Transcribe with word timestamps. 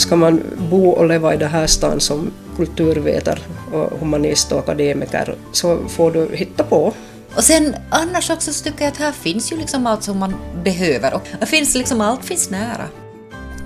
ska 0.00 0.16
man 0.16 0.42
bo 0.70 0.90
och 0.90 1.08
leva 1.08 1.34
i 1.34 1.36
den 1.36 1.50
här 1.50 1.66
stan 1.66 2.00
som 2.00 2.30
kulturvetare 2.56 3.38
och 3.72 3.98
humanist 4.00 4.52
och 4.52 4.58
akademiker 4.58 5.34
så 5.52 5.78
får 5.88 6.10
du 6.10 6.36
hitta 6.36 6.64
på. 6.64 6.92
Och 7.36 7.44
sen 7.44 7.76
annars 7.90 8.30
också 8.30 8.52
så 8.52 8.64
tycker 8.64 8.84
jag 8.84 8.92
att 8.92 8.98
här 8.98 9.12
finns 9.12 9.52
ju 9.52 9.56
liksom 9.56 9.86
allt 9.86 10.02
som 10.02 10.18
man 10.18 10.34
behöver 10.64 11.14
och 11.14 11.22
det 11.40 11.46
finns 11.46 11.74
liksom 11.74 12.00
allt 12.00 12.24
finns 12.24 12.50
nära. 12.50 12.84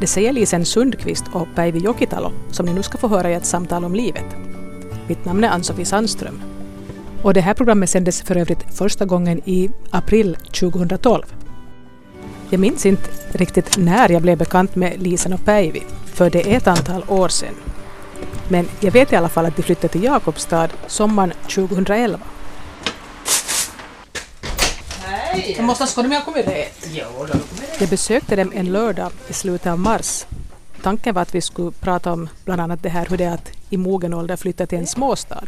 Det 0.00 0.06
säger 0.06 0.32
Lisen 0.32 0.64
Sundqvist 0.64 1.24
och 1.32 1.48
Päivi 1.54 1.78
Jokitalo 1.78 2.32
som 2.50 2.66
ni 2.66 2.72
nu 2.72 2.82
ska 2.82 2.98
få 2.98 3.08
höra 3.08 3.30
i 3.30 3.34
ett 3.34 3.46
samtal 3.46 3.84
om 3.84 3.94
livet. 3.94 4.24
Mitt 5.08 5.24
namn 5.24 5.44
är 5.44 5.48
Ann-Sofie 5.48 5.84
Sandström. 5.84 6.42
Och 7.22 7.34
det 7.34 7.40
här 7.40 7.54
programmet 7.54 7.90
sändes 7.90 8.22
för 8.22 8.36
övrigt 8.36 8.76
första 8.76 9.04
gången 9.04 9.40
i 9.44 9.70
april 9.90 10.36
2012. 10.60 11.24
Jag 12.52 12.60
minns 12.60 12.86
inte 12.86 13.10
riktigt 13.32 13.78
när 13.78 14.12
jag 14.12 14.22
blev 14.22 14.38
bekant 14.38 14.76
med 14.76 15.02
Lisen 15.02 15.32
och 15.32 15.44
Päivi, 15.44 15.82
för 16.04 16.30
det 16.30 16.52
är 16.52 16.56
ett 16.56 16.66
antal 16.66 17.04
år 17.08 17.28
sedan. 17.28 17.54
Men 18.48 18.68
jag 18.80 18.92
vet 18.92 19.12
i 19.12 19.16
alla 19.16 19.28
fall 19.28 19.46
att 19.46 19.56
de 19.56 19.62
flyttade 19.62 19.88
till 19.88 20.02
Jakobstad 20.02 20.68
sommaren 20.86 21.32
2011. 21.42 22.18
Hej! 25.04 25.54
Jag 25.56 25.64
måste 25.64 25.86
ska 25.86 26.02
du 26.02 26.08
med 26.08 26.20
då 26.20 26.24
kommer 26.24 26.42
det. 26.42 26.68
Jag 27.78 27.88
besökte 27.88 28.36
dem 28.36 28.52
en 28.54 28.72
lördag 28.72 29.12
i 29.28 29.32
slutet 29.32 29.66
av 29.66 29.78
mars. 29.78 30.26
Tanken 30.82 31.14
var 31.14 31.22
att 31.22 31.34
vi 31.34 31.40
skulle 31.40 31.70
prata 31.70 32.12
om 32.12 32.28
bland 32.44 32.60
annat 32.60 32.82
det 32.82 32.88
här 32.88 33.06
hur 33.10 33.16
det 33.16 33.24
är 33.24 33.34
att 33.34 33.50
i 33.70 33.76
mogen 33.76 34.14
ålder 34.14 34.36
flytta 34.36 34.66
till 34.66 34.78
en 34.78 34.86
småstad. 34.86 35.44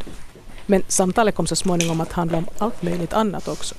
Men 0.67 0.83
samtalet 0.89 1.35
kom 1.35 1.47
så 1.47 1.57
småningom 1.57 2.01
att 2.01 2.13
handla 2.13 2.39
om 2.39 2.47
allt 2.59 2.83
möjligt 2.83 3.13
annat 3.13 3.49
också. 3.49 3.75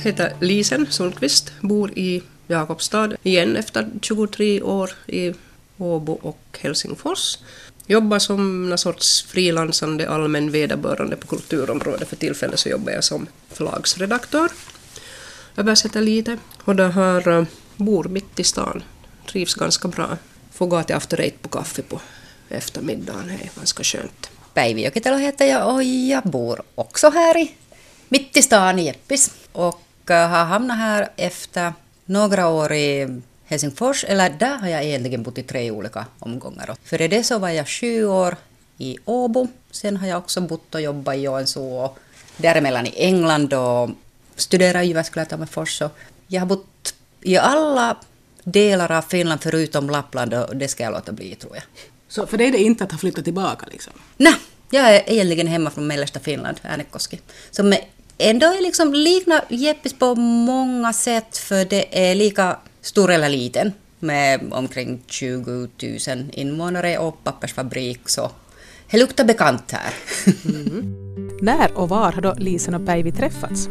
Heter 0.00 0.36
Lisen 0.40 0.86
Sundqvist, 0.90 1.52
bor 1.60 1.98
i 1.98 2.22
Jakobstad 2.46 3.16
igen 3.22 3.56
efter 3.56 3.88
23 4.02 4.62
år 4.62 4.90
i 5.06 5.34
Åbo 5.78 6.12
och 6.12 6.58
Helsingfors. 6.60 7.38
Jobbar 7.86 8.18
som 8.18 8.68
någon 8.68 8.78
sorts 8.78 9.22
frilansande 9.22 10.08
allmän 10.08 10.50
vederbörande 10.50 11.16
på 11.16 11.26
kulturområdet. 11.26 12.08
För 12.08 12.16
tillfället 12.16 12.60
så 12.60 12.68
jobbar 12.68 12.92
jag 12.92 13.04
som 13.04 13.26
förlagsredaktör. 13.48 14.50
Översätter 15.56 16.00
lite 16.00 16.38
och 16.64 16.76
det 16.76 16.88
här 16.88 17.28
eh, 17.28 17.44
bor 17.76 18.04
mitt 18.04 18.40
i 18.40 18.44
stan. 18.44 18.82
Trivs 19.30 19.54
ganska 19.54 19.88
bra. 19.88 20.18
Får 20.52 20.66
gå 20.66 20.82
till 20.82 20.96
After 20.96 21.20
Eight 21.20 21.42
på 21.42 21.48
kaffe 21.48 21.82
på 21.82 22.00
eftermiddagen. 22.48 23.26
Det 23.26 23.32
är 23.32 23.50
ganska 23.56 23.84
skönt. 23.84 24.30
Päivi 24.54 24.84
Jokitalo 24.84 25.16
heter 25.16 25.46
jag 25.46 25.74
och 25.74 25.84
jag 25.84 26.22
bor 26.22 26.62
också 26.74 27.10
här 27.10 27.38
i 27.38 27.54
mitt 28.08 28.36
i 28.36 28.42
stan 28.42 28.78
i 28.78 28.84
Jeppis 28.84 29.30
och 29.52 29.83
har 30.12 30.44
hamnat 30.44 30.76
här 30.78 31.08
efter 31.16 31.72
några 32.04 32.48
år 32.48 32.72
i 32.72 33.20
Helsingfors, 33.46 34.04
eller 34.04 34.30
där 34.30 34.56
har 34.56 34.68
jag 34.68 34.84
egentligen 34.84 35.22
bott 35.22 35.38
i 35.38 35.42
tre 35.42 35.70
olika 35.70 36.06
omgångar. 36.18 36.76
Före 36.84 37.08
det 37.08 37.24
så 37.24 37.38
var 37.38 37.48
jag 37.48 37.68
sju 37.68 38.06
år 38.06 38.36
i 38.78 38.98
Åbo, 39.04 39.48
sen 39.70 39.96
har 39.96 40.06
jag 40.06 40.18
också 40.18 40.40
bott 40.40 40.74
och 40.74 40.80
jobbat 40.80 41.14
i 41.16 41.18
Joensuu 41.18 41.62
och 41.62 41.98
däremellan 42.36 42.86
i 42.86 42.92
England 42.96 43.52
och 43.54 43.90
studerat 44.36 44.84
i 44.84 44.86
Jyväskylä, 44.86 45.24
Tammerfors. 45.24 45.82
Jag 46.26 46.40
har 46.40 46.46
bott 46.46 46.94
i 47.20 47.36
alla 47.36 47.96
delar 48.44 48.92
av 48.92 49.02
Finland 49.02 49.42
förutom 49.42 49.90
Lappland 49.90 50.34
och 50.34 50.56
det 50.56 50.68
ska 50.68 50.82
jag 50.84 50.92
låta 50.92 51.12
bli 51.12 51.34
tror 51.34 51.54
jag. 51.54 51.64
Så 52.08 52.26
för 52.26 52.38
dig 52.38 52.46
är 52.46 52.52
det 52.52 52.58
inte 52.58 52.84
att 52.84 52.92
ha 52.92 52.98
flyttat 52.98 53.24
tillbaka 53.24 53.66
liksom? 53.70 53.92
Nej, 54.16 54.34
jag 54.70 54.94
är 54.94 55.02
egentligen 55.12 55.46
hemma 55.46 55.70
från 55.70 55.86
mellersta 55.86 56.20
Finland, 56.20 56.56
Äänekoski. 56.62 57.20
Som 57.50 57.72
är- 57.72 57.84
ändå 58.18 58.46
är 58.46 58.62
liksom 58.62 58.94
liknar 58.94 59.44
Jeppis 59.48 59.92
på 59.92 60.14
många 60.14 60.92
sätt 60.92 61.36
för 61.36 61.64
det 61.64 62.10
är 62.10 62.14
lika 62.14 62.56
stor 62.80 63.10
eller 63.12 63.28
liten 63.28 63.72
med 63.98 64.40
omkring 64.52 65.02
20 65.06 65.50
000 65.50 65.68
invånare 66.32 66.98
och 66.98 67.24
pappersfabrik 67.24 68.08
så 68.08 68.30
det 68.90 68.98
luktar 68.98 69.24
bekant 69.24 69.72
här. 69.72 69.94
När 71.42 71.72
och 71.78 71.88
var 71.88 72.12
har 72.12 72.20
då 72.22 72.34
Lisen 72.38 72.74
och 72.74 72.86
Päivi 72.86 73.12
träffats? 73.12 73.68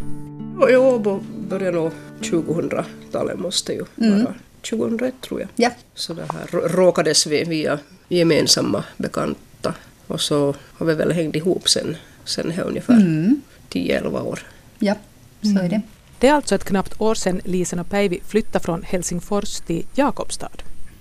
I 0.70 0.76
Åbo 0.76 1.24
började 1.50 1.78
nog 1.78 1.92
2000-talet 2.22 3.40
måste 3.40 3.74
ju 3.74 3.86
vara 3.96 4.34
2001 4.70 5.14
tror 5.22 5.40
jag. 5.42 5.50
ja. 5.56 5.70
Så 5.96 6.14
det 6.14 6.22
här 6.34 6.46
rå- 6.48 6.68
råkades 6.68 7.28
vi 7.28 7.44
via 7.44 7.80
gemensamma 8.10 8.84
bekanta 8.98 9.74
och 10.08 10.22
så 10.22 10.56
har 10.74 10.86
vi 10.86 10.94
väl 10.94 11.12
hängt 11.12 11.36
ihop 11.36 11.70
sen, 11.70 11.98
sen 12.26 12.52
här 12.52 12.64
ungefär 12.64 12.94
10-11 13.74 14.22
år. 14.22 14.40
ja, 14.80 14.96
så 15.42 15.60
är 15.60 15.70
det. 15.70 15.82
Det 16.20 16.28
är 16.28 16.34
alltså 16.34 16.56
ett 16.56 16.64
knappt 16.66 17.02
år 17.02 17.16
sedan 17.16 17.42
Lisen 17.46 17.80
och 17.80 17.90
Päivi 17.90 18.20
flyttade 18.28 18.66
från 18.66 18.84
Helsingfors 18.84 19.60
till 19.60 19.86
Jakobstad. 19.96 20.50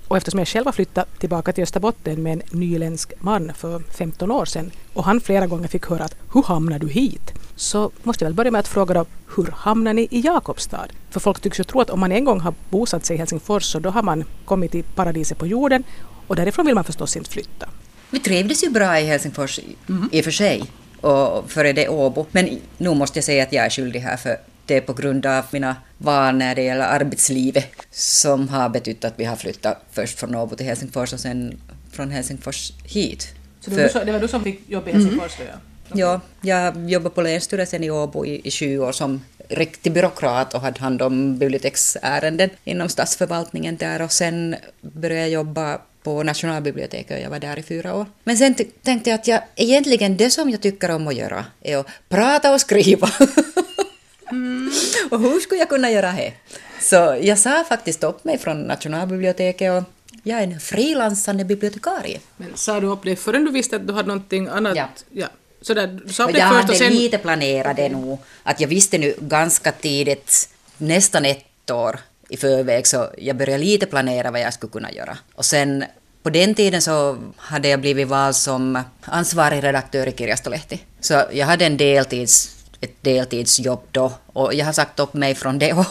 Och 0.09 0.17
eftersom 0.17 0.39
jag 0.39 0.49
själv 0.49 0.65
har 0.67 0.73
flyttat 0.73 1.19
tillbaka 1.19 1.53
till 1.53 1.63
Österbotten 1.63 2.23
med 2.23 2.33
en 2.33 2.43
nyländsk 2.61 3.13
man 3.21 3.53
för 3.55 3.79
15 3.99 4.31
år 4.31 4.45
sedan 4.45 4.71
och 4.95 5.05
han 5.05 5.21
flera 5.21 5.47
gånger 5.47 5.69
fick 5.69 5.87
höra 5.87 6.05
att 6.05 6.17
”Hur 6.35 6.43
hamnar 6.43 6.79
du 6.79 6.89
hit?” 6.89 7.33
så 7.57 7.91
måste 8.03 8.25
jag 8.25 8.29
väl 8.31 8.35
börja 8.37 8.51
med 8.51 8.59
att 8.59 8.69
fråga 8.69 8.95
då 8.95 9.07
”Hur 9.37 9.47
hamnar 9.57 9.95
ni 9.95 10.09
i 10.11 10.21
Jakobstad?” 10.21 10.87
För 11.11 11.21
folk 11.21 11.41
tycks 11.41 11.61
ju 11.61 11.65
tro 11.65 11.81
att 11.81 11.91
om 11.91 12.01
man 12.01 12.13
en 12.13 12.25
gång 12.25 12.41
har 12.41 12.55
bosatt 12.71 13.05
sig 13.05 13.17
i 13.17 13.19
Helsingfors 13.19 13.65
så 13.65 13.79
då 13.79 13.91
har 13.91 14.03
man 14.03 14.25
kommit 14.45 14.71
till 14.71 14.85
paradiset 14.85 15.39
på 15.39 15.47
jorden 15.47 15.85
och 16.27 16.37
därifrån 16.37 16.67
vill 16.67 16.75
man 16.75 16.85
förstås 16.85 17.17
inte 17.17 17.31
flytta. 17.31 17.69
Vi 18.11 18.19
trivdes 18.21 18.65
ju 18.65 18.71
bra 18.71 19.01
i 19.01 19.05
Helsingfors 19.05 19.59
i- 19.59 19.77
i 20.13 20.21
och 20.21 20.25
för 20.25 20.31
sig, 20.31 20.65
och 21.05 21.51
före 21.51 21.73
det 21.73 21.89
Åbo. 21.89 22.27
Men 22.33 22.59
nu 22.79 22.95
måste 22.95 23.19
jag 23.19 23.25
säga 23.25 23.43
att 23.43 23.53
jag 23.53 23.65
är 23.65 23.71
skyldig 23.71 24.01
här, 24.01 24.17
för 24.17 24.37
det 24.67 24.77
är 24.77 24.81
på 24.81 24.93
grund 24.93 25.27
av 25.27 25.45
mina 25.51 25.77
val 25.99 26.35
när 26.35 26.55
det 26.55 26.63
gäller 26.63 26.85
arbetslivet 26.85 27.73
som 27.91 28.49
har 28.49 28.69
betytt 28.69 29.05
att 29.05 29.15
vi 29.17 29.25
har 29.25 29.37
flyttat 29.37 29.79
först 29.93 30.19
från 30.19 30.35
Åbo 30.35 30.57
till 30.57 30.67
Helsingfors 30.67 31.13
och 31.13 31.21
sen 31.21 31.61
från 31.93 32.11
Helsingfors 32.11 32.73
hit. 32.85 33.35
För- 33.65 34.05
det 34.05 34.13
var 34.13 34.21
du 34.21 34.29
som 34.29 34.45
fick 34.45 34.71
jobb 34.71 34.89
i 34.89 34.93
Helsingfors 34.93 35.37
då, 35.39 35.45
Ja, 35.95 36.21
jag 36.41 36.91
jobbade 36.91 37.15
på 37.15 37.23
Länsstyrelsen 37.23 37.85
i 37.85 37.91
Åbo 37.91 38.27
i, 38.27 38.41
i 38.45 38.51
20 38.51 38.79
år 38.79 38.93
som 38.93 39.25
riktig 39.49 39.93
byråkrat 39.93 40.55
och 40.55 40.61
hade 40.61 40.81
hand 40.81 41.03
om 41.03 41.39
biblioteksärenden 41.39 42.51
inom 42.65 42.89
statsförvaltningen 42.89 43.77
där 43.77 44.03
och 44.03 44.13
sen 44.13 44.57
började 44.81 45.21
jag 45.21 45.31
jobba 45.31 45.79
på 46.03 46.23
Nationalbiblioteket 46.23 47.17
och 47.17 47.23
jag 47.25 47.31
var 47.31 47.39
där 47.39 47.59
i 47.59 47.63
fyra 47.63 47.95
år. 47.95 48.07
Men 48.25 48.37
sen 48.37 48.55
tänkte 48.83 49.11
jag 49.11 49.21
att 49.21 49.29
jag, 49.29 49.41
egentligen 49.57 50.17
det 50.17 50.31
som 50.31 50.51
jag 50.51 50.61
tycker 50.61 50.91
om 50.91 51.09
att 51.09 51.15
göra 51.15 51.45
är 51.61 51.77
att 51.77 51.87
prata 52.09 52.55
och 52.55 52.61
skriva. 52.61 53.07
och 55.11 55.21
hur 55.21 55.41
skulle 55.41 55.59
jag 55.59 55.69
kunna 55.69 55.91
göra 55.91 56.13
det? 56.13 56.33
Så 56.81 57.19
jag 57.23 57.39
sa 57.39 57.65
faktiskt 57.65 58.05
upp 58.05 58.25
mig 58.25 58.39
från 58.39 58.63
Nationalbiblioteket 58.63 59.73
och 59.73 59.85
jag 60.23 60.39
är 60.39 60.43
en 60.43 60.61
frilansande 60.61 61.45
bibliotekarie. 61.45 62.21
Men 62.37 62.49
sa 62.55 62.81
du 62.81 62.87
upp 62.87 63.05
dig 63.05 63.17
förrän 63.17 63.45
du 63.45 63.51
visste 63.51 63.77
att 63.77 63.87
du 63.87 63.93
hade 63.93 64.09
någonting 64.09 64.49
annat? 64.49 65.05
Ja. 65.11 65.27
Så 65.61 65.75
där, 65.75 66.01
du 66.07 66.13
sa 66.13 66.25
upp 66.25 66.33
dig 66.33 66.41
jag 66.41 66.49
först 66.49 66.61
hade 66.61 66.73
och 66.73 66.79
sen... 66.79 66.93
lite 66.93 67.19
planerat 67.19 67.77
det 67.77 67.89
nog, 67.89 68.19
att 68.43 68.61
jag 68.61 68.69
visste 68.69 68.99
nu 68.99 69.15
ganska 69.19 69.73
tidigt, 69.73 70.49
nästan 70.79 71.25
ett 71.25 71.71
år 71.71 72.01
i 72.33 72.37
förväg, 72.37 72.87
så 72.87 73.09
jag 73.19 73.37
började 73.37 73.65
lite 73.65 73.87
planera 73.87 74.31
vad 74.31 74.41
jag 74.41 74.55
skulle 74.55 74.73
kunna 74.73 74.93
göra. 74.93 75.19
Och 75.35 75.45
sen 75.45 75.85
på 76.23 76.31
den 76.31 76.55
tiden 76.55 76.83
så 76.83 77.19
hade 77.37 77.69
jag 77.69 77.81
blivit 77.81 78.09
vald 78.09 78.37
som 78.37 78.83
ansvarig 79.01 79.63
redaktör 79.65 80.09
i 80.09 80.13
Kirjastolehti. 80.13 80.81
Så 81.01 81.23
jag 81.33 81.47
hade 81.47 81.67
en 81.67 81.77
deltids, 81.77 82.57
ett 82.81 83.03
deltidsjobb 83.03 83.83
då 83.91 84.13
och 84.27 84.55
jag 84.55 84.67
har 84.67 84.73
sagt 84.73 85.01
upp 85.01 85.15
mig 85.15 85.35
från 85.35 85.59
det 85.59 85.73
och 85.73 85.87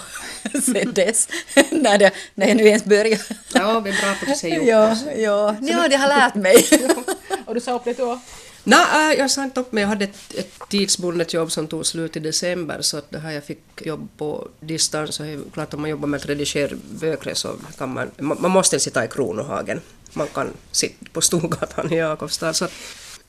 sen 0.63 0.93
dess, 0.93 1.27
när, 1.71 1.97
det, 1.97 2.11
när 2.35 2.47
jag 2.47 2.57
nu 2.57 2.67
ens 2.67 2.85
började. 2.85 3.21
Ja, 3.53 3.79
vi 3.79 3.89
är 3.89 4.01
bra 4.01 4.15
på 4.25 4.31
att 4.31 4.37
se 4.37 4.47
ihop 4.49 4.67
Ja, 4.67 4.91
oss. 4.91 5.03
ja, 5.17 5.55
ja, 5.61 5.87
det 5.89 5.95
har 5.95 6.07
lärt 6.07 6.35
mig. 6.35 6.65
Och 7.45 7.53
du 7.55 7.61
sa 7.61 7.75
upp 7.75 7.83
dig 7.83 7.93
då? 7.93 8.19
Nej, 8.63 9.13
äh, 9.13 9.19
jag 9.19 9.31
sa 9.31 9.43
inte 9.43 9.59
upp 9.59 9.71
mig. 9.71 9.81
Jag 9.81 9.87
hade 9.87 10.05
ett, 10.05 10.33
ett 10.33 10.59
tidsbundet 10.69 11.33
jobb 11.33 11.51
som 11.51 11.67
tog 11.67 11.85
slut 11.85 12.17
i 12.17 12.19
december 12.19 12.81
så 12.81 12.97
att 12.97 13.11
det 13.11 13.19
här 13.19 13.31
jag 13.31 13.43
fick 13.43 13.61
jobb 13.85 14.07
på 14.17 14.47
distans 14.59 15.19
och 15.19 15.25
det 15.25 15.31
är 15.31 15.39
klart 15.53 15.73
om 15.73 15.81
man 15.81 15.89
jobbar 15.89 16.07
med 16.07 16.17
att 16.17 16.25
redigera 16.25 16.77
böcker 16.89 17.33
så 17.33 17.55
kan 17.77 17.93
man, 17.93 18.11
man, 18.17 18.37
man 18.41 18.51
måste 18.51 18.75
inte 18.75 18.83
sitta 18.83 19.05
i 19.05 19.07
Kronohagen. 19.07 19.81
Man 20.13 20.27
kan 20.27 20.49
sitta 20.71 21.05
på 21.13 21.21
Storgatan 21.27 21.93
i 21.93 21.97
Jakobstad. 21.97 22.53
Så 22.53 22.67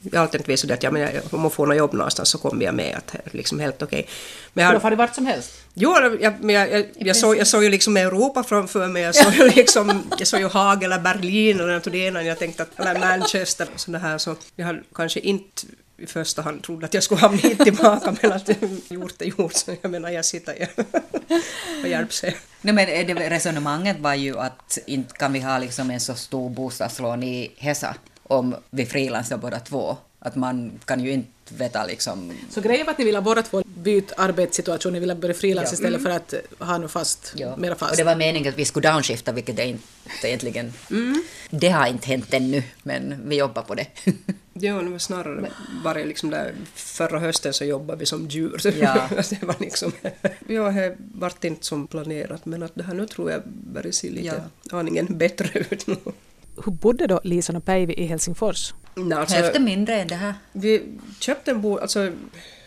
jag 0.02 0.18
har 0.18 0.22
alltid 0.22 0.58
det 0.68 0.74
att 0.74 0.82
ja, 0.82 0.90
men 0.90 1.02
jag, 1.02 1.10
om 1.30 1.42
jag 1.42 1.52
får 1.52 1.66
något 1.66 1.76
jobb 1.76 1.92
någonstans 1.92 2.28
så 2.28 2.38
kommer 2.38 2.64
jag 2.64 2.74
med. 2.74 2.96
Att 2.96 3.06
det 3.06 3.18
är 3.24 3.36
liksom 3.36 3.60
helt 3.60 3.82
okej. 3.82 4.08
Men 4.52 4.64
jag, 4.64 4.72
Du 4.72 4.76
har 4.76 4.80
farit 4.80 4.98
vart 4.98 5.14
som 5.14 5.26
helst? 5.26 5.52
Jo, 5.74 5.96
jag, 6.20 6.34
men 6.40 6.54
jag, 6.54 6.72
jag, 6.72 6.86
jag, 6.94 7.16
såg, 7.16 7.36
jag 7.36 7.46
såg 7.46 7.64
ju 7.64 7.70
liksom 7.70 7.96
Europa 7.96 8.42
framför 8.42 8.88
mig. 8.88 9.02
Jag 9.02 9.14
såg 9.14 9.34
ju 9.34 9.48
liksom, 9.56 10.02
jag 10.18 10.28
såg 10.28 10.40
ju 10.40 10.48
Haag 10.48 10.82
eller 10.82 10.98
Berlin 10.98 11.60
eller 11.60 11.74
något 11.74 11.86
av 11.86 11.92
det 11.92 11.98
ena. 11.98 12.22
Jag 12.22 12.38
tänkte 12.38 12.62
att, 12.62 12.80
eller 12.80 13.00
Manchester 13.00 13.68
och 13.74 13.80
sådär 13.80 13.98
här. 13.98 14.18
Så 14.18 14.36
jag 14.56 14.66
hade 14.66 14.82
kanske 14.94 15.20
inte 15.20 15.62
i 15.98 16.06
första 16.06 16.42
hand 16.42 16.62
trodde 16.62 16.86
att 16.86 16.94
jag 16.94 17.02
skulle 17.02 17.20
hamna 17.20 17.38
hit 17.38 17.58
tillbaka 17.58 18.16
men 18.22 18.32
att 18.32 18.48
gjort 18.88 19.22
är 19.22 19.24
gjort. 19.24 19.54
Så 19.54 19.74
jag 19.82 19.90
menar, 19.90 20.10
jag 20.10 20.24
sitter 20.24 20.54
ju 20.54 20.66
och 21.82 21.88
hjälps 21.88 22.16
sig. 22.16 22.36
Nej, 22.60 22.74
men 22.74 22.86
det, 22.86 23.30
resonemanget 23.30 23.98
var 24.00 24.14
ju 24.14 24.38
att 24.38 24.78
inte 24.86 25.14
kan 25.14 25.32
vi 25.32 25.40
ha 25.40 25.58
liksom 25.58 25.90
en 25.90 26.00
så 26.00 26.14
stor 26.14 26.50
bostadslån 26.50 27.22
i 27.22 27.52
Hesa 27.56 27.94
om 28.32 28.56
vi 28.70 28.86
frilansar 28.86 29.36
båda 29.36 29.60
två. 29.60 29.96
Att 30.18 30.36
man 30.36 30.72
kan 30.84 31.00
ju 31.00 31.12
inte 31.12 31.28
veta 31.48 31.86
liksom... 31.86 32.32
Så 32.50 32.60
grejen 32.60 32.86
var 32.86 32.92
att 32.92 32.98
ni 32.98 33.04
ville 33.04 33.20
båda 33.20 33.42
två 33.42 33.62
byta 33.64 34.14
arbetssituation, 34.22 34.92
ni 34.92 35.00
ville 35.00 35.14
börja 35.14 35.34
frilansa 35.34 35.70
Ja. 35.70 35.74
istället 35.74 36.02
för 36.02 36.10
att 36.10 36.34
ha 36.58 36.78
något 36.78 36.90
fast, 36.90 37.32
Ja. 37.36 37.56
mera 37.56 37.74
fast. 37.74 37.90
Och 37.90 37.96
det 37.96 38.04
var 38.04 38.16
meningen 38.16 38.48
att 38.52 38.58
vi 38.58 38.64
skulle 38.64 38.90
downshifta, 38.92 39.32
vilket 39.32 39.56
det 39.56 39.64
inte 39.64 40.28
egentligen... 40.28 40.72
Det 41.50 41.68
har 41.68 41.86
inte 41.86 42.06
hänt 42.06 42.34
ännu, 42.34 42.62
men 42.82 43.28
vi 43.28 43.36
jobbar 43.36 43.62
på 43.62 43.74
det. 43.74 43.86
Ja, 44.54 44.74
det 44.82 44.90
var 44.90 44.98
snarare 44.98 45.50
bara 45.84 45.98
liksom 45.98 46.30
där 46.30 46.54
förra 46.74 47.18
hösten 47.18 47.52
så 47.52 47.64
jobbade 47.64 47.98
vi 47.98 48.06
som 48.06 48.28
djur. 48.28 48.60
Ja. 48.80 49.08
det 49.30 49.42
var 49.42 49.56
liksom, 49.60 49.92
ja, 50.48 50.70
det 50.70 50.96
vart 51.14 51.44
inte 51.44 51.66
som 51.66 51.86
planerat 51.86 52.46
men 52.46 52.62
att 52.62 52.72
det 52.74 52.82
här 52.82 52.94
nu 52.94 53.06
tror 53.06 53.30
jag 53.30 53.42
börjar 53.46 53.92
se 53.92 54.10
lite 54.10 54.42
aningen 54.70 55.06
bättre 55.18 55.58
ut 55.70 55.86
nu. 55.86 55.96
Hur 56.64 56.72
bodde 56.72 57.06
då 57.06 57.20
Lisan 57.24 57.56
och 57.56 57.64
Päivi 57.64 57.94
i 57.94 58.04
Helsingfors? 58.04 58.74
Nej, 58.94 59.18
alltså, 59.18 59.36
Hälften 59.36 59.64
mindre 59.64 60.00
än 60.00 60.08
det 60.08 60.14
här. 60.14 60.34
vi 60.52 60.82
köpte 61.20 61.50
en 61.50 61.60
bo, 61.62 61.78
alltså 61.78 62.12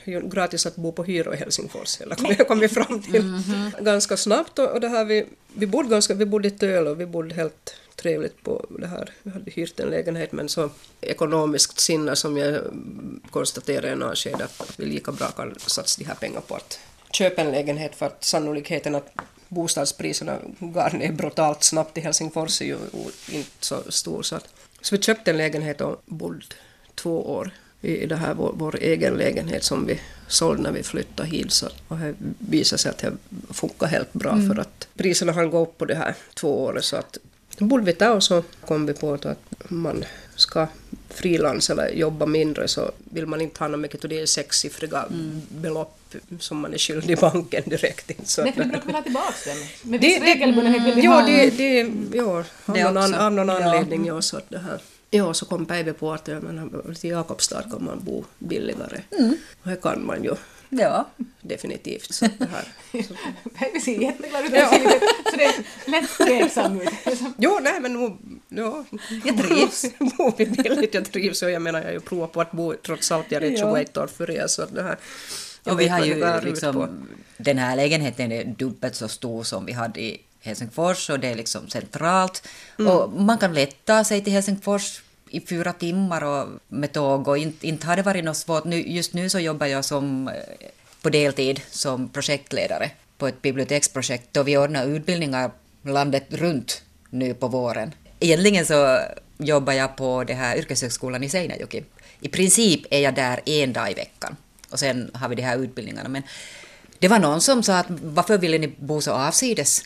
gratis 0.05 0.65
att 0.65 0.75
bo 0.75 0.91
på 0.91 1.03
hyra 1.03 1.33
i 1.33 1.37
Helsingfors, 1.37 2.01
eller 2.01 2.15
kom 2.15 2.35
jag 2.37 2.47
kom 2.47 2.59
vi 2.59 2.67
fram 2.67 3.01
till 3.01 3.41
ganska 3.81 4.17
snabbt 4.17 4.59
och, 4.59 4.71
och 4.71 4.81
det 4.81 4.89
här 4.89 5.05
vi, 5.05 5.25
vi 5.53 5.67
bodde 5.67 5.89
ganska, 5.89 6.13
vi 6.13 6.25
bodde 6.25 6.47
i 6.47 6.51
Töle 6.51 6.89
och 6.89 6.99
vi 6.99 7.05
bodde 7.05 7.35
helt 7.35 7.75
trevligt 7.95 8.43
på 8.43 8.65
det 8.79 8.87
här, 8.87 9.09
vi 9.23 9.31
hade 9.31 9.51
hyrt 9.51 9.79
en 9.79 9.89
lägenhet 9.89 10.31
men 10.31 10.49
så 10.49 10.69
ekonomiskt 11.01 11.79
sinne 11.79 12.15
som 12.15 12.37
jag 12.37 12.49
mm, 12.49 13.21
konstaterade 13.31 13.91
i 13.91 13.95
något 13.95 14.17
skede 14.17 14.43
att 14.43 14.73
vi 14.77 14.85
lika 14.85 15.11
bra 15.11 15.27
kan 15.27 15.55
satsa 15.59 16.01
de 16.01 16.05
här 16.05 16.15
pengarna 16.15 16.41
på 16.41 16.55
att 16.55 16.79
köpa 17.11 17.41
en 17.41 17.51
lägenhet 17.51 17.95
för 17.95 18.05
att 18.05 18.23
sannolikheten 18.23 18.95
att 18.95 19.11
bostadspriserna 19.55 20.37
går 20.59 20.97
ner 20.97 21.11
brutalt 21.11 21.63
snabbt 21.63 21.97
i 21.97 22.01
Helsingfors 22.01 22.61
är 22.61 22.65
ju 22.65 22.77
inte 23.31 23.49
så 23.59 23.91
stor 23.91 24.23
så 24.23 24.35
att 24.35 24.47
så 24.81 24.95
vi 24.95 25.01
köpte 25.01 25.31
en 25.31 25.37
lägenhet 25.37 25.81
och 25.81 26.01
bodde 26.05 26.45
två 26.95 27.31
år 27.31 27.51
i 27.81 28.05
det 28.05 28.15
här 28.15 28.33
vår, 28.33 28.53
vår 28.55 28.75
egen 28.81 29.13
lägenhet 29.13 29.63
som 29.63 29.85
vi 29.85 29.99
sålde 30.27 30.63
när 30.63 30.71
vi 30.71 30.83
flyttade 30.83 31.29
hit. 31.29 31.51
Så, 31.51 31.67
och 31.87 31.97
det 31.97 32.15
visade 32.39 32.81
sig 32.81 32.89
att 32.89 32.97
det 32.97 33.13
funkar 33.53 33.87
helt 33.87 34.13
bra 34.13 34.37
för 34.47 34.59
att 34.59 34.87
priserna 34.97 35.31
hann 35.31 35.49
gå 35.49 35.59
upp 35.59 35.77
på 35.77 35.85
det 35.85 35.95
här 35.95 36.15
två 36.33 36.63
åren. 36.63 36.81
Så 36.81 36.95
att 36.95 37.17
då 37.57 37.65
bodde 37.65 37.83
vi 37.83 37.91
där 37.91 38.15
och 38.15 38.23
så 38.23 38.43
kom 38.65 38.85
vi 38.85 38.93
på 38.93 39.13
att 39.13 39.25
man 39.67 40.03
ska 40.35 40.67
frilansa 41.09 41.73
eller 41.73 41.89
jobba 41.89 42.25
mindre 42.25 42.67
så 42.67 42.91
vill 43.11 43.25
man 43.27 43.41
inte 43.41 43.59
ha 43.59 43.67
något 43.67 43.79
mycket 43.79 44.03
av 44.03 44.09
det 44.09 44.27
sexsiffriga 44.27 45.05
belopp 45.49 45.99
som 46.39 46.57
man 46.57 46.73
är 46.73 46.77
skyldig 46.77 47.17
banken 47.21 47.63
direkt. 47.65 48.09
Inte. 48.09 48.25
Så 48.25 48.43
Nej, 48.43 48.53
för 48.53 48.63
du 48.63 48.69
brukar 48.69 48.85
väl 48.85 48.95
ha 48.95 49.01
tillbaka 49.01 49.33
den? 49.45 49.89
Med 49.91 50.01
det, 50.01 50.07
viss 50.07 50.19
regelbundenhet 50.21 50.83
vill 50.87 50.95
vi 50.95 51.01
ja, 51.03 51.11
ha. 51.11 51.27
det, 51.27 51.49
det, 51.49 51.91
ja, 52.17 52.43
av 52.65 52.75
Det 52.75 52.83
någon, 52.83 52.97
an, 52.97 53.13
av 53.13 53.31
någon 53.31 53.47
Ja. 53.47 53.53
anledning. 53.55 54.05
Ja, 54.05 54.21
så 54.21 54.37
att 54.37 54.49
det 54.49 54.59
här. 54.59 54.81
Ja, 55.09 55.33
så 55.33 55.45
kom 55.45 55.65
Päivi 55.65 55.93
på 55.93 56.13
att 56.13 56.27
ja, 56.27 56.39
men, 56.39 56.95
till 56.95 57.09
Jakobstad 57.09 57.61
kan 57.61 57.83
man 57.83 57.99
bo 58.03 58.23
billigare. 58.39 59.01
Och 59.63 59.69
det 59.69 59.81
kan 59.81 60.05
man 60.05 60.23
ju 60.23 60.35
Ja. 60.69 61.09
definitivt. 61.41 62.13
Så 62.13 62.25
det 62.37 62.45
här. 62.45 62.65
Päivi 63.55 63.79
ser 63.79 64.01
jätteglad 64.01 64.45
ut, 64.45 64.51
ja. 64.53 64.69
så 65.31 65.37
det 65.37 65.45
är 65.45 65.53
lätt 65.85 66.17
tveksam 66.17 66.81
ut. 66.81 66.89
jo, 67.37 67.59
nej 67.61 67.79
men 67.79 67.93
nog, 67.93 68.17
ja. 68.49 68.85
Jag 69.25 69.37
trivs. 69.37 69.85
Bor 69.99 70.33
vi 70.37 70.45
billigt, 70.45 70.93
jag 70.93 71.11
trivs 71.11 71.41
och 71.41 71.51
jag 71.51 71.61
menar 71.61 71.79
jag 71.79 71.87
har 71.87 71.93
ju 71.93 71.99
provat 71.99 72.31
på 72.31 72.41
att 72.41 72.51
bo 72.51 72.73
trots 72.73 73.11
allt, 73.11 73.25
jag 73.29 73.43
är 73.43 73.51
Ja. 73.51 73.57
21 73.57 73.97
år 73.97 74.07
för 74.07 74.31
er 74.31 74.47
så 74.47 74.65
det 74.65 74.83
här. 74.83 74.97
Och 75.63 75.79
vi 75.79 75.87
har 75.87 76.05
ju 76.05 76.41
liksom, 76.41 77.07
den 77.37 77.57
här 77.57 77.75
lägenheten 77.75 78.31
är 78.31 78.45
dubbelt 78.45 78.95
så 78.95 79.07
stor 79.07 79.43
som 79.43 79.65
vi 79.65 79.71
hade 79.71 80.01
i 80.01 80.21
Helsingfors 80.41 81.09
och 81.09 81.19
det 81.19 81.27
är 81.27 81.35
liksom 81.35 81.69
centralt. 81.69 82.47
Mm. 82.79 82.91
Och 82.91 83.11
man 83.11 83.37
kan 83.37 83.53
lätt 83.53 83.85
ta 83.85 84.03
sig 84.03 84.23
till 84.23 84.33
Helsingfors 84.33 85.01
i 85.35 85.41
fyra 85.41 85.73
timmar 85.73 86.23
och 86.23 86.47
med 86.67 86.91
tåg 86.91 87.27
och 87.27 87.37
inte, 87.37 87.67
inte 87.67 87.87
har 87.87 87.95
det 87.95 88.01
varit 88.01 88.23
något 88.23 88.37
svårt. 88.37 88.63
Nu, 88.63 88.81
just 88.81 89.13
nu 89.13 89.29
så 89.29 89.39
jobbar 89.39 89.65
jag 89.65 89.85
som, 89.85 90.27
eh, 90.27 90.33
på 91.01 91.09
deltid 91.09 91.61
som 91.69 92.09
projektledare 92.09 92.91
på 93.17 93.27
ett 93.27 93.41
biblioteksprojekt 93.41 94.27
då 94.31 94.43
vi 94.43 94.57
ordnar 94.57 94.85
utbildningar 94.85 95.51
landet 95.81 96.25
runt 96.29 96.81
nu 97.09 97.33
på 97.33 97.47
våren. 97.47 97.93
Egentligen 98.19 98.65
så 98.65 98.99
jobbar 99.37 99.73
jag 99.73 99.95
på 99.95 100.23
det 100.23 100.33
här 100.33 100.57
yrkeshögskolan 100.57 101.23
i 101.23 101.29
Seinäjoki. 101.29 101.83
I 102.21 102.29
princip 102.29 102.81
är 102.89 102.99
jag 102.99 103.15
där 103.15 103.39
en 103.45 103.73
dag 103.73 103.91
i 103.91 103.93
veckan 103.93 104.35
och 104.69 104.79
sen 104.79 105.11
har 105.13 105.29
vi 105.29 105.35
de 105.35 105.41
här 105.41 105.57
utbildningarna. 105.57 106.09
Men 106.09 106.23
det 106.99 107.07
var 107.07 107.19
någon 107.19 107.41
som 107.41 107.63
sa 107.63 107.77
att 107.77 107.87
varför 107.89 108.37
ville 108.37 108.57
ni 108.57 108.67
bo 108.67 109.01
så 109.01 109.11
avsides 109.11 109.83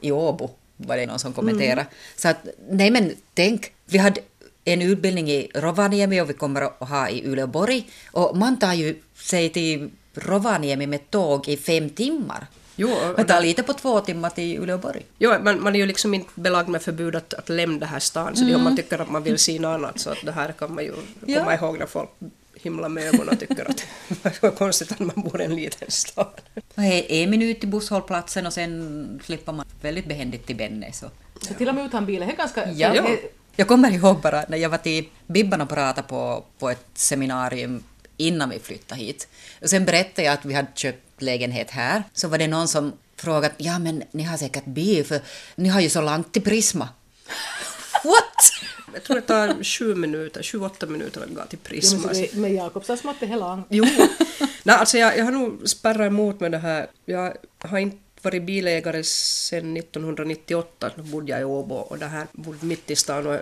i 0.00 0.10
Åbo? 0.10 0.50
Var 0.76 0.96
det 0.96 1.06
någon 1.06 1.18
som 1.18 1.32
kommenterade. 1.32 1.86
Så 2.16 2.28
att 2.28 2.46
nej 2.70 2.90
men 2.90 3.14
tänk, 3.34 3.72
vi 3.86 3.98
hade 3.98 4.20
en 4.64 4.82
utbildning 4.82 5.30
i 5.30 5.50
Rovaniemi 5.54 6.20
och 6.20 6.30
vi 6.30 6.34
kommer 6.34 6.60
att 6.62 6.88
ha 6.88 7.08
i 7.08 7.26
Uleåborg 7.28 7.88
och 8.12 8.36
man 8.36 8.58
tar 8.58 8.72
ju 8.72 8.96
sig 9.14 9.48
till 9.48 9.90
Rovaniemi 10.14 10.86
med 10.86 11.10
tåg 11.10 11.48
i 11.48 11.56
fem 11.56 11.90
timmar. 11.90 12.46
Jo, 12.76 12.88
och- 12.90 13.16
Man 13.18 13.26
tar 13.26 13.40
lite 13.40 13.62
på 13.62 13.72
två 13.72 14.00
timmar 14.00 14.30
till 14.30 14.58
Uleåborg. 14.58 15.02
Jo, 15.18 15.30
man, 15.42 15.62
man 15.62 15.74
är 15.74 15.78
ju 15.78 15.86
liksom 15.86 16.14
inte 16.14 16.30
belagd 16.34 16.68
med 16.68 16.82
förbud 16.82 17.16
att, 17.16 17.34
att 17.34 17.48
lämna 17.48 17.78
det 17.78 17.86
här 17.86 17.98
stan, 17.98 18.36
så 18.36 18.44
det 18.44 18.52
är 18.52 18.56
om 18.56 18.64
man 18.64 18.76
tycker 18.76 18.98
att 18.98 19.10
man 19.10 19.22
vill 19.22 19.38
se 19.38 19.58
något 19.58 19.68
annat, 19.74 20.00
så 20.00 20.10
att 20.10 20.18
det 20.24 20.32
här 20.32 20.52
kan 20.52 20.74
man 20.74 20.84
ju 20.84 20.94
Ja. 21.26 21.38
komma 21.38 21.54
ihåg 21.54 21.78
när 21.78 21.86
folk 21.86 22.08
himlar 22.54 22.88
med 22.88 23.04
ögonen 23.14 23.28
och 23.28 23.40
tycker 23.40 23.70
att 23.70 23.84
det 24.22 24.42
är 24.46 24.50
konstigt 24.50 24.92
att 24.92 24.98
man 25.00 25.12
bor 25.16 25.40
i 25.40 25.44
en 25.44 25.56
liten 25.56 25.90
stad. 25.90 26.40
En 26.76 27.30
minut 27.30 27.60
till 27.60 27.68
busshållplatsen 27.68 28.46
och 28.46 28.52
sen 28.52 29.20
slipper 29.24 29.52
man 29.52 29.66
väldigt 29.82 30.06
behändigt 30.06 30.46
till 30.46 30.56
Benne. 30.56 30.92
Så. 30.92 31.06
Så 31.40 31.54
till 31.54 31.68
och 31.68 31.74
med 31.74 31.86
utan 31.86 32.06
bilen, 32.06 32.28
det 32.28 32.34
är 32.34 32.36
ganska... 32.36 32.70
Ja. 32.72 33.06
Det- 33.56 33.62
Jag 33.62 33.68
kommer 33.68 33.90
ihåg 33.90 34.20
bara 34.20 34.44
när 34.48 34.58
jag 34.58 34.70
var 34.70 34.78
till 34.78 35.08
Bibban 35.26 35.60
och 35.60 35.68
pratade 35.68 36.08
på, 36.08 36.44
på 36.58 36.70
ett 36.70 36.86
seminarium 36.94 37.82
innan 38.16 38.50
vi 38.50 38.58
flyttade 38.58 39.00
hit. 39.00 39.28
Och 39.62 39.70
sen 39.70 39.84
berättade 39.84 40.22
jag 40.22 40.34
att 40.34 40.44
vi 40.44 40.54
hade 40.54 40.68
köpt 40.74 41.22
lägenhet 41.22 41.70
här. 41.70 42.02
Så 42.12 42.28
var 42.28 42.38
det 42.38 42.46
någon 42.48 42.68
som 42.68 42.92
frågade, 43.16 43.54
ja 43.58 43.78
men 43.78 44.02
ni 44.10 44.22
har 44.22 44.36
säkert 44.36 44.64
bil 44.64 45.04
för 45.06 45.20
ni 45.54 45.68
har 45.68 45.80
ju 45.80 45.88
så 45.90 46.00
långt 46.00 46.32
till 46.32 46.42
Prisma. 46.42 46.88
What? 48.04 48.52
Jag 48.94 49.02
tror 49.04 49.16
det 49.16 49.22
tar 49.22 49.64
sju 49.64 49.94
minuter, 49.94 50.42
sju, 50.42 50.58
åtta 50.60 50.86
minuter 50.86 51.20
att 51.20 51.34
gå 51.34 51.42
till 51.44 51.58
Ja, 51.62 51.68
Prisma. 51.68 52.00
men 52.06 52.14
så 52.14 52.20
det- 52.20 52.34
Med 52.34 52.52
Jakobstads 52.52 53.04
mått 53.04 53.22
är 53.22 53.26
hela 53.26 53.48
långt. 53.48 53.66
Jo, 53.70 53.84
Nej, 54.62 54.76
alltså 54.76 54.98
jag, 54.98 55.18
jag 55.18 55.24
har 55.24 55.32
nog 55.32 55.68
spärrat 55.68 56.06
emot 56.06 56.40
med 56.40 56.52
det 56.52 56.58
här. 56.58 56.86
Jag 57.04 57.34
har 57.58 57.78
inte 57.78 57.96
varit 58.22 58.42
bilägare 58.42 59.04
sedan 59.04 59.76
1998, 59.76 60.90
då 60.96 61.02
bodde 61.02 61.32
jag 61.32 61.40
i 61.40 61.44
Åbo 61.44 61.74
och 61.74 61.98
det 61.98 62.06
här 62.06 62.26
bodde 62.32 62.66
mitt 62.66 62.90
i 62.90 62.96
stan. 62.96 63.26
Och 63.26 63.38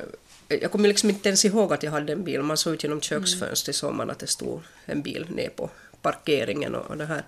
jag 0.49 0.71
kommer 0.71 0.89
liksom 0.89 1.11
inte 1.11 1.29
ens 1.29 1.45
ihåg 1.45 1.73
att 1.73 1.83
jag 1.83 1.91
hade 1.91 2.13
en 2.13 2.25
bil. 2.25 2.43
Man 2.43 2.57
såg 2.57 2.75
ut 2.75 2.83
genom 2.83 3.01
köksfönstret 3.01 3.77
såg 3.77 3.95
man 3.95 4.11
att 4.11 4.19
det 4.19 4.27
stod 4.27 4.61
en 4.87 5.03
bil 5.03 5.27
ner 5.31 5.49
på 5.49 5.71
parkeringen 6.03 6.75
och, 6.75 6.87
och 6.87 6.97
det 6.97 7.05
här. 7.07 7.23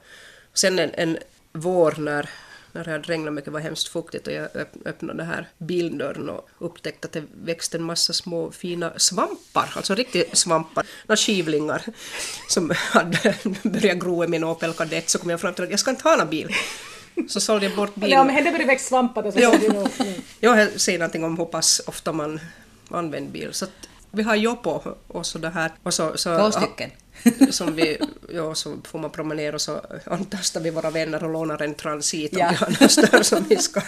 Sen 0.55 0.79
en, 0.79 0.91
en 0.95 1.19
vår 1.53 1.95
när, 1.99 2.31
när 2.73 2.85
det 2.85 2.91
hade 2.91 3.13
regnat 3.13 3.35
mycket 3.35 3.53
var 3.53 3.61
hemskt 3.61 3.89
fuktigt 3.89 4.27
och 4.27 4.33
jag 4.33 4.49
öppnade 4.85 5.19
den 5.19 5.27
här 5.27 5.49
bildörren 5.59 6.29
och 6.29 6.49
upptäckte 6.59 7.07
att 7.07 7.13
det 7.13 7.23
växte 7.45 7.77
en 7.77 7.83
massa 7.83 8.13
små 8.13 8.51
fina 8.51 8.93
svampar, 8.99 9.73
alltså 9.77 9.95
riktiga 9.95 10.25
svampar, 10.33 10.87
några 11.07 11.17
skivlingar 11.17 11.85
som 12.49 12.73
hade 12.77 13.35
börjat 13.63 13.99
gro 13.99 14.25
i 14.25 14.29
min 14.29 14.45
Opel 14.45 14.73
Kadett 14.73 15.09
så 15.11 15.19
kom 15.19 15.31
jag 15.31 15.41
fram 15.41 15.55
till 15.55 15.65
att 15.65 15.71
jag 15.71 15.81
ska 15.81 15.91
inte 15.91 16.09
ha 16.09 16.17
någon 16.17 16.31
bil. 16.31 16.49
Så 17.29 17.41
sålde 17.41 17.67
jag 17.67 17.77
bort 17.77 17.95
bilen. 17.95 18.11
Ja, 18.11 18.25
men 18.25 18.35
hände 18.35 18.51
började 18.51 18.67
växa 18.67 18.89
svampar 18.89 19.23
mm. 19.23 20.23
Jag 20.41 20.81
säger 20.81 20.99
någonting 20.99 21.25
om 21.25 21.39
hur 21.39 21.45
pass 21.45 21.81
ofta 21.87 22.13
man 22.13 22.41
använder 22.91 23.33
bil. 23.33 23.49
Så 23.53 23.65
att 23.65 23.89
vi 24.11 24.23
har 24.23 24.35
jobb 24.35 24.67
och 25.09 25.27
så 25.27 25.39
det 25.39 25.51
här. 25.51 25.73
Och 25.83 25.95
så, 25.95 26.13
så, 26.17 26.39
Två 26.39 26.53
stycken. 26.53 26.91
Som 27.51 27.75
vi, 27.75 27.99
ja, 28.35 28.55
så 28.55 28.77
får 28.85 28.99
man 28.99 29.11
promenera 29.11 29.55
och 29.55 29.61
så 29.61 29.81
antastar 30.07 30.61
vi 30.61 30.71
våra 30.71 30.91
vänner 30.91 31.25
och 31.25 31.33
lånar 31.33 31.63
en 31.63 31.75
transit 31.75 32.33
om 32.33 32.39
Ja. 32.39 32.49
vi 32.51 32.57
har 32.57 32.71
något 32.81 32.91
större 32.91 33.25
som 33.25 33.45
vi 33.49 33.57
ska 33.57 33.81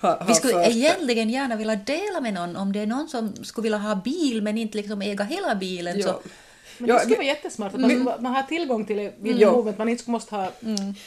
ha, 0.00 0.10
ha 0.18 0.24
Vi 0.26 0.34
skulle 0.34 0.52
för. 0.52 0.70
egentligen 0.70 1.30
gärna 1.30 1.56
vilja 1.56 1.76
dela 1.76 2.20
med 2.20 2.34
någon 2.34 2.56
om 2.56 2.72
det 2.72 2.80
är 2.80 2.86
någon 2.86 3.08
som 3.08 3.44
skulle 3.44 3.62
vilja 3.62 3.78
ha 3.78 3.94
bil 3.94 4.42
men 4.42 4.58
inte 4.58 4.76
liksom 4.76 5.02
äga 5.02 5.24
hela 5.24 5.54
bilen. 5.54 5.98
Ja. 5.98 6.06
Så. 6.06 6.20
Men 6.78 6.88
Ja, 6.88 6.94
det 6.94 7.00
skulle 7.00 7.14
vi- 7.14 7.16
vara 7.16 7.26
jättesmart 7.26 7.74
att 7.74 7.80
man, 7.80 8.04
man 8.04 8.26
har 8.26 8.42
tillgång 8.42 8.84
till 8.84 8.96
det 8.96 9.12
vid 9.20 9.36
Ja. 9.36 9.50
behov, 9.50 9.68
att 9.68 9.78
man 9.78 9.88
inte 9.88 10.10
måste 10.10 10.34
ha... 10.34 10.50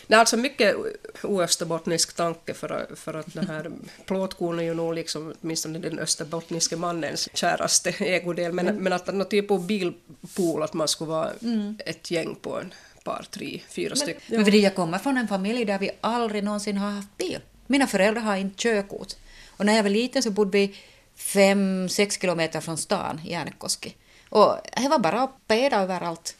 Det 0.08 0.14
är 0.16 0.18
alltså 0.20 0.38
mycket 0.38 0.76
oösterbottnisk 1.24 2.16
tanke 2.16 2.54
för, 2.54 2.70
att- 2.72 3.00
för 3.00 3.14
att 3.14 3.34
den 3.34 3.48
här 3.48 3.72
plåtkorn 4.06 4.60
är 4.60 4.64
ju 4.64 4.74
nog 4.74 4.94
liksom 4.96 5.34
åtminstone 5.42 5.80
den 5.80 6.00
österbottniske 6.00 6.76
mannens 6.76 7.30
käraste 7.34 7.90
ägodel 8.00 8.52
men, 8.52 8.66
men 8.76 8.94
att 8.94 9.14
någon 9.14 9.30
typ 9.30 9.52
av 9.52 9.66
bilpool 9.68 10.64
att 10.64 10.74
man 10.74 10.88
skulle 10.88 11.10
vara 11.10 11.30
ett 11.86 12.12
gäng 12.12 12.36
på 12.42 12.60
en 12.60 12.74
par, 13.04 13.26
tre, 13.32 13.62
fyra 13.70 13.96
stycken. 13.96 14.22
Men 14.28 14.44
det 14.44 14.58
jag 14.58 14.76
kommer 14.76 14.98
från 14.98 15.18
en 15.18 15.28
familj 15.28 15.66
där 15.66 15.80
vi 15.80 15.92
aldrig 16.02 16.44
någonsin 16.44 16.78
har 16.78 16.92
haft 16.92 17.18
bil. 17.18 17.40
Mina 17.68 17.88
föräldrar 17.88 18.22
har 18.22 18.36
inte 18.36 18.56
körkort. 18.58 19.14
Och 19.58 19.66
när 19.66 19.76
jag 19.76 19.84
var 19.84 19.90
liten 19.90 20.24
så 20.24 20.32
bodde 20.32 20.52
vi 20.58 20.76
fem, 21.16 21.90
sex 21.90 22.22
kilometer 22.22 22.62
från 22.62 22.78
stan 22.78 23.22
i 23.26 23.34
Äänekoski. 23.34 23.96
Och 24.36 24.58
det 24.82 24.88
var 24.90 25.00
bara 25.00 25.28
peda 25.48 25.82
överallt. 25.82 26.36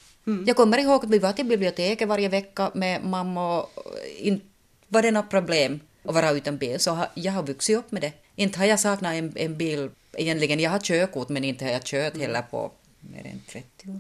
Jag 0.46 0.56
kommer 0.56 0.78
ihåg 0.78 1.06
att 1.06 1.12
vi 1.12 1.20
var 1.20 1.34
till 1.34 1.46
biblioteket 1.46 2.08
varje 2.08 2.30
vecka 2.30 2.72
med 2.74 3.04
mamma 3.04 3.62
och 3.62 3.70
inte 4.18 4.46
var 4.88 5.02
det 5.02 5.12
något 5.12 5.30
problem 5.30 5.80
att 6.04 6.16
vara 6.16 6.32
utan 6.32 6.58
bil. 6.58 6.80
Så 6.80 7.06
jag 7.14 7.32
har 7.32 7.44
vuxit 7.44 7.78
upp 7.78 7.92
med 7.92 8.02
det. 8.02 8.12
Inte 8.36 8.60
har 8.60 8.66
jag 8.66 8.80
saknat 8.80 9.14
en, 9.14 9.34
en 9.36 9.58
bil 9.58 9.90
egentligen. 10.14 10.60
Jag 10.60 10.72
har 10.72 10.80
körkort 10.80 11.30
men 11.30 11.44
inte 11.44 11.66
har 11.66 11.72
jag 11.72 11.84
kört 11.84 12.18
heller 12.18 12.42
på 12.42 12.72
mer 13.00 13.26
än 13.26 13.42
30 13.50 13.90
år. 13.90 14.00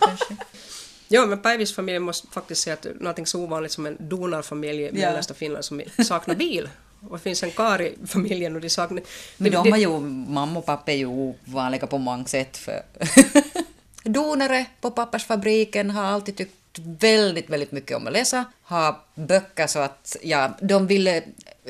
Kanske. 0.06 0.36
Ja, 1.08 1.26
men 1.26 1.42
Päivis-familjen 1.42 2.02
måste 2.02 2.26
faktiskt 2.26 2.62
säga 2.62 2.74
att 2.74 2.86
någonting 3.00 3.26
så 3.26 3.42
ovanligt 3.42 3.72
som 3.72 3.86
en 3.86 3.96
donarfamilj 4.00 4.82
i 4.82 4.92
mellersta 4.92 5.34
Finland 5.34 5.64
som 5.64 5.82
saknar 6.04 6.34
bil. 6.34 6.68
Och 7.10 7.16
det 7.16 7.22
finns 7.22 7.42
en 7.42 7.50
kar 7.50 7.82
i 7.82 7.94
familjen 8.06 8.54
och 8.54 8.60
de 8.60 8.70
saknar... 8.70 9.02
Men 9.36 9.52
de 9.52 9.70
har 9.72 9.78
ju, 9.78 10.00
mamma 10.00 10.58
och 10.58 10.66
pappa 10.66 10.92
är 10.92 10.96
ju 10.96 11.06
ovanliga 11.06 11.86
på 11.86 11.98
många 11.98 12.24
sätt. 12.24 12.56
För 12.56 12.82
Donare 14.04 14.66
på 14.80 14.90
pappas 14.90 15.24
fabriken 15.24 15.90
har 15.90 16.04
alltid 16.04 16.36
tyckt 16.36 16.78
väldigt, 16.78 17.50
väldigt 17.50 17.72
mycket 17.72 17.96
om 17.96 18.06
att 18.06 18.12
läsa, 18.12 18.44
ha 18.62 19.04
böcker 19.14 19.66
så 19.66 19.78
att, 19.78 20.16
ja, 20.22 20.56
de 20.60 20.86
ville 20.86 21.22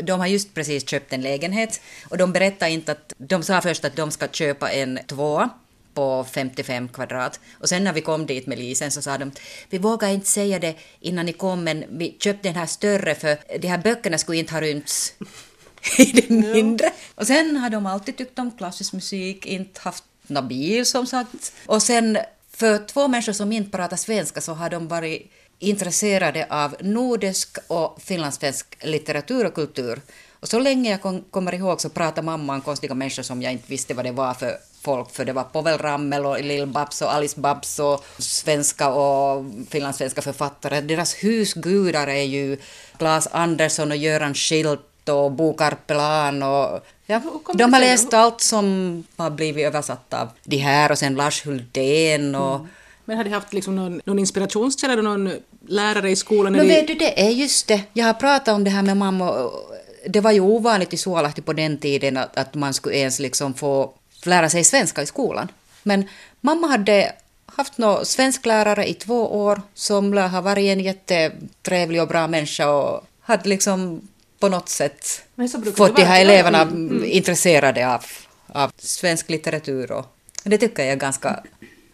de 0.02 0.21
har 0.21 0.26
just 0.26 0.55
precis 0.55 0.88
köpt 0.88 1.12
en 1.12 1.21
lägenhet 1.21 1.81
och 2.09 2.19
de 2.19 2.33
berättade 2.33 2.71
inte 2.71 2.93
att, 2.93 3.12
de 3.19 3.43
sa 3.43 3.61
först 3.61 3.85
att 3.85 3.97
de 3.97 4.11
ska 4.11 4.28
köpa 4.28 4.71
en 4.71 4.99
tvåa 5.07 5.50
på 5.97 6.25
55 6.25 6.88
kvadrat. 6.88 7.41
Och 7.61 7.69
sen 7.69 7.85
när 7.85 7.93
vi 7.93 8.00
kom 8.00 8.26
dit 8.26 8.47
med 8.47 8.59
Lisen 8.59 8.91
så 8.91 9.03
sa 9.03 9.19
de 9.19 9.33
vi 9.71 9.79
vågar 9.79 10.09
inte 10.09 10.26
säga 10.26 10.59
det 10.59 10.75
innan 11.00 11.26
ni 11.26 11.33
kom 11.33 11.65
men 11.65 11.85
vi 11.88 12.17
köpte 12.21 12.49
den 12.49 12.57
här 12.57 12.67
större 12.67 13.15
för 13.15 13.59
de 13.59 13.69
här 13.69 13.79
böckerna 13.79 14.19
skulle 14.19 14.38
inte 14.38 14.55
ha 14.55 14.61
rymts 14.61 15.12
i 15.99 16.05
det 16.05 16.31
mindre. 16.31 16.93
Och 17.15 17.26
sen 17.26 17.57
har 17.57 17.71
de 17.71 17.87
alltid 17.87 18.17
tyckt 18.17 18.38
om 18.38 18.50
klassisk 18.59 18.93
musik, 18.93 19.47
inte 19.47 19.81
haft 19.81 20.05
någon 20.26 20.49
bil 20.49 20.87
som 20.87 21.07
sagt. 21.07 21.53
Och 21.67 21.83
sen 21.83 22.19
för 22.50 22.87
två 22.87 23.09
människor 23.09 23.33
som 23.33 23.53
inte 23.53 23.71
pratar 23.71 23.97
svenska 23.97 24.41
så 24.41 24.53
har 24.53 24.71
de 24.71 24.88
varit 24.88 25.33
intresserade 25.59 26.47
av 26.50 26.76
nordisk 26.81 27.59
och 27.67 28.03
finlandssvensk 28.03 28.67
litteratur 28.81 29.47
och 29.47 29.55
kultur. 29.55 30.00
Och 30.41 30.49
så 30.49 30.59
länge 30.59 30.91
jag 30.91 31.03
kom, 31.03 31.25
kommer 31.31 31.55
ihåg 31.55 31.81
så 31.81 31.88
pratade 31.88 32.26
mamma 32.26 32.55
om 32.55 32.61
konstiga 32.61 32.95
människor 32.95 33.23
som 33.23 33.43
jag 33.43 33.53
inte 33.53 33.71
visste 33.71 33.95
vad 33.95 34.05
det 34.05 34.12
var 34.12 34.35
för 34.35 34.59
folk, 34.87 35.11
för 35.11 35.25
det 35.25 35.33
var 35.33 35.45
Povel 35.45 35.78
Ramel 35.78 36.26
och 36.26 36.38
Lill-Babs 36.40 37.02
och 37.02 37.12
Alice 37.14 37.40
Babs 37.40 37.78
och 37.78 38.05
svenska 38.19 38.88
och 38.88 39.45
finlandssvenska 39.71 40.23
författare. 40.23 40.81
Deras 40.81 41.14
husgudar 41.14 42.07
är 42.07 42.23
ju 42.23 42.57
Claes 42.99 43.28
Andersson 43.33 43.90
och 43.90 43.97
Göran 43.97 44.35
Schilt 44.35 45.09
och 45.09 45.33
Bo 45.33 45.55
Karpelan 45.57 46.43
och 46.43 46.87
ja, 47.07 47.21
de 47.55 47.73
har 47.73 47.81
läst 47.81 48.14
allt 48.14 48.40
som 48.40 48.66
har 49.16 49.31
blivit 49.31 49.66
översatt 49.66 50.14
av 50.14 50.28
de 50.45 50.57
här 50.57 50.90
och 50.90 50.99
sen 50.99 51.14
Lars 51.14 51.47
Huldén 51.47 52.35
och 52.35 52.66
Men 53.05 53.16
har 53.16 53.25
de 53.25 53.31
haft 53.31 53.52
liksom 53.52 53.76
någon, 53.76 54.00
någon 54.05 54.19
inspirationskälla 54.19 54.93
eller 54.93 55.02
någon 55.02 55.33
lärare 55.69 56.11
i 56.11 56.16
skolan? 56.16 56.52
Men 56.52 56.69
vet 56.69 56.87
du, 56.87 56.95
det 56.95 57.21
är 57.21 57.31
just 57.31 57.69
det. 57.69 57.81
Jag 57.93 58.07
har 58.07 58.14
pratat 58.14 58.55
om 58.55 58.64
det 58.64 58.71
här 58.71 58.83
med 58.83 58.97
mamma. 58.97 59.50
Det 60.09 60.21
var 60.21 60.33
ju 60.33 60.40
ovanligt 60.40 60.93
i 60.93 60.97
Suolahti 60.97 61.43
på 61.43 61.52
den 61.52 61.78
tiden 61.78 62.16
att, 62.16 62.37
att 62.37 62.55
man 62.55 62.75
skulle 62.75 62.97
ens 62.97 63.19
liksom 63.19 63.55
få 63.55 63.95
lära 64.26 64.50
sig 64.50 64.64
svenska 64.64 65.02
i 65.02 65.06
skolan. 65.06 65.49
Men 65.83 66.09
mamma 66.40 66.66
hade 66.66 67.12
haft 67.47 67.78
någon 67.78 68.06
svensklärare 68.06 68.88
i 68.88 68.95
två 68.95 69.45
år 69.45 69.62
som 69.75 70.14
lär 70.14 70.28
ha 70.28 70.40
varit 70.40 70.64
en 70.64 70.80
jättetrevlig 70.80 72.02
och 72.02 72.09
bra 72.09 72.26
människa 72.26 72.71
och 72.71 73.06
hade 73.21 73.49
liksom 73.49 74.09
på 74.38 74.49
något 74.49 74.68
sätt 74.68 75.23
fått 75.76 75.97
de 75.97 76.04
här 76.04 76.21
eleverna 76.21 76.62
Mm, 76.62 77.04
intresserade 77.04 77.95
av, 77.95 78.04
av 78.47 78.73
svensk 78.78 79.30
litteratur. 79.30 79.92
Och 79.92 80.06
det 80.45 80.59
tycker 80.59 80.83
jag 80.83 80.92
är 80.92 80.97
ganska 80.97 81.42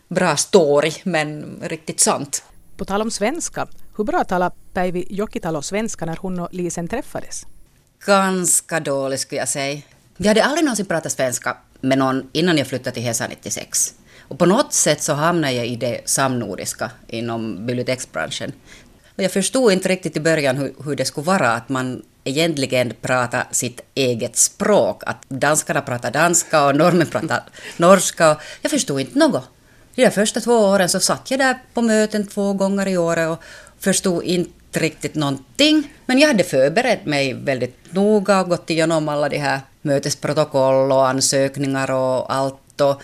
bra 0.09 0.37
story, 0.37 0.93
men 1.03 1.59
riktigt 1.63 2.01
sant. 2.01 2.45
På 2.77 2.85
tal 2.85 3.03
om 3.03 3.11
svenska, 3.11 3.67
hur 3.97 4.05
bra 4.05 4.25
talade 4.25 4.55
Päivi 4.73 5.07
Jokitalo 5.11 5.63
svenska 5.63 6.05
när 6.05 6.17
hon 6.17 6.39
och 6.39 6.49
Lisen 6.53 6.89
träffades? 6.89 7.47
Ganska 8.07 8.81
dålig 8.81 9.21
skulle 9.21 9.41
jag 9.41 9.49
säga. 9.49 9.83
Jag 10.23 10.29
hade 10.29 10.45
aldrig 10.45 10.65
någonsin 10.65 10.87
pratat 10.87 11.13
svenska 11.13 11.57
med 11.81 11.99
någon 11.99 12.29
innan 12.33 12.59
jag 12.59 12.67
flyttade 12.67 12.95
till 12.95 13.03
Hesa 13.03 13.27
96. 13.29 13.95
Och 14.29 14.39
på 14.39 14.47
något 14.47 14.73
sätt 14.73 15.03
så 15.03 15.13
hamnade 15.13 15.53
jag 15.53 15.67
i 15.67 15.77
det 15.77 16.01
samnordiska 16.05 16.91
inom 17.07 17.67
biblioteksbranschen. 17.67 18.53
Och 19.17 19.23
jag 19.23 19.33
förstod 19.33 19.73
inte 19.73 19.89
riktigt 19.89 20.17
i 20.17 20.21
början 20.21 20.57
hur, 20.57 20.75
hur 20.85 20.97
det 20.97 21.05
skulle 21.05 21.25
vara 21.25 21.53
att 21.53 21.69
man 21.69 22.03
egentligen 22.25 22.93
pratar 23.01 23.49
sitt 23.51 23.81
eget 23.95 24.37
språk. 24.37 25.03
Att 25.07 25.29
danskarna 25.29 25.81
pratar 25.81 26.11
danska 26.11 26.67
och 26.67 26.77
norrmän 26.77 27.07
pratar 27.07 27.43
norska. 27.77 28.37
Jag 28.63 28.71
förstod 28.71 29.01
inte 29.01 29.19
något. 29.19 29.49
De 29.95 30.03
där 30.03 30.11
första 30.11 30.41
två 30.41 30.53
åren 30.53 30.89
så 30.89 31.01
satt 31.01 31.31
jag 31.31 31.41
där 31.41 31.59
på 31.75 31.83
möten 31.83 32.27
två 32.27 32.53
gånger 32.53 32.89
i 32.89 32.97
året 32.97 33.29
och 33.29 33.43
förstod 33.79 34.23
inte 34.23 34.62
riktigt 34.77 35.15
någonting. 35.15 35.93
Men 36.07 36.19
jag 36.19 36.29
hade 36.29 36.45
förberett 36.45 37.07
mig 37.07 37.35
väldigt 37.35 37.77
noga 37.91 38.41
och 38.41 38.49
gått 38.49 38.71
igenom 38.71 39.09
alla 39.09 39.29
de 39.29 39.39
här 39.39 39.61
mötesprotokoll 39.83 40.93
och 40.93 41.09
ansökningar 41.09 41.91
och 41.91 42.35
allt. 42.35 42.81
Och 42.81 43.03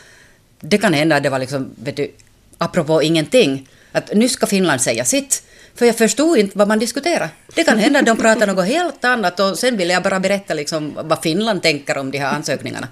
det 0.61 0.79
kan 0.79 0.95
hända 0.95 1.17
att 1.17 1.23
det 1.23 1.31
var 1.31 1.39
liksom, 1.39 1.71
vet 1.83 1.97
du, 1.97 2.13
apropå 2.59 3.03
ingenting, 3.03 3.69
att 3.93 4.15
nu 4.15 4.29
ska 4.29 4.47
Finland 4.47 4.81
säga 4.81 5.05
sitt. 5.05 5.43
För 5.75 5.87
jag 5.87 5.99
förstod 5.99 6.39
inte 6.39 6.59
vad 6.59 6.69
man 6.69 6.79
diskuterade. 6.79 7.31
Det 7.55 7.65
kan 7.65 7.79
hända 7.79 7.99
att 7.99 8.07
de 8.07 8.17
pratar 8.17 8.47
något 8.47 8.67
helt 8.67 9.05
annat 9.05 9.41
och 9.41 9.59
sen 9.59 9.77
ville 9.77 9.93
jag 9.93 10.03
bara 10.03 10.21
berätta 10.21 10.55
liksom 10.55 10.99
vad 11.03 11.23
Finland 11.23 11.63
tänker 11.63 11.99
om 11.99 12.11
de 12.11 12.19
här 12.19 12.35
ansökningarna. 12.35 12.89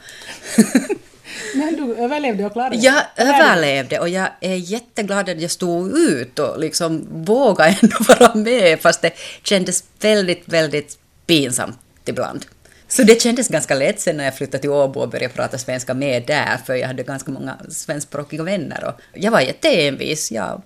Men 1.55 1.77
du 1.77 1.95
överlevde 1.95 2.47
och 2.47 2.53
klarade 2.53 2.77
Jag 2.77 3.03
överlevde 3.17 3.99
och 3.99 4.09
jag 4.09 4.29
är 4.41 4.55
jätteglad 4.55 5.29
att 5.29 5.41
jag 5.41 5.51
stod 5.51 5.99
ut 5.99 6.39
och 6.39 6.61
liksom 6.61 7.07
vågade 7.11 7.79
ändå 7.83 7.97
vara 8.09 8.35
med 8.35 8.81
fast 8.81 9.03
det 9.03 9.13
kändes 9.43 9.85
väldigt, 10.01 10.43
väldigt 10.45 10.99
pinsamt 11.27 11.79
ibland. 12.05 12.45
Så 12.89 13.03
det 13.03 13.23
kändes 13.23 13.49
ganska 13.49 13.75
lätt 13.75 14.01
sen 14.01 14.17
när 14.17 14.25
jag 14.25 14.37
flyttade 14.37 14.59
till 14.59 14.71
Åbo 14.71 15.01
och 15.01 15.09
började 15.09 15.35
prata 15.35 15.59
svenska 15.59 15.95
med 15.95 16.27
där 16.27 16.57
för 16.67 16.75
jag 16.75 16.87
hade 16.87 17.03
ganska 17.03 17.31
många 17.31 17.57
svenskspråkiga 17.69 18.43
vänner 18.43 18.85
och 18.85 19.01
jag 19.13 19.31
var 19.31 19.41
jätteenvis. 19.41 20.33
Jag 20.33 20.63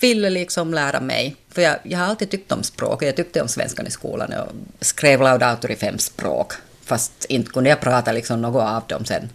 ville 0.00 0.30
liksom 0.30 0.74
lära 0.74 1.00
mig. 1.00 1.36
För 1.50 1.62
jag, 1.62 1.76
jag 1.82 1.98
har 1.98 2.06
alltid 2.06 2.30
tyckt 2.30 2.52
om 2.52 2.62
språk 2.62 3.02
och 3.02 3.08
jag 3.08 3.16
tyckte 3.16 3.42
om 3.42 3.48
svenskan 3.48 3.86
i 3.86 3.90
skolan 3.90 4.32
och 4.32 4.52
skrev 4.84 5.22
laudator 5.22 5.70
i 5.70 5.76
fem 5.76 5.98
språk. 5.98 6.52
Fast 6.84 7.24
inte 7.28 7.50
kunde 7.50 7.70
jag 7.70 7.80
prata 7.80 8.12
liksom 8.12 8.42
något 8.42 8.62
av 8.62 8.82
dem 8.86 9.04
sen. 9.04 9.28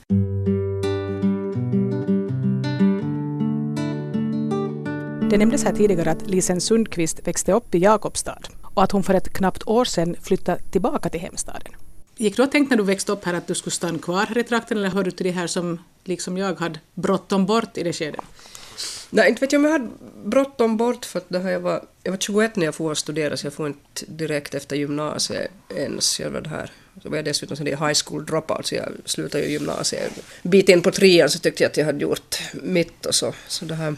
Det 5.29 5.37
nämndes 5.37 5.63
här 5.63 5.73
tidigare 5.73 6.11
att 6.11 6.27
Lisen 6.27 6.61
Sundqvist 6.61 7.27
växte 7.27 7.53
upp 7.53 7.75
i 7.75 7.77
Jakobstad 7.77 8.39
och 8.63 8.83
att 8.83 8.91
hon 8.91 9.03
för 9.03 9.13
ett 9.13 9.33
knappt 9.33 9.67
år 9.67 9.85
sedan 9.85 10.15
flyttade 10.21 10.61
tillbaka 10.71 11.09
till 11.09 11.19
hemstaden. 11.19 11.73
Gick 12.17 12.37
du 12.37 12.43
och 12.43 12.51
tänkt 12.51 12.69
när 12.69 12.77
du 12.77 12.83
växte 12.83 13.11
upp 13.11 13.25
här 13.25 13.33
att 13.33 13.47
du 13.47 13.55
skulle 13.55 13.71
stanna 13.71 13.99
kvar 13.99 14.25
här 14.25 14.37
i 14.37 14.43
trakten 14.43 14.77
eller 14.77 14.89
hörde 14.89 15.09
du 15.09 15.15
till 15.15 15.25
de 15.25 15.31
här 15.31 15.47
som 15.47 15.79
liksom 16.03 16.37
jag 16.37 16.59
hade 16.59 16.79
bråttom 16.93 17.45
bort 17.45 17.77
i 17.77 17.83
det 17.83 17.93
skedet? 17.93 18.21
Nej, 19.09 19.29
inte 19.29 19.41
vet 19.41 19.51
jag 19.51 19.59
om 19.59 19.65
jag 19.65 19.71
hade 19.71 19.87
bråttom 20.23 20.77
bort 20.77 21.05
för 21.05 21.19
att 21.19 21.29
det 21.29 21.39
här 21.39 21.51
jag, 21.51 21.59
var, 21.59 21.85
jag 22.03 22.11
var 22.11 22.17
21 22.17 22.55
när 22.55 22.65
jag 22.65 22.75
får 22.75 22.95
studera 22.95 23.37
så 23.37 23.45
jag 23.45 23.53
får 23.53 23.67
inte 23.67 24.05
direkt 24.07 24.53
efter 24.53 24.75
gymnasiet 24.75 25.51
ens. 25.75 26.19
Jag 26.19 26.29
var 26.29 26.41
det 26.41 26.49
här. 26.49 26.71
Så 27.03 27.09
var 27.09 27.15
jag 27.15 27.25
dessutom 27.25 27.57
sån 27.57 27.67
high 27.67 27.93
school 28.05 28.25
dropout 28.25 28.65
så 28.65 28.75
jag 28.75 28.91
slutade 29.05 29.43
ju 29.43 29.51
gymnasiet. 29.51 30.11
En 30.41 30.49
bit 30.51 30.69
in 30.69 30.81
på 30.81 30.91
trean 30.91 31.29
så 31.29 31.39
tyckte 31.39 31.63
jag 31.63 31.69
att 31.69 31.77
jag 31.77 31.85
hade 31.85 31.99
gjort 31.99 32.39
mitt 32.53 33.05
och 33.05 33.15
så. 33.15 33.33
så 33.47 33.65
det 33.65 33.75
här, 33.75 33.95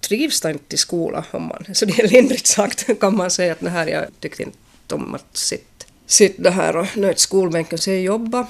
trivs 0.00 0.40
da 0.40 0.50
inte 0.50 0.74
i 0.74 0.78
skolan 0.78 1.24
om 1.30 1.42
man, 1.42 1.64
så 1.72 1.84
det 1.84 1.98
är 1.98 2.08
lindrigt 2.08 2.46
sagt 2.46 3.00
kan 3.00 3.16
man 3.16 3.30
säga 3.30 3.52
att 3.52 3.60
det 3.60 3.70
här 3.70 3.86
jag 3.86 4.04
tyckte 4.20 4.42
inte 4.42 4.94
om 4.94 5.14
att 5.14 5.36
sitta, 5.36 5.86
sitta 6.06 6.50
här 6.50 6.76
och 6.76 6.96
nöjt 6.96 7.18
skolbänken 7.18 7.78
så 7.78 7.90
jag 7.90 8.00
jobbade 8.00 8.46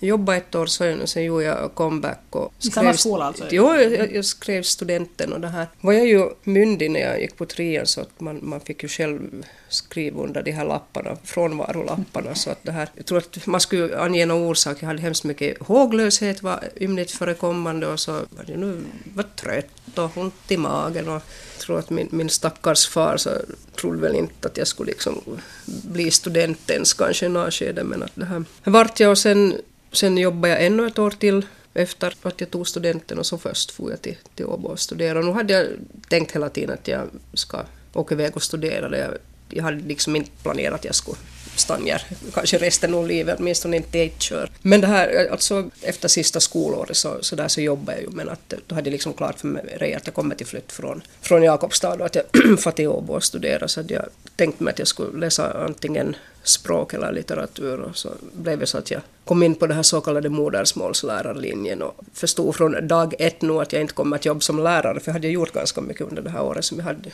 jag 0.00 0.08
jobbade 0.08 0.38
ett 0.38 0.54
år 0.54 0.66
sen 0.66 1.00
och 1.00 1.08
sen 1.08 1.24
gjorde 1.24 1.44
jag 1.44 1.74
comeback 1.74 2.22
och 2.30 2.52
I 2.60 2.70
samma 2.70 2.94
skola 2.94 3.24
alltså? 3.24 3.44
Jo, 3.50 3.74
jag, 3.74 4.14
jag 4.14 4.24
skrev 4.24 4.62
studenten 4.62 5.32
och 5.32 5.40
det 5.40 5.48
här. 5.48 5.66
Var 5.80 5.92
jag 5.92 6.06
ju 6.06 6.28
myndig 6.42 6.90
när 6.90 7.00
jag 7.00 7.20
gick 7.20 7.36
på 7.36 7.46
trean 7.46 7.86
så 7.86 8.00
att 8.00 8.20
man, 8.20 8.40
man 8.42 8.60
fick 8.60 8.82
ju 8.82 8.88
själv 8.88 9.46
skriva 9.68 10.22
under 10.22 10.42
de 10.42 10.52
här 10.52 10.64
lapparna, 10.64 11.16
frånvarolapparna 11.24 12.34
så 12.34 12.50
att 12.50 12.58
det 12.62 12.72
här. 12.72 12.88
Jag 12.94 13.06
tror 13.06 13.18
att 13.18 13.46
man 13.46 13.60
skulle 13.60 13.98
ange 13.98 14.26
någon 14.26 14.42
orsak. 14.50 14.76
Jag 14.80 14.86
hade 14.86 15.00
hemskt 15.00 15.24
mycket 15.24 15.62
håglöshet 15.62 16.42
var 16.42 16.64
ymnigt 16.80 17.10
förekommande 17.10 17.86
och 17.86 18.00
så 18.00 18.12
var 18.12 18.44
det 18.46 18.56
nu 18.56 18.80
var 19.14 19.24
trött 19.36 19.98
och 19.98 20.16
ont 20.16 20.34
i 20.48 20.56
magen 20.56 21.08
och 21.08 21.14
jag 21.14 21.60
tror 21.60 21.78
att 21.78 21.90
min, 21.90 22.08
min 22.10 22.28
stackars 22.28 22.88
far 22.88 23.16
så 23.16 23.30
trodde 23.76 23.98
väl 23.98 24.14
inte 24.14 24.48
att 24.48 24.56
jag 24.56 24.66
skulle 24.66 24.90
liksom 24.90 25.20
bli 25.64 26.10
student 26.10 26.70
ens 26.70 26.94
kanske 26.94 27.26
i 27.26 27.28
något 27.28 27.54
skede 27.54 27.84
men 27.84 28.02
att 28.02 28.12
det 28.14 28.24
här 28.24 28.44
vart 28.64 29.00
jag 29.00 29.10
och 29.10 29.18
sen 29.18 29.54
Sen 29.92 30.18
jobbade 30.18 30.48
jag 30.54 30.66
ännu 30.66 30.86
ett 30.86 30.98
år 30.98 31.10
till 31.10 31.46
efter 31.74 32.14
att 32.22 32.40
jag 32.40 32.50
tog 32.50 32.68
studenten 32.68 33.18
och 33.18 33.26
så 33.26 33.38
först 33.38 33.70
for 33.70 33.90
jag 33.90 34.02
till, 34.02 34.16
till 34.34 34.46
Åbo 34.46 34.68
och 34.68 34.80
studerade. 34.80 35.20
Och 35.20 35.26
nu 35.26 35.32
hade 35.32 35.52
jag 35.52 35.66
tänkt 36.08 36.32
hela 36.32 36.48
tiden 36.48 36.74
att 36.74 36.88
jag 36.88 37.08
ska 37.34 37.62
åka 37.94 38.14
iväg 38.14 38.36
och 38.36 38.42
studera. 38.42 38.98
Jag, 38.98 39.10
jag 39.48 39.62
hade 39.62 39.80
liksom 39.80 40.16
inte 40.16 40.30
planerat 40.42 40.74
att 40.74 40.84
jag 40.84 40.94
skulle 40.94 41.16
stannar 41.60 42.02
kanske 42.34 42.58
resten 42.58 42.94
av 42.94 43.08
livet, 43.08 43.36
åtminstone 43.38 43.76
inte 43.76 44.00
ett 44.00 44.22
kör. 44.22 44.50
Men 44.62 44.80
det 44.80 44.86
här, 44.86 45.28
alltså 45.30 45.70
efter 45.82 46.08
sista 46.08 46.40
skolåret 46.40 46.96
så, 46.96 47.16
så 47.20 47.36
där 47.36 47.48
så 47.48 47.60
jobbade 47.60 47.98
jag 47.98 48.02
ju 48.02 48.10
men 48.10 48.28
att 48.28 48.54
då 48.66 48.74
hade 48.74 48.88
jag 48.88 48.92
liksom 48.92 49.12
klart 49.12 49.40
för 49.40 49.48
mig 49.48 49.94
att 49.94 50.06
jag 50.06 50.14
kommer 50.14 50.34
till 50.34 50.46
flytt 50.46 50.72
från, 50.72 51.02
från 51.20 51.42
Jakobstad 51.42 51.94
och 51.94 52.06
att 52.06 52.14
jag 52.14 52.24
far 52.60 52.70
till 52.70 52.88
Åbo 52.88 53.12
och 53.12 53.24
studera 53.24 53.68
så 53.68 53.82
jag 53.88 54.04
tänkte 54.36 54.64
mig 54.64 54.72
att 54.72 54.78
jag 54.78 54.88
skulle 54.88 55.18
läsa 55.18 55.64
antingen 55.64 56.16
språk 56.42 56.94
eller 56.94 57.12
litteratur 57.12 57.80
och 57.80 57.96
så 57.96 58.10
blev 58.32 58.58
det 58.58 58.66
så 58.66 58.78
att 58.78 58.90
jag 58.90 59.00
kom 59.24 59.42
in 59.42 59.54
på 59.54 59.66
den 59.66 59.76
här 59.76 59.82
så 59.82 60.00
kallade 60.00 60.28
modersmålslärarlinjen 60.28 61.82
och 61.82 62.00
förstod 62.12 62.56
från 62.56 62.88
dag 62.88 63.14
ett 63.18 63.42
nu 63.42 63.60
att 63.60 63.72
jag 63.72 63.82
inte 63.82 63.94
kommer 63.94 64.16
att 64.16 64.24
jobba 64.24 64.40
som 64.40 64.64
lärare 64.64 65.00
för 65.00 65.10
jag 65.10 65.14
hade 65.14 65.28
gjort 65.28 65.52
ganska 65.52 65.80
mycket 65.80 66.06
under 66.08 66.22
det 66.22 66.30
här 66.30 66.42
året 66.42 66.64
som 66.64 66.78
jag 66.78 66.84
hade 66.84 67.10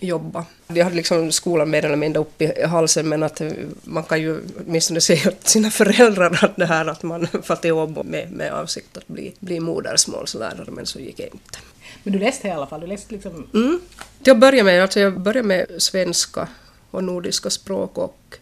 jobba. 0.00 0.44
Jag 0.66 0.84
hade 0.84 0.96
liksom 0.96 1.32
skolan 1.32 1.70
mer 1.70 1.84
eller 1.84 1.96
mindre 1.96 2.20
upp 2.20 2.42
i 2.42 2.62
halsen 2.62 3.08
men 3.08 3.22
att 3.22 3.42
man 3.84 4.04
kan 4.04 4.20
ju 4.20 4.40
åtminstone 4.66 5.00
säga 5.00 5.28
åt 5.28 5.48
sina 5.48 5.70
föräldrar 5.70 6.38
att 6.44 6.56
det 6.56 6.66
här 6.66 6.86
att 6.86 7.02
man 7.02 7.28
får 7.42 7.56
till 7.56 7.72
Åbo 7.72 8.02
med, 8.02 8.32
med 8.32 8.52
avsikt 8.52 8.96
att 8.96 9.08
bli, 9.08 9.34
bli 9.40 9.60
modersmålslärare 9.60 10.70
men 10.70 10.86
så 10.86 10.98
gick 11.00 11.16
det 11.16 11.22
inte. 11.32 11.58
Men 12.02 12.12
du 12.12 12.18
läste 12.18 12.48
i 12.48 12.50
alla 12.50 12.66
fall? 12.66 12.80
Du 12.80 12.86
läste 12.86 13.14
liksom... 13.14 13.46
Mm. 13.54 13.80
Jag 14.24 14.38
började 14.38 14.64
med, 14.64 14.82
alltså 14.82 15.00
jag 15.00 15.20
började 15.20 15.48
med 15.48 15.66
svenska 15.78 16.48
och 16.90 17.04
nordiska 17.04 17.50
språk 17.50 17.98
och 17.98 18.38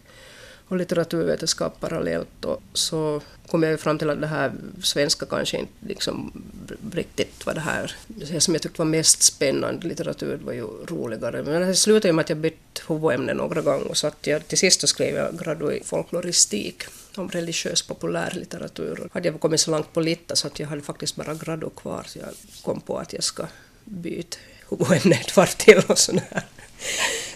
och 0.69 0.77
litteraturvetenskap 0.77 1.79
parallellt 1.79 2.45
och 2.45 2.61
så 2.73 3.21
kom 3.47 3.63
jag 3.63 3.79
fram 3.79 3.97
till 3.97 4.09
att 4.09 4.21
det 4.21 4.27
här 4.27 4.51
svenska 4.83 5.25
kanske 5.25 5.57
inte 5.57 5.73
liksom 5.79 6.43
riktigt 6.91 7.45
var 7.45 7.53
det 7.53 7.59
här 7.59 7.95
det 8.07 8.41
som 8.41 8.53
jag 8.53 8.61
tyckte 8.61 8.81
var 8.81 8.85
mest 8.85 9.23
spännande. 9.23 9.87
Litteratur 9.87 10.39
var 10.43 10.53
ju 10.53 10.67
roligare. 10.85 11.43
Men 11.43 11.61
det 11.61 11.75
slutade 11.75 12.07
ju 12.07 12.13
med 12.13 12.23
att 12.23 12.29
jag 12.29 12.37
bytte 12.37 12.81
huvudämne 12.87 13.33
några 13.33 13.61
gånger 13.61 13.93
så 13.93 14.07
att 14.07 14.27
jag 14.27 14.47
till 14.47 14.57
sist 14.57 14.87
skrev 14.87 15.15
jag 15.15 15.39
gradu 15.39 15.71
i 15.71 15.83
folkloristik 15.83 16.83
om 17.15 17.29
religiös 17.29 17.81
populärlitteratur. 17.81 18.99
Och 18.99 19.13
hade 19.13 19.27
jag 19.27 19.39
kommit 19.39 19.59
så 19.59 19.71
långt 19.71 19.93
på 19.93 19.99
litta 19.99 20.35
så 20.35 20.47
att 20.47 20.59
jag 20.59 20.67
hade 20.67 20.81
faktiskt 20.81 21.15
bara 21.15 21.33
gradu 21.33 21.69
kvar 21.69 22.03
så 22.07 22.19
jag 22.19 22.29
kom 22.63 22.81
på 22.81 22.97
att 22.97 23.13
jag 23.13 23.23
ska 23.23 23.47
byta 23.83 24.37
huvudämne 24.69 25.15
ett 25.15 25.37
varv 25.37 25.47
till 25.57 25.81
och 25.87 25.97
sådär. 25.97 26.43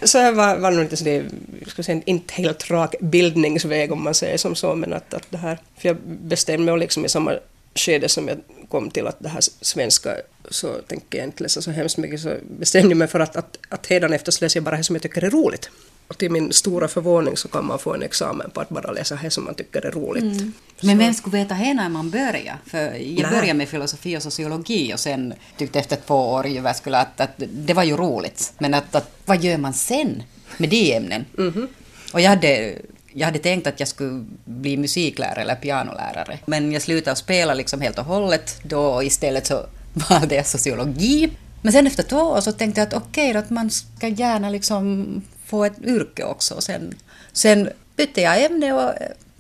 Så 0.04 0.18
jag 0.18 0.34
var, 0.34 0.58
var 0.58 0.72
nog 0.72 0.82
inte, 0.82 0.98
så 0.98 1.04
det, 1.04 1.26
ska 1.68 1.84
säga, 1.84 2.02
inte 2.06 2.34
helt 2.34 2.72
rak 2.72 2.96
bildningsväg 3.00 3.92
om 3.92 4.04
man 4.04 4.14
säger 4.14 4.38
som 4.38 4.56
så, 4.56 4.76
men 4.76 4.94
att, 4.94 5.14
att 5.14 5.26
det 5.30 5.38
här, 5.38 5.58
för 5.78 5.90
jag 5.90 5.98
bestämde 6.06 6.72
mig 6.72 6.80
liksom 6.80 7.06
i 7.06 7.10
samma 7.10 7.34
skede 7.76 8.10
som 8.10 8.28
jag 8.28 8.38
kom 8.70 8.92
till 8.92 9.08
att 9.08 9.20
det 9.20 9.30
här 9.30 9.42
svenska 9.62 10.16
så 10.50 10.74
tänker 10.74 11.18
jag 11.18 11.28
inte 11.28 11.44
läsa 11.44 11.62
så 11.62 11.72
hemskt 11.72 11.98
mycket 11.98 12.20
så 12.20 12.36
bestämde 12.60 12.90
jag 12.90 12.98
mig 12.98 13.08
för 13.08 13.20
att, 13.20 13.36
att, 13.36 13.58
att 13.70 13.88
hädanefter 13.88 14.42
läser 14.42 14.58
jag 14.58 14.64
bara 14.64 14.78
det 14.78 14.84
som 14.84 14.96
jag 14.96 15.04
tycker 15.04 15.24
är 15.24 15.30
roligt. 15.30 15.70
Och 16.14 16.20
till 16.20 16.32
min 16.32 16.54
stora 16.54 16.88
förvåning 16.88 17.38
så 17.38 17.48
kan 17.48 17.66
man 17.66 17.80
få 17.80 17.94
en 17.94 18.04
examen 18.04 18.50
på 18.50 18.62
att 18.62 18.70
bara 18.70 18.92
läsa 18.92 19.20
det 19.24 19.30
som 19.30 19.46
man 19.46 19.56
tycker 19.56 19.86
är 19.86 19.92
roligt. 19.92 20.24
Mm. 20.24 20.54
Men 20.82 20.98
vem 20.98 21.14
skulle 21.14 21.38
veta 21.38 21.56
det 21.56 21.74
när 21.74 21.90
man 21.90 22.10
börjar? 22.10 22.58
För 22.66 22.94
jag 22.94 23.32
började 23.32 23.54
med 23.54 23.70
filosofi 23.70 24.18
och 24.18 24.24
sociologi 24.24 24.94
och 24.94 25.00
sen 25.00 25.34
tyckte 25.58 25.80
efter 25.80 25.96
två 25.96 26.16
år 26.16 26.46
i 26.46 26.54
Jyväskylä 26.54 26.98
att, 26.98 27.22
att 27.22 27.32
det 27.38 27.74
var 27.74 27.84
ju 27.84 27.98
roligt. 27.98 28.54
Men 28.58 28.74
att, 28.74 28.96
att 28.96 29.10
vad 29.26 29.44
gör 29.44 29.58
man 29.58 29.74
sen 29.74 30.24
med 30.58 30.70
de 30.70 30.94
ämnen? 30.94 31.26
Mm. 31.38 31.68
Och 32.14 32.22
jag 32.22 32.30
hade 32.30 32.76
jag 33.14 33.26
hade 33.26 33.40
tänkt 33.40 33.68
att 33.68 33.80
jag 33.80 33.90
skulle 33.90 34.26
bli 34.46 34.78
musiklärare 34.78 35.42
eller 35.42 35.56
pianolärare. 35.56 36.40
Men 36.46 36.72
jag 36.72 36.82
slutade 36.82 37.16
spela 37.16 37.54
liksom 37.54 37.82
helt 37.82 38.00
och 38.00 38.06
hållet 38.06 38.60
då 38.64 38.82
och 38.82 39.04
istället 39.04 39.48
så 39.48 39.66
valde 40.10 40.36
jag 40.36 40.48
sociologi. 40.48 41.30
Men 41.62 41.74
sen 41.74 41.88
efter 41.88 42.04
två 42.04 42.18
år 42.18 42.42
så 42.42 42.52
tänkte 42.52 42.82
jag 42.82 42.88
att 42.88 42.94
okej, 42.94 43.30
okay, 43.30 43.42
att 43.42 43.50
man 43.50 43.70
ska 43.70 44.08
gärna 44.08 44.50
liksom 44.50 45.22
få 45.54 45.66
ett 45.66 45.82
yrke 45.84 46.24
också. 46.24 46.62
Sen, 46.62 46.94
sen 47.34 47.70
bytte 47.96 48.22
jag 48.22 48.44
ämne 48.44 48.74
och 48.74 48.94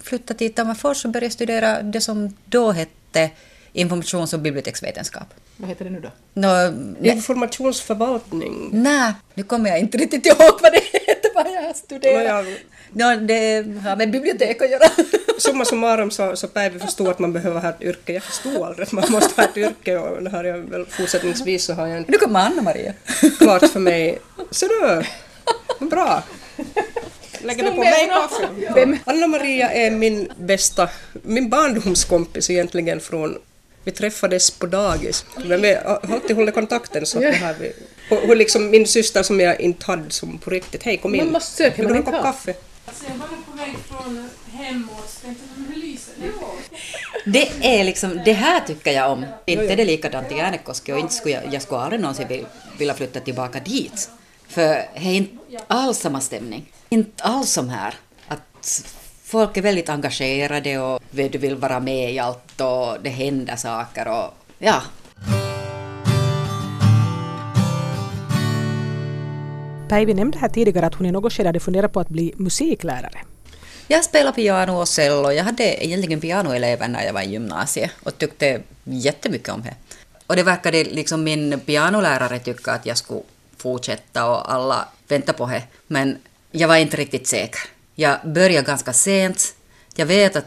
flyttade 0.03 0.37
till 0.37 0.53
Tammerfors 0.53 1.05
och 1.05 1.11
började 1.11 1.33
studera 1.33 1.81
det 1.81 2.01
som 2.01 2.37
då 2.45 2.71
hette 2.71 3.29
informations 3.73 4.33
och 4.33 4.39
biblioteksvetenskap. 4.39 5.27
Vad 5.57 5.69
heter 5.69 5.85
det 5.85 5.91
nu 5.91 5.99
då? 5.99 6.11
No, 6.33 7.07
Informationsförvaltning? 7.07 8.69
Nej, 8.73 9.13
nu 9.33 9.43
kommer 9.43 9.69
jag 9.69 9.79
inte 9.79 9.97
riktigt 9.97 10.25
ihåg 10.25 10.59
vad 10.61 10.71
det 10.71 10.83
heter, 10.83 11.31
vad 11.35 11.47
jag 11.53 11.75
studerar. 11.75 12.43
No, 12.91 13.03
no, 13.03 13.27
det 13.27 13.65
har 13.83 13.95
med 13.95 14.11
bibliotek 14.11 14.61
att 14.61 14.71
göra. 14.71 14.89
Summa 15.39 15.65
summarum 15.65 16.11
så, 16.11 16.35
så 16.35 16.47
Päivi 16.47 16.79
förstod 16.87 17.07
att 17.07 17.19
man 17.19 17.33
behöver 17.33 17.59
ha 17.59 17.69
ett 17.69 17.81
yrke. 17.81 18.13
Jag 18.13 18.23
förstod 18.23 18.57
aldrig 18.57 18.87
att 18.87 18.91
man 18.91 19.11
måste 19.11 19.41
ha 19.41 19.47
ett 19.49 19.57
yrke 19.57 19.97
och 19.97 20.23
det 20.23 20.29
har 20.29 20.43
jag 20.43 20.57
väl 20.57 20.85
fortsättningsvis 20.85 21.65
så 21.65 21.73
har 21.73 21.87
jag 21.87 21.97
inte... 21.97 22.11
Nu 22.11 22.17
kommer 22.17 22.39
Anna-Maria. 22.39 22.93
Klart 23.39 23.69
för 23.69 23.79
mig. 23.79 24.19
Så 24.51 24.67
du! 24.67 25.03
Bra. 25.89 26.23
Lägger 27.41 27.63
du 27.63 27.71
på 27.71 27.77
mig 27.77 28.09
kaffe? 28.09 28.99
Anna-Maria 29.05 29.71
är 29.71 29.91
min 29.91 30.31
bästa, 30.37 30.89
min 31.23 31.49
barndomskompis 31.49 32.49
egentligen 32.49 32.99
från 32.99 33.37
vi 33.83 33.91
träffades 33.91 34.51
på 34.51 34.65
dagis. 34.65 35.25
Men 35.45 35.61
vi 35.61 35.73
har 35.73 35.99
alltid 36.11 36.35
hållit 36.35 36.53
kontakten 36.53 37.05
så 37.05 37.19
det 37.19 37.31
här 37.31 37.55
vi, 37.59 37.73
och, 38.29 38.35
liksom 38.35 38.69
min 38.69 38.87
syster 38.87 39.23
som 39.23 39.39
jag 39.39 39.61
inte 39.61 39.85
hade 39.85 40.11
som 40.11 40.37
på 40.37 40.49
riktigt, 40.49 40.83
hej 40.83 40.97
kom 40.97 41.15
in. 41.15 41.23
Man 41.23 41.33
måste 41.33 41.51
söka, 41.51 41.83
en 41.83 42.03
kopp 42.03 42.21
kaffe? 42.23 42.55
Alltså 42.85 43.03
jag 43.07 43.15
var 43.15 43.27
på 43.27 43.57
väg 43.57 43.75
från 43.89 44.29
hem 44.51 44.89
och 44.91 45.21
tänkte 45.21 45.43
hur 45.73 45.81
lyser 45.81 46.13
det? 47.25 47.49
Är 47.79 47.83
liksom, 47.83 48.21
det 48.25 48.33
här 48.33 48.59
tycker 48.59 48.91
jag 48.91 49.11
om. 49.11 49.25
Inte 49.45 49.75
det 49.75 49.85
likadant 49.85 50.31
i 50.31 50.35
Äänekoski 50.35 50.93
och 50.93 50.99
inte 50.99 51.13
skulle 51.13 51.33
jag, 51.33 51.53
jag 51.53 51.61
skulle 51.61 51.81
aldrig 51.81 52.01
någonsin 52.01 52.45
vilja 52.77 52.93
flytta 52.93 53.19
tillbaka 53.19 53.59
dit. 53.59 54.09
För 54.53 54.61
det 54.61 54.87
är 54.95 55.13
inte 55.13 55.63
alls 55.67 55.97
samma 55.97 56.21
stämning. 56.21 56.71
Inte 56.89 57.23
alls 57.23 57.51
som 57.51 57.69
här. 57.69 57.93
Att 58.27 58.83
folk 59.23 59.57
är 59.57 59.61
väldigt 59.61 59.89
engagerade 59.89 60.79
och 60.79 61.01
du 61.11 61.37
vill 61.37 61.55
vara 61.55 61.79
med 61.79 62.13
i 62.13 62.19
allt 62.19 62.61
och 62.61 62.97
det 63.03 63.09
händer 63.09 63.55
saker 63.55 64.07
och 64.07 64.33
ja. 64.59 64.81
Päivi 69.89 70.13
nämnde 70.13 70.37
här 70.37 70.49
tidigare 70.49 70.85
att 70.85 70.95
hon 70.95 71.05
i 71.05 71.11
något 71.11 71.33
skede 71.33 71.49
hade 71.49 71.59
funderat 71.59 71.93
på 71.93 71.99
att 71.99 72.09
bli 72.09 72.33
musiklärare. 72.37 73.19
Jag 73.87 74.03
spelade 74.03 74.35
piano 74.35 74.79
och 74.79 74.87
cello. 74.87 75.31
Jag 75.31 75.43
hade 75.43 75.85
egentligen 75.85 76.21
pianoelever 76.21 76.87
när 76.87 77.03
jag 77.03 77.13
var 77.13 77.21
i 77.21 77.29
gymnasiet 77.29 77.91
och 78.03 78.17
tyckte 78.17 78.61
jättemycket 78.83 79.49
om 79.49 79.61
det. 79.61 79.75
Och 80.27 80.35
det 80.35 80.43
verkade 80.43 80.83
liksom 80.83 81.23
min 81.23 81.59
pianolärare 81.59 82.39
tycka 82.39 82.71
att 82.71 82.85
jag 82.85 82.97
skulle 82.97 83.21
fortsätta 83.63 84.29
och 84.29 84.53
alla 84.53 84.87
väntar 85.07 85.33
på 85.33 85.47
det. 85.47 85.63
Men 85.87 86.17
jag 86.51 86.67
var 86.67 86.75
inte 86.75 86.97
riktigt 86.97 87.27
säker. 87.27 87.61
Jag 87.95 88.19
började 88.25 88.67
ganska 88.67 88.93
sent. 88.93 89.55
Jag 89.95 90.05
vet 90.05 90.35
att 90.35 90.45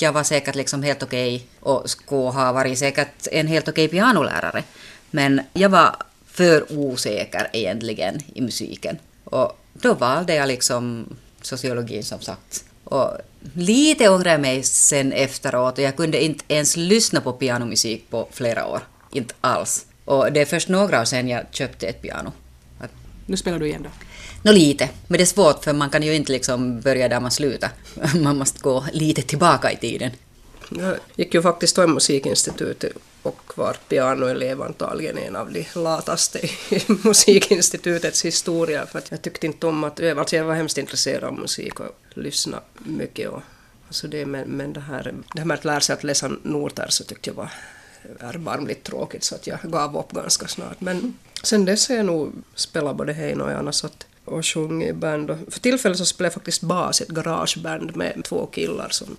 jag 0.00 0.12
var 0.12 0.22
säkert 0.22 0.54
liksom 0.54 0.82
helt 0.82 1.02
okej 1.02 1.36
okay 1.36 1.46
och 1.60 1.90
skulle 1.90 2.30
ha 2.30 2.52
varit 2.52 2.78
säkert 2.78 3.28
en 3.32 3.46
helt 3.46 3.68
okej 3.68 3.84
okay 3.84 3.98
pianolärare. 3.98 4.62
Men 5.10 5.40
jag 5.52 5.68
var 5.68 5.96
för 6.26 6.72
osäker 6.72 7.50
egentligen 7.52 8.18
i 8.34 8.40
musiken. 8.40 8.98
Och 9.24 9.58
då 9.72 9.94
valde 9.94 10.34
jag 10.34 10.48
liksom 10.48 11.06
sociologin 11.42 12.04
som 12.04 12.20
sagt. 12.20 12.64
Och 12.84 13.10
lite 13.54 14.08
ångrar 14.08 14.30
jag 14.30 14.40
mig 14.40 14.62
sen 14.62 15.12
efteråt 15.12 15.78
och 15.78 15.84
jag 15.84 15.96
kunde 15.96 16.24
inte 16.24 16.44
ens 16.48 16.76
lyssna 16.76 17.20
på 17.20 17.32
pianomusik 17.32 18.10
på 18.10 18.28
flera 18.32 18.66
år. 18.66 18.80
Inte 19.12 19.34
alls. 19.40 19.86
Och 20.06 20.32
det 20.32 20.40
är 20.40 20.44
först 20.44 20.68
några 20.68 21.00
år 21.00 21.04
sedan 21.04 21.28
jag 21.28 21.44
köpte 21.50 21.86
ett 21.86 22.02
piano. 22.02 22.32
Nu 23.26 23.36
spelar 23.36 23.58
du 23.58 23.66
igen 23.66 23.82
då? 23.82 23.90
Nå 24.42 24.52
lite, 24.52 24.88
men 25.06 25.18
det 25.18 25.24
är 25.24 25.26
svårt 25.26 25.64
för 25.64 25.72
man 25.72 25.90
kan 25.90 26.02
ju 26.02 26.14
inte 26.14 26.32
liksom 26.32 26.80
börja 26.80 27.08
där 27.08 27.20
man 27.20 27.30
slutar. 27.30 27.70
Man 28.14 28.36
måste 28.36 28.60
gå 28.60 28.84
lite 28.92 29.22
tillbaka 29.22 29.72
i 29.72 29.76
tiden. 29.76 30.10
Jag 30.70 30.96
gick 31.16 31.34
ju 31.34 31.42
faktiskt 31.42 31.76
på 31.76 31.86
musikinstitutet 31.86 32.92
och 33.22 33.52
var 33.54 33.76
pianoelev 33.88 34.62
antagligen 34.62 35.18
en 35.18 35.36
av 35.36 35.52
de 35.52 35.66
lataste 35.74 36.38
i 36.46 36.50
musikinstitutets 37.04 38.24
historia 38.24 38.86
för 38.86 38.98
att 38.98 39.10
jag 39.10 39.22
tyckte 39.22 39.46
inte 39.46 39.66
om 39.66 39.84
att 39.84 40.00
öva. 40.00 40.20
Alltså 40.20 40.36
jag 40.36 40.44
var 40.44 40.54
hemskt 40.54 40.78
intresserad 40.78 41.24
av 41.24 41.38
musik 41.38 41.80
och 41.80 41.98
lyssnade 42.14 42.62
mycket. 42.78 43.28
Och, 43.28 43.42
alltså 43.86 44.08
det, 44.08 44.26
men, 44.26 44.48
men 44.48 44.72
det, 44.72 44.80
här, 44.80 45.14
det 45.34 45.40
här 45.40 45.46
med 45.46 45.54
att 45.54 45.64
lära 45.64 45.80
sig 45.80 45.94
att 45.94 46.04
läsa 46.04 46.30
noter 46.42 46.86
så 46.88 47.04
tyckte 47.04 47.30
jag 47.30 47.34
var 47.34 47.50
erbarmligt 48.20 48.84
tråkigt 48.84 49.24
så 49.24 49.34
att 49.34 49.46
jag 49.46 49.58
gav 49.62 49.98
upp 49.98 50.12
ganska 50.12 50.48
snart. 50.48 50.80
Men 50.80 51.18
sen 51.42 51.64
dess 51.64 51.88
har 51.88 51.96
jag 51.96 52.06
nog 52.06 52.32
spelat 52.54 52.96
både 52.96 53.12
Heino 53.12 53.42
och 53.42 53.50
annat 53.50 54.06
och 54.24 54.46
sjungit 54.46 54.88
i 54.88 54.92
band. 54.92 55.30
Och 55.30 55.38
för 55.48 55.60
tillfället 55.60 55.98
så 55.98 56.04
spelar 56.04 56.26
jag 56.26 56.34
faktiskt 56.34 56.62
bas 56.62 57.00
i 57.00 57.04
ett 57.04 57.10
garageband 57.10 57.96
med 57.96 58.24
två 58.24 58.46
killar 58.46 58.88
som 58.90 59.16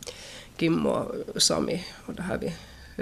Kim 0.57 0.85
och 0.85 1.15
Sami. 1.35 1.85
Och 2.05 2.13
det 2.13 2.21
här 2.21 2.37
vi 2.37 2.53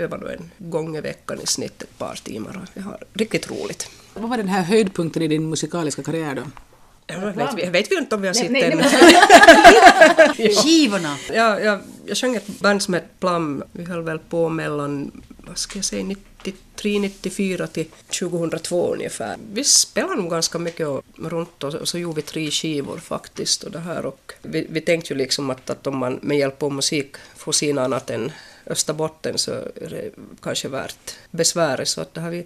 övar 0.01 0.17
då 0.17 0.27
en 0.27 0.51
gång 0.57 0.95
i 0.95 1.01
veckan 1.01 1.41
i 1.41 1.47
snitt 1.47 1.81
ett 1.81 1.97
par 1.97 2.15
timmar 2.15 2.61
och 2.63 2.69
vi 2.73 2.81
har 2.81 3.03
riktigt 3.13 3.51
roligt. 3.51 3.89
Vad 4.13 4.29
var 4.29 4.37
den 4.37 4.47
här 4.47 4.63
höjdpunkten 4.63 5.21
i 5.21 5.27
din 5.27 5.49
musikaliska 5.49 6.03
karriär 6.03 6.35
då? 6.35 6.43
Ja, 7.07 7.19
vet, 7.19 7.53
vi, 7.57 7.69
vet 7.69 7.91
vi 7.91 7.97
inte 7.97 8.15
om 8.15 8.21
vi 8.21 8.27
har 8.27 8.33
sett 8.33 8.51
nej, 8.51 8.77
Skivorna. 10.63 11.17
Ja, 11.33 11.59
jag, 11.59 11.79
jag 12.05 12.17
sjöng 12.17 12.35
ett 12.35 12.47
band 12.47 12.81
som 12.81 12.93
hette 12.93 13.07
Plum. 13.19 13.63
Vi 13.71 13.83
höll 13.83 14.01
väl 14.01 14.19
på 14.19 14.49
mellan, 14.49 15.23
vad 15.37 15.57
ska 15.57 15.77
jag 15.77 15.85
säga, 15.85 16.03
93, 16.03 16.99
94 16.99 17.67
till 17.67 17.85
2002 18.19 18.93
ungefär. 18.93 19.37
Vi 19.53 19.63
spelade 19.63 20.15
nog 20.15 20.31
ganska 20.31 20.59
mycket 20.59 20.87
och, 20.87 21.03
runt 21.17 21.63
och, 21.63 21.73
och 21.73 21.87
så 21.87 21.97
gjorde 21.97 22.15
vi 22.15 22.21
tre 22.21 22.51
skivor 22.51 22.97
faktiskt. 22.97 23.63
Och 23.63 23.71
det 23.71 23.79
här 23.79 24.05
och 24.05 24.33
vi, 24.41 24.67
vi 24.69 24.81
tänkte 24.81 25.13
ju 25.13 25.17
liksom 25.17 25.49
att, 25.49 25.69
att 25.69 25.87
om 25.87 25.97
man 25.97 26.19
med 26.21 26.37
hjälp 26.37 26.63
av 26.63 26.71
musik 26.71 27.15
får 27.35 27.73
något 27.73 27.83
annat 27.83 28.09
än 28.09 28.31
Österbotten 28.65 29.37
så 29.37 29.51
är 29.51 29.89
det 29.89 30.11
kanske 30.41 30.67
värt 30.67 31.15
besväret. 31.31 31.87
Så 31.87 32.01
att 32.01 32.13
det 32.13 32.21
här 32.21 32.29
vi, 32.29 32.45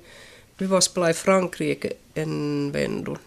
vi 0.57 0.65
var 0.65 0.77
och 0.77 0.83
spelade 0.83 1.11
i 1.11 1.13
Frankrike 1.13 1.93
en 2.13 2.71
vända 2.71 3.17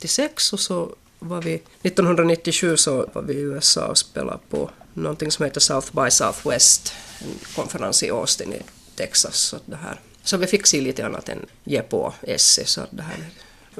96 0.00 0.52
och 0.52 0.60
så 0.60 0.94
var 1.18 1.42
vi 1.42 1.54
1997 1.82 2.76
så 2.76 3.08
var 3.12 3.22
vi 3.22 3.34
i 3.34 3.40
USA 3.40 3.86
och 3.86 3.98
spelade 3.98 4.38
på 4.50 4.70
någonting 4.94 5.30
som 5.30 5.44
heter 5.44 5.60
South 5.60 6.04
by 6.04 6.10
Southwest, 6.10 6.92
en 7.20 7.38
konferens 7.54 8.02
i 8.02 8.10
Austin 8.10 8.52
i 8.52 8.62
Texas. 8.96 9.36
Så, 9.36 9.56
det 9.66 9.76
här. 9.76 10.00
så 10.22 10.36
vi 10.36 10.46
fick 10.46 10.66
se 10.66 10.80
lite 10.80 11.06
annat 11.06 11.28
än 11.28 11.46
ge 11.64 11.82
på 11.82 12.14
SE. 12.36 12.64
Så 12.64 12.80
det 12.90 13.02
här 13.02 13.16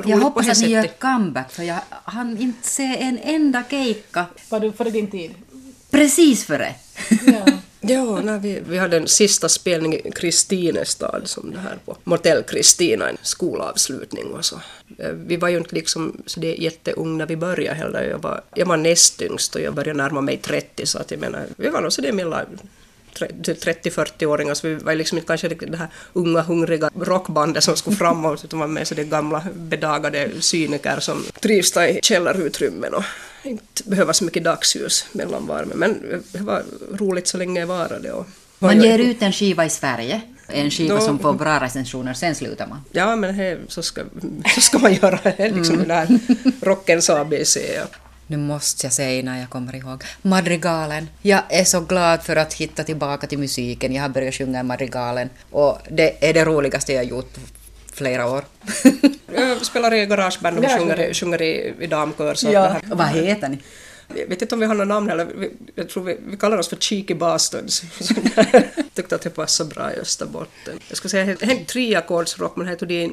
Jag 0.06 0.18
hoppas 0.18 0.48
att 0.48 0.60
ni 0.60 0.68
gör 0.68 0.86
comeback 0.86 1.52
för 1.52 1.62
jag 1.62 1.78
hann 2.04 2.38
inte 2.38 2.68
se 2.68 2.96
en 3.00 3.18
enda 3.18 3.64
keikka 3.70 4.26
Var 4.48 4.60
du 4.60 4.72
före 4.72 4.90
din 4.90 5.10
tid? 5.10 5.34
precis 5.90 6.44
före. 6.44 6.74
Ja. 7.26 7.59
Ja, 7.90 8.20
när 8.20 8.38
vi, 8.38 8.62
vi 8.68 8.78
hade 8.78 8.96
en 8.96 9.08
sista 9.08 9.48
spelning 9.48 9.94
i 9.94 10.10
Kristinestad 10.10 11.22
som 11.24 11.50
det 11.50 11.58
här 11.58 11.78
på 11.84 11.96
Motell 12.04 12.42
Kristina, 12.42 13.08
en 13.08 13.16
skolavslutning 13.22 14.24
och 14.24 14.44
så. 14.44 14.60
Eh, 14.98 15.10
vi 15.12 15.36
var 15.36 15.48
ju 15.48 15.56
inte 15.58 15.74
liksom 15.74 16.22
så 16.26 16.40
det 16.40 16.56
är 16.56 16.62
jätteung 16.62 17.18
när 17.18 17.26
vi 17.26 17.36
började 17.36 17.76
heller. 17.76 18.02
Jag 18.02 18.18
var, 18.18 18.42
jag 18.54 18.66
var 18.66 18.76
näst 18.76 19.22
yngst 19.22 19.54
och 19.54 19.60
jag 19.60 19.74
började 19.74 20.02
närma 20.02 20.20
mig 20.20 20.36
30 20.36 20.86
så 20.86 20.98
att 20.98 21.10
jag 21.10 21.20
menar, 21.20 21.46
vi 21.56 21.68
var 21.68 21.80
nog 21.80 21.92
så 21.92 22.02
det 22.02 22.08
är 22.08 22.12
mellan 22.12 22.46
30-40-åringar 23.26 24.54
så 24.54 24.68
vi 24.68 24.74
var 24.74 24.94
liksom 24.94 25.18
inte 25.18 25.26
kanske 25.26 25.48
det 25.48 25.76
här 25.76 25.88
unga 26.12 26.40
hungriga 26.40 26.90
rockbandet 27.00 27.64
som 27.64 27.76
skulle 27.76 27.96
framåt 27.96 28.44
utan 28.44 28.58
var 28.60 28.66
med 28.66 28.88
så 28.88 28.94
det 28.94 29.04
gamla 29.04 29.42
bedagade 29.54 30.30
cyniker 30.40 31.00
som 31.00 31.24
trivs 31.42 31.76
i 31.76 32.00
källarutrymmen 32.02 32.94
och 32.94 33.04
inte 33.42 33.82
behöver 33.84 34.12
så 34.12 34.24
mycket 34.24 34.44
dagsljus 34.44 35.06
mellan 35.12 35.46
varmen. 35.46 35.78
Men 35.78 36.22
det 36.32 36.38
var 36.40 36.62
roligt 36.92 37.26
så 37.26 37.36
länge 37.36 37.60
det 37.60 37.66
varade. 37.66 38.12
Och 38.12 38.26
Man 38.58 38.80
ger 38.82 38.98
ut 38.98 39.22
en 39.22 39.32
skiva 39.32 39.64
i 39.64 39.70
Sverige, 39.70 40.20
en 40.46 40.70
skiva 40.70 40.94
Då- 40.94 41.00
som 41.00 41.18
får 41.18 41.32
bra 41.32 41.60
recensioner, 41.60 42.14
sen 42.14 42.34
slutar 42.34 42.66
man. 42.66 42.84
Ja, 42.92 43.16
men 43.16 43.34
he, 43.34 43.56
så, 43.68 43.82
ska, 43.82 44.02
så 44.54 44.60
ska 44.60 44.78
man 44.78 44.94
göra. 44.94 45.18
Liksom 45.38 45.78
det 45.78 45.84
där 45.84 46.18
rockens 46.62 47.10
ABC. 47.10 47.56
Ja. 47.76 47.82
Nu 48.30 48.36
måste 48.36 48.86
jag 48.86 48.92
säga 48.92 49.18
innan 49.18 49.38
jag 49.38 49.50
kommer 49.50 49.76
ihåg. 49.76 50.04
Madrigalen. 50.22 51.08
Jag 51.22 51.42
är 51.48 51.64
så 51.64 51.80
glad 51.80 52.22
för 52.22 52.36
att 52.36 52.54
hitta 52.54 52.84
tillbaka 52.84 53.26
till 53.26 53.38
musiken. 53.38 53.94
Jag 53.94 54.02
har 54.02 54.08
börjat 54.08 54.34
sjunga 54.34 54.62
Madrigalen 54.62 55.30
och 55.50 55.78
det 55.90 56.28
är 56.28 56.34
det 56.34 56.44
roligaste 56.44 56.92
jag 56.92 57.04
gjort 57.04 57.34
på 57.34 57.40
flera 57.92 58.30
år. 58.30 58.44
Jag 59.34 59.66
spelar 59.66 59.94
i 59.94 60.06
garageband 60.06 60.58
och 60.58 60.64
sjunger, 60.64 61.14
sjunger 61.14 61.42
i, 61.42 61.74
i 61.80 61.86
damkör. 61.86 62.34
Så 62.34 62.50
ja. 62.52 62.68
här, 62.68 62.82
Vad 62.84 63.08
heter 63.08 63.48
ni? 63.48 63.58
jag 64.14 64.26
vet 64.26 64.42
inte 64.42 64.54
om 64.54 64.60
vi 64.60 64.66
har 64.66 64.74
något 64.74 64.88
namn 64.88 65.08
heller. 65.08 65.24
Vi, 65.34 65.50
jag 65.74 65.88
tror 65.88 66.04
vi, 66.04 66.18
vi 66.26 66.36
kallar 66.36 66.58
oss 66.58 66.68
för 66.68 66.76
Cheeky 66.76 67.14
Bastards. 67.14 67.82
Tyckte 68.94 69.14
att 69.14 69.22
det 69.22 69.30
passade 69.30 69.74
bra 69.74 69.92
i 69.92 70.00
Österbotten. 70.00 70.80
Jag 70.88 70.96
skulle 70.96 71.10
säga 71.10 71.32
att 71.32 71.40
det 71.40 71.46
är 71.46 71.64
tre 71.64 71.94
ackordsrock 71.94 72.56
men 72.56 72.68
heter 72.68 72.86
det 72.86 73.10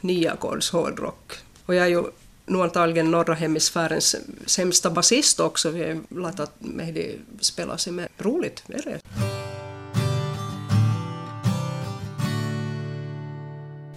nio 0.00 0.32
ackords 0.32 0.70
hårdrock. 0.70 1.32
Och 1.66 1.74
jag 1.74 1.84
är 1.84 1.90
ju 1.90 2.04
nog 2.46 2.62
antagligen 2.62 3.10
norra 3.10 3.34
hemisfärens 3.34 4.16
sämsta 4.46 4.90
basist 4.90 5.40
också. 5.40 5.70
Vi 5.70 5.84
har 5.84 6.00
låtit 6.08 6.50
Mehdi 6.58 7.18
spela 7.40 7.78
sig 7.78 7.92
med. 7.92 8.08
Roligt, 8.18 8.62
är 8.68 8.82
det? 8.82 9.00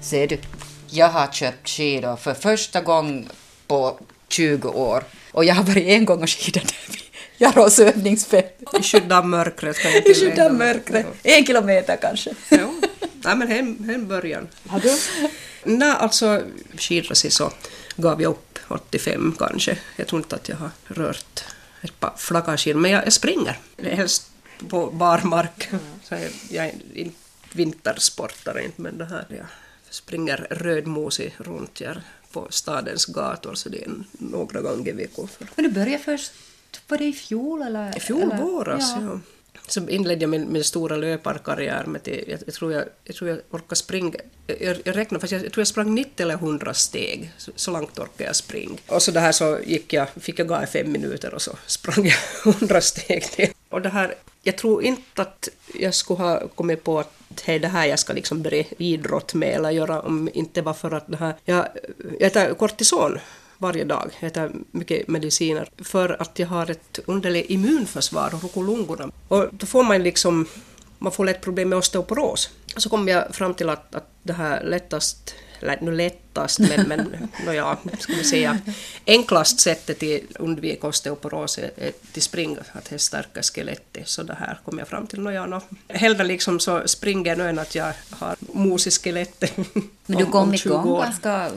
Ser 0.01 0.27
du, 0.27 0.39
jag 0.89 1.09
har 1.09 1.27
köpt 1.27 1.69
skidor 1.69 2.15
för 2.15 2.33
första 2.33 2.81
gången 2.81 3.29
på 3.67 3.99
20 4.27 4.69
år. 4.69 5.03
Och 5.31 5.45
jag 5.45 5.55
har 5.55 5.63
varit 5.63 5.87
en 5.87 6.05
gång 6.05 6.23
och 6.23 6.29
skidat 6.29 6.73
vid 6.87 7.01
Jaros 7.37 7.79
övningsfält. 7.79 8.57
I 8.79 8.83
skydd 8.83 9.11
av 9.11 9.27
mörkret 9.27 9.77
kan 9.77 9.91
I 9.91 10.13
skydd 10.13 10.39
av 10.39 10.53
mörkret. 10.53 11.05
En 11.23 11.45
kilometer 11.45 11.97
kanske. 12.01 12.33
Ja, 12.49 12.69
Nej, 13.25 13.35
men 13.35 13.47
hem, 13.47 13.83
hem 13.83 14.07
början. 14.07 14.47
Har 14.67 14.79
du? 14.79 14.97
Nej, 15.63 15.91
alltså 15.91 16.41
skidrasig 16.77 17.33
så 17.33 17.51
gav 17.95 18.21
jag 18.21 18.29
upp 18.29 18.59
85 18.67 19.35
kanske. 19.39 19.77
Jag 19.95 20.07
tror 20.07 20.21
inte 20.21 20.35
att 20.35 20.49
jag 20.49 20.55
har 20.55 20.69
rört 20.85 21.43
ett 21.81 21.99
par 21.99 22.13
flaggarskidor, 22.17 22.79
men 22.79 22.91
jag, 22.91 23.05
jag 23.05 23.13
springer. 23.13 23.59
Helst 23.77 24.31
på 24.69 24.91
barmark. 24.91 25.69
Så 26.03 26.13
jag, 26.13 26.31
jag 26.49 26.65
är 26.65 26.73
inte 26.93 27.15
vintersportare, 27.55 28.63
inte, 28.63 28.81
men 28.81 28.97
det 28.97 29.05
här, 29.05 29.25
jag 29.29 29.45
springer 29.89 30.47
rödmosig 30.49 31.35
runt 31.37 31.79
här 31.79 32.01
på 32.31 32.47
stadens 32.49 33.05
gator, 33.05 33.53
så 33.53 33.69
det 33.69 33.83
är 33.83 33.91
några 34.11 34.61
gånger 34.61 34.87
i 34.87 34.91
veckan. 34.91 35.27
Men 35.55 35.65
du 35.65 35.71
började 35.71 36.03
först, 36.03 36.31
var 36.87 36.97
det 36.97 37.05
i 37.05 37.13
fjol 37.13 37.61
eller? 37.61 37.97
I 37.97 37.99
fjol 37.99 38.21
eller? 38.21 38.37
våras, 38.37 38.93
ja. 39.01 39.19
Så 39.67 39.89
inledde 39.89 40.21
jag 40.21 40.29
min, 40.29 40.51
min 40.53 40.63
stora 40.63 40.95
löparkarriär 40.95 41.85
med 41.85 42.03
till, 42.03 42.23
jag, 42.27 42.39
jag, 42.45 42.53
tror 42.53 42.73
jag, 42.73 42.83
jag 43.03 43.15
tror 43.15 43.29
jag 43.29 43.39
orkar 43.49 43.75
springa, 43.75 44.13
jag, 44.47 44.77
jag 44.83 44.95
räknar 44.95 45.19
fast 45.19 45.31
jag, 45.31 45.45
jag 45.45 45.51
tror 45.53 45.61
jag 45.61 45.67
sprang 45.67 45.95
90 45.95 46.23
eller 46.23 46.33
100 46.33 46.73
steg, 46.73 47.31
så, 47.37 47.51
så 47.55 47.71
långt 47.71 47.99
orkade 47.99 48.23
jag 48.23 48.35
springa. 48.35 48.77
Och 48.87 49.01
så 49.01 49.11
det 49.11 49.19
här 49.19 49.31
så 49.31 49.59
gick 49.65 49.93
jag, 49.93 50.09
fick 50.09 50.39
jag 50.39 50.47
gå 50.47 50.63
i 50.63 50.65
fem 50.65 50.91
minuter 50.91 51.33
och 51.33 51.41
så 51.41 51.51
sprang 51.65 52.05
jag 52.05 52.17
100 52.55 52.81
steg 52.81 53.23
till. 53.23 53.49
Och 53.69 53.81
det 53.81 53.89
här, 53.89 54.15
jag 54.43 54.57
tror 54.57 54.83
inte 54.83 55.21
att 55.21 55.49
jag 55.79 55.93
skulle 55.93 56.23
ha 56.23 56.47
kommit 56.47 56.83
på 56.83 56.99
att 56.99 57.43
hej, 57.43 57.59
det 57.59 57.67
här 57.67 57.85
jag 57.85 57.99
ska 57.99 58.13
liksom 58.13 58.41
börja 58.41 58.63
idrott 58.77 59.33
med 59.33 59.49
eller 59.49 59.69
göra 59.69 60.01
om 60.01 60.29
inte 60.33 60.61
var 60.61 60.73
för 60.73 60.91
att 60.91 61.07
det 61.07 61.17
här, 61.17 61.33
jag, 61.45 61.67
jag 62.19 62.21
äter 62.21 62.53
kortison 62.53 63.19
varje 63.57 63.83
dag. 63.83 64.11
Äter 64.19 64.51
mycket 64.71 65.07
mediciner 65.07 65.69
för 65.77 66.21
att 66.21 66.39
jag 66.39 66.47
har 66.47 66.71
ett 66.71 66.99
underligt 67.05 67.49
immunförsvar 67.49 68.33
och 68.35 68.43
rukolungorna. 68.43 69.11
Och 69.27 69.47
då 69.51 69.65
får 69.65 69.83
man 69.83 70.03
liksom, 70.03 70.47
man 70.99 71.11
får 71.11 71.25
lätt 71.25 71.41
problem 71.41 71.69
med 71.69 71.77
osteoporos. 71.77 72.49
Så 72.77 72.89
kom 72.89 73.07
jag 73.07 73.35
fram 73.35 73.53
till 73.53 73.69
att, 73.69 73.95
att 73.95 74.09
det 74.23 74.33
här 74.33 74.63
lättast, 74.63 75.35
eller 75.61 75.77
nu 75.81 75.91
lättast, 75.95 76.59
men, 76.59 76.87
men 76.87 77.27
nåja, 77.45 77.77
ska 77.99 78.13
vi 78.13 78.23
säga, 78.23 78.59
enklast 79.05 79.59
sättet 79.59 80.03
att 80.03 80.35
undvika 80.41 80.87
osteoporos 80.87 81.57
är 81.57 81.71
är 81.77 81.91
till 82.11 82.21
spring, 82.21 82.57
att 82.71 82.89
det 82.89 82.99
stärker 82.99 83.41
skelettet. 83.41 84.07
Så 84.07 84.23
det 84.23 84.33
här 84.39 84.59
kom 84.65 84.79
jag 84.79 84.87
fram 84.87 85.07
till. 85.07 85.19
Nåja, 85.19 85.45
no. 85.45 85.61
Hellre 85.87 86.23
liksom 86.23 86.59
så 86.59 86.87
springer 86.87 87.35
nu 87.35 87.49
än 87.49 87.59
att 87.59 87.75
jag 87.75 87.93
har 88.09 88.35
mos 88.39 88.87
i 88.87 88.91
skelettet 88.91 89.57
Men 89.57 90.17
du 90.17 90.23
om- 90.23 90.31
kom 90.31 90.49
om 90.49 90.57
20 90.57 90.69
igång 90.69 90.99
ganska, 91.01 91.51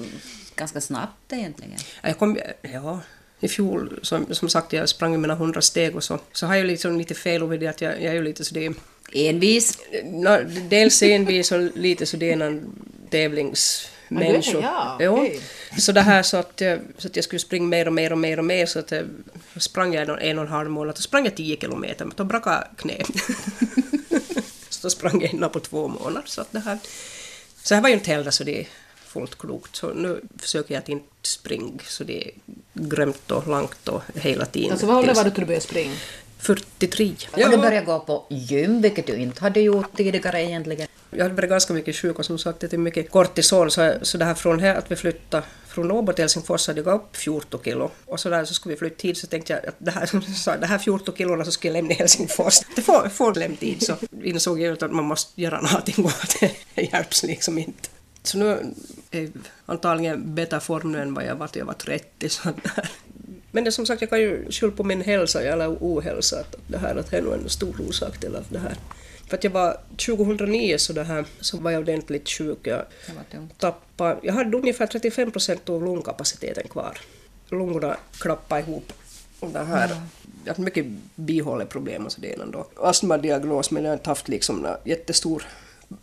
ganska 0.59 0.81
snabbt 0.81 1.33
egentligen. 1.33 1.79
Jag 2.03 2.19
kom, 2.19 2.39
ja, 2.63 3.01
i 3.41 3.49
fjol, 3.49 3.99
som, 4.03 4.35
som 4.35 4.49
sagt, 4.49 4.73
jag 4.73 4.89
sprang 4.89 5.21
mina 5.21 5.35
hundra 5.35 5.63
steg 5.63 5.97
och 5.97 6.05
så, 6.05 6.19
så 6.33 6.47
har 6.47 6.55
jag 6.55 6.67
liksom 6.67 6.99
lite 6.99 7.15
fel 7.15 7.49
vid 7.49 7.61
det 7.61 7.67
att 7.67 7.81
jag, 7.81 7.93
jag 7.95 8.05
är 8.05 8.15
ju 8.15 8.23
lite 8.23 8.45
så 8.45 8.55
det, 8.55 8.73
Envis. 9.13 9.79
no, 10.05 10.45
dels 10.69 11.03
envis 11.03 11.53
och 11.53 11.61
lite 11.61 12.07
så 12.07 12.17
det 12.17 12.33
är 12.33 12.41
en 12.43 12.73
tävlingsmänniska. 13.11 14.59
Ja, 14.61 14.99
Jo. 15.01 15.13
okej. 15.13 15.41
Så 15.79 15.93
det 15.93 16.01
här 16.01 16.23
så 16.23 16.37
att, 16.37 16.61
jag, 16.61 16.81
så 16.99 17.09
att 17.09 17.17
jag 17.17 17.25
skulle 17.25 17.41
springa 17.41 17.67
mer 17.67 17.87
och 17.87 17.93
mer 17.93 18.13
och 18.13 18.19
mer 18.19 18.39
och 18.39 18.45
mer 18.45 18.67
så 18.67 18.79
att 18.79 18.91
jag, 18.91 19.05
sprang 19.57 19.95
jag 19.95 20.09
en, 20.09 20.19
en 20.19 20.39
och 20.39 20.45
en 20.45 20.51
halv 20.51 20.71
månad, 20.71 20.95
då 20.95 21.01
sprang 21.01 21.25
jag 21.25 21.37
tio 21.37 21.57
kilometer, 21.57 22.05
men 22.05 22.15
då 22.17 22.25
brakade 22.25 22.67
knä. 22.77 22.95
så 24.69 24.79
då 24.83 24.91
sprang 24.91 25.21
jag 25.23 25.33
innan 25.33 25.51
på 25.51 25.61
två 25.61 25.89
månader. 25.89 26.23
Så 26.27 26.41
att 26.41 26.53
det 26.53 26.61
här, 26.61 26.79
så 27.63 27.75
här 27.75 27.83
var 27.83 27.89
ju 27.89 27.95
inte 27.95 28.11
heller 28.11 28.31
så 28.31 28.45
det 28.45 28.67
fullt 29.09 29.39
klokt. 29.39 29.77
Så 29.77 29.93
nu 29.93 30.21
försöker 30.39 30.75
jag 30.75 30.83
att 30.83 30.89
inte 30.89 31.07
springa 31.23 31.79
så 31.85 32.05
det 32.05 32.25
är 32.25 32.31
grömt 32.75 33.31
och 33.31 33.47
långt 33.47 33.89
och 33.89 34.03
hela 34.15 34.47
tiden. 34.47 34.71
Alltså 34.71 34.87
vad 34.87 34.97
ålder 34.97 35.15
var 35.15 35.25
du 35.25 35.31
till 35.31 35.41
du 35.41 35.47
började 35.47 35.65
springa? 35.65 35.95
43. 36.39 37.15
Och 37.33 37.51
du 37.51 37.57
började 37.57 37.87
gå 37.87 38.01
på 38.01 38.27
gym, 38.31 38.81
vilket 38.81 39.07
du 39.07 39.17
inte 39.17 39.41
hade 39.41 39.61
gjort 39.61 39.97
tidigare 39.97 40.43
egentligen. 40.43 40.89
Jag 41.11 41.23
hade 41.23 41.35
varit 41.35 41.51
ganska 41.51 41.73
mycket 41.73 41.97
sjuk 41.97 42.19
och 42.19 42.25
som 42.25 42.39
sagt 42.39 42.61
det 42.61 42.73
är 42.73 42.79
mycket 42.79 43.11
kortison 43.11 43.71
så, 43.71 43.95
så 44.03 44.19
det 44.19 44.25
här 44.25 44.35
från 44.35 44.61
här 44.61 44.75
att 44.75 44.91
vi 44.91 44.97
flyttade 44.97 45.43
från 45.69 45.91
Åbo 45.91 46.13
till 46.13 46.23
Helsingfors 46.23 46.67
hade 46.67 46.79
jag 46.81 46.85
gått 46.85 46.95
upp 46.95 47.17
14 47.17 47.61
kilo 47.65 47.91
och 48.07 48.21
så 48.21 48.29
där 48.29 48.45
så 48.45 48.55
skulle 48.55 48.75
vi 48.75 48.79
flytta 48.79 48.97
tid 48.97 49.17
så 49.17 49.27
tänkte 49.27 49.53
jag 49.53 49.67
att 49.67 49.75
det 49.79 49.91
här, 49.91 50.07
så 50.35 50.57
det 50.61 50.67
här 50.67 50.79
14 50.79 51.15
kilona 51.15 51.45
så 51.45 51.53
skulle 51.53 51.75
jag 51.75 51.83
lämna 51.83 51.95
Helsingfors. 51.95 52.61
Det 52.77 52.83
får, 52.83 53.09
får 53.09 53.35
lämna 53.35 53.57
tid 53.57 53.83
så 53.83 53.97
insåg 54.23 54.61
jag 54.61 54.85
att 54.85 54.93
man 54.93 55.05
måste 55.05 55.41
göra 55.43 55.61
någonting 55.61 56.05
och 56.05 56.11
att 56.11 56.37
det 56.75 56.83
hjälps 56.83 57.23
liksom 57.23 57.59
inte. 57.59 57.89
Så 58.29 58.39
nu 58.39 58.75
är 59.11 59.31
antagligen 59.67 60.35
bättre 60.35 60.61
form 60.61 60.93
nu 60.93 60.99
än 61.03 61.15
vad 61.15 61.25
jag 61.27 61.37
var 61.37 61.47
till 61.47 61.59
jag 61.59 61.67
var 61.67 61.75
30. 61.75 62.29
Så 62.29 62.53
men 63.51 63.65
det 63.65 63.69
är 63.69 63.73
som 63.73 63.87
sagt, 63.87 64.01
jag 64.01 64.11
kan 64.11 64.21
ju 64.21 64.51
skylla 64.51 64.73
på 64.73 64.85
min 64.85 65.01
hälsa 65.01 65.43
eller 65.43 65.69
ohälsa. 65.81 66.41
Att 66.41 66.55
det 66.67 66.79
här 66.79 66.97
att 66.97 67.11
det 67.11 67.17
är 67.17 67.23
nog 67.23 67.33
en 67.33 67.49
stor 67.49 67.81
orsak 67.89 68.19
till 68.19 68.37
att 68.37 68.51
det 68.51 68.59
här. 68.59 68.77
För 69.29 69.37
att 69.37 69.45
jag 69.45 69.51
var 69.51 69.77
2009 70.07 70.79
så, 70.79 70.93
det 70.93 71.05
här, 71.05 71.25
så 71.41 71.57
var 71.57 71.71
jag 71.71 71.81
ordentligt 71.81 72.29
sjuk. 72.29 72.59
Jag 72.63 72.85
tappade, 73.59 74.19
jag 74.23 74.35
hade 74.35 74.57
ungefär 74.57 74.87
35 74.87 75.31
procent 75.31 75.69
av 75.69 75.85
lungkapaciteten 75.85 76.69
kvar. 76.69 76.99
lungorna 77.51 77.97
klappa 78.19 78.61
ihop. 78.61 78.93
Och 79.41 79.51
det 79.51 79.65
här, 79.65 80.01
Jag 80.45 80.55
har 80.55 80.65
mycket 80.65 80.87
bihåleproblem 81.15 82.07
och 82.07 82.13
sådär 82.13 82.37
då. 82.53 82.67
Astmadiagnos 82.77 83.71
men 83.71 83.85
jag 83.85 83.91
har 83.91 83.97
inte 83.97 84.11
haft 84.11 84.29
liksom 84.29 84.67
jättestor 84.85 85.47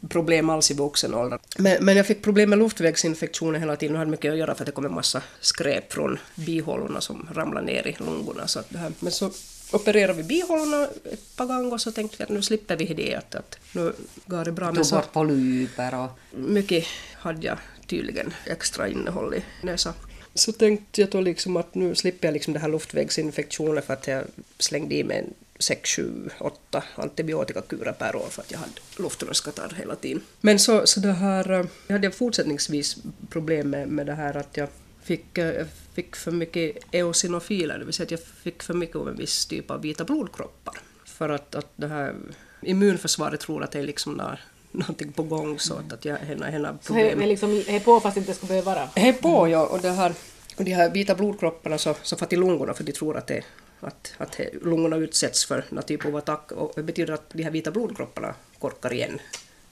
problem 0.09 0.49
alls 0.49 0.71
i 0.71 0.73
vuxen 0.73 1.13
ålder. 1.13 1.39
Men, 1.57 1.85
men 1.85 1.97
jag 1.97 2.07
fick 2.07 2.23
problem 2.23 2.49
med 2.49 2.59
luftvägsinfektioner 2.59 3.59
hela 3.59 3.75
tiden 3.75 3.95
och 3.95 3.99
hade 3.99 4.11
mycket 4.11 4.31
att 4.31 4.37
göra 4.37 4.55
för 4.55 4.63
att 4.63 4.65
det 4.65 4.71
kom 4.71 4.85
en 4.85 4.93
massa 4.93 5.21
skräp 5.39 5.93
från 5.93 6.19
bihålorna 6.35 7.01
som 7.01 7.29
ramlade 7.33 7.65
ner 7.65 7.87
i 7.87 7.95
lungorna. 7.99 8.47
Så 8.47 8.59
att 8.59 8.69
det 8.69 8.77
här, 8.77 8.91
men 8.99 9.11
så 9.11 9.31
opererade 9.71 10.13
vi 10.13 10.23
bihålorna 10.23 10.87
ett 11.11 11.35
par 11.35 11.45
gånger 11.45 11.73
och 11.73 11.81
så 11.81 11.91
tänkte 11.91 12.17
vi 12.17 12.23
att 12.23 12.29
nu 12.29 12.41
slipper 12.41 12.75
vi 12.75 12.85
det. 12.85 13.15
Att, 13.15 13.35
att 13.35 13.57
nu 13.71 13.93
går 14.25 14.45
det 14.45 14.51
bra. 14.51 14.73
Tog 14.73 14.85
så 14.85 14.95
bort 14.95 15.13
polyper 15.13 15.95
och... 16.03 16.09
mycket 16.31 16.85
hade 17.13 17.47
jag 17.47 17.57
tydligen 17.87 18.33
extra 18.45 18.87
innehåll 18.87 19.33
i 19.33 19.43
näsan. 19.63 19.93
Så 20.33 20.51
tänkte 20.51 21.01
jag 21.01 21.09
då 21.09 21.21
liksom 21.21 21.57
att 21.57 21.75
nu 21.75 21.95
slipper 21.95 22.27
jag 22.27 22.33
liksom 22.33 22.53
det 22.53 22.59
här 22.59 22.67
luftvägsinfektioner 22.69 23.81
för 23.81 23.93
att 23.93 24.07
jag 24.07 24.23
slängde 24.59 24.95
i 24.95 25.03
mig 25.03 25.17
en 25.17 25.33
6, 25.59 25.89
7, 25.89 26.29
8 26.39 26.83
antibiotikakurer 26.95 27.91
per 27.91 28.15
år 28.15 28.27
för 28.29 28.41
att 28.41 28.51
jag 28.51 28.59
hade 28.59 28.71
luftrörskatarr 28.97 29.73
hela 29.77 29.95
tiden. 29.95 30.21
Men 30.41 30.59
så, 30.59 30.87
så 30.87 30.99
det 30.99 31.11
här, 31.11 31.51
eh, 31.51 31.65
jag 31.87 31.93
hade 31.93 32.11
fortsättningsvis 32.11 32.97
problem 33.29 33.69
med, 33.69 33.87
med 33.87 34.05
det 34.05 34.13
här 34.13 34.37
att 34.37 34.57
jag 34.57 34.69
fick, 35.03 35.37
eh, 35.37 35.53
jag 35.53 35.67
fick 35.93 36.15
för 36.15 36.31
mycket 36.31 36.77
eosinofiler, 36.91 37.79
det 37.79 37.85
vill 37.85 37.93
säga 37.93 38.05
att 38.05 38.11
jag 38.11 38.19
fick 38.19 38.63
för 38.63 38.73
mycket 38.73 38.95
av 38.95 39.09
en 39.09 39.15
viss 39.15 39.45
typ 39.45 39.71
av 39.71 39.81
vita 39.81 40.03
blodkroppar. 40.03 40.75
För 41.05 41.29
att, 41.29 41.55
att 41.55 41.71
det 41.75 41.87
här 41.87 42.15
immunförsvaret 42.61 43.39
tror 43.39 43.63
att 43.63 43.71
det 43.71 43.79
är 43.79 43.83
liksom 43.83 44.13
när, 44.13 44.39
någonting 44.71 45.11
på 45.11 45.23
gång 45.23 45.59
så 45.59 45.73
att, 45.73 45.93
att 45.93 46.05
jag 46.05 46.17
har 46.17 46.25
henne 46.25 46.77
Så 46.81 46.93
det 46.93 47.01
är 47.01 47.09
problem. 47.09 47.29
liksom 47.29 47.63
är 47.67 47.79
på 47.79 47.99
fast 47.99 48.17
inte 48.17 48.33
ska 48.33 48.47
behöva 48.47 48.75
vara. 48.75 48.89
Det 48.95 49.09
är 49.09 49.13
på, 49.13 49.47
ja. 49.47 49.65
Och, 49.65 49.81
det 49.81 49.91
här, 49.91 50.13
och 50.57 50.63
de 50.63 50.71
här 50.71 50.89
vita 50.89 51.15
blodkropparna 51.15 51.77
så, 51.77 51.95
så 52.01 52.15
far 52.15 52.27
till 52.27 52.39
lungorna 52.39 52.73
för 52.73 52.83
de 52.83 52.91
tror 52.91 53.17
att, 53.17 53.27
det, 53.27 53.43
att, 53.87 54.13
att 54.17 54.39
lungorna 54.61 54.95
utsätts 54.95 55.45
för 55.45 55.65
någon 55.69 55.83
typ 55.83 56.05
av 56.05 56.15
attack. 56.15 56.51
Och 56.51 56.71
det 56.75 56.83
betyder 56.83 57.13
att 57.13 57.29
de 57.29 57.43
här 57.43 57.51
vita 57.51 57.71
blodkropparna 57.71 58.33
korkar 58.59 58.93
igen 58.93 59.19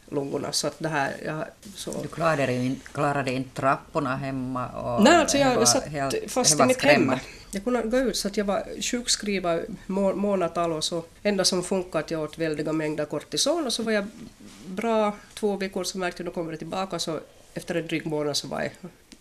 lungorna. 0.10 0.52
Så 0.52 0.68
att 0.68 0.76
det 0.80 0.90
här... 0.90 1.16
Ja, 1.26 1.48
så. 1.76 2.02
Du 2.02 2.08
klarade, 2.08 2.54
ju 2.54 2.66
inte, 2.66 2.88
klarade 2.92 3.32
inte 3.32 3.62
trapporna 3.62 4.16
hemma 4.16 4.68
och... 4.70 5.04
Nej, 5.04 5.16
alltså 5.16 5.38
jag 5.38 5.56
var 5.56 5.66
satt 5.66 5.86
helt- 5.86 6.32
fast 6.32 6.60
i 6.60 6.64
mitt 6.64 6.82
hem. 6.82 7.12
Jag 7.52 7.64
kunde 7.64 7.82
gå 7.82 7.98
ut 7.98 8.18
så 8.18 8.28
att 8.28 8.38
jag 8.38 8.46
var 8.46 8.82
sjukskriven 8.82 9.78
må, 9.88 10.16
månatal 10.16 10.72
och 10.72 10.84
så 10.84 11.04
enda 11.24 11.46
som 11.46 11.64
funkade 11.64 12.04
att 12.04 12.12
jag 12.12 12.22
åt 12.22 12.38
väldiga 12.38 12.74
mängder 12.74 13.06
kortison 13.06 13.66
och 13.66 13.74
så 13.74 13.84
var 13.84 13.92
jag 13.92 14.06
bra 14.66 15.16
två 15.34 15.56
veckor 15.58 15.84
så 15.84 15.98
märkte 15.98 16.24
jag 16.24 16.28
att 16.28 16.36
kommer 16.36 16.52
det 16.52 16.58
tillbaka 16.58 17.00
så 17.00 17.20
efter 17.54 17.76
en 17.76 17.88
dryg 17.88 18.06
månad 18.06 18.38
så 18.38 18.48
var 18.48 18.62
jag 18.62 18.72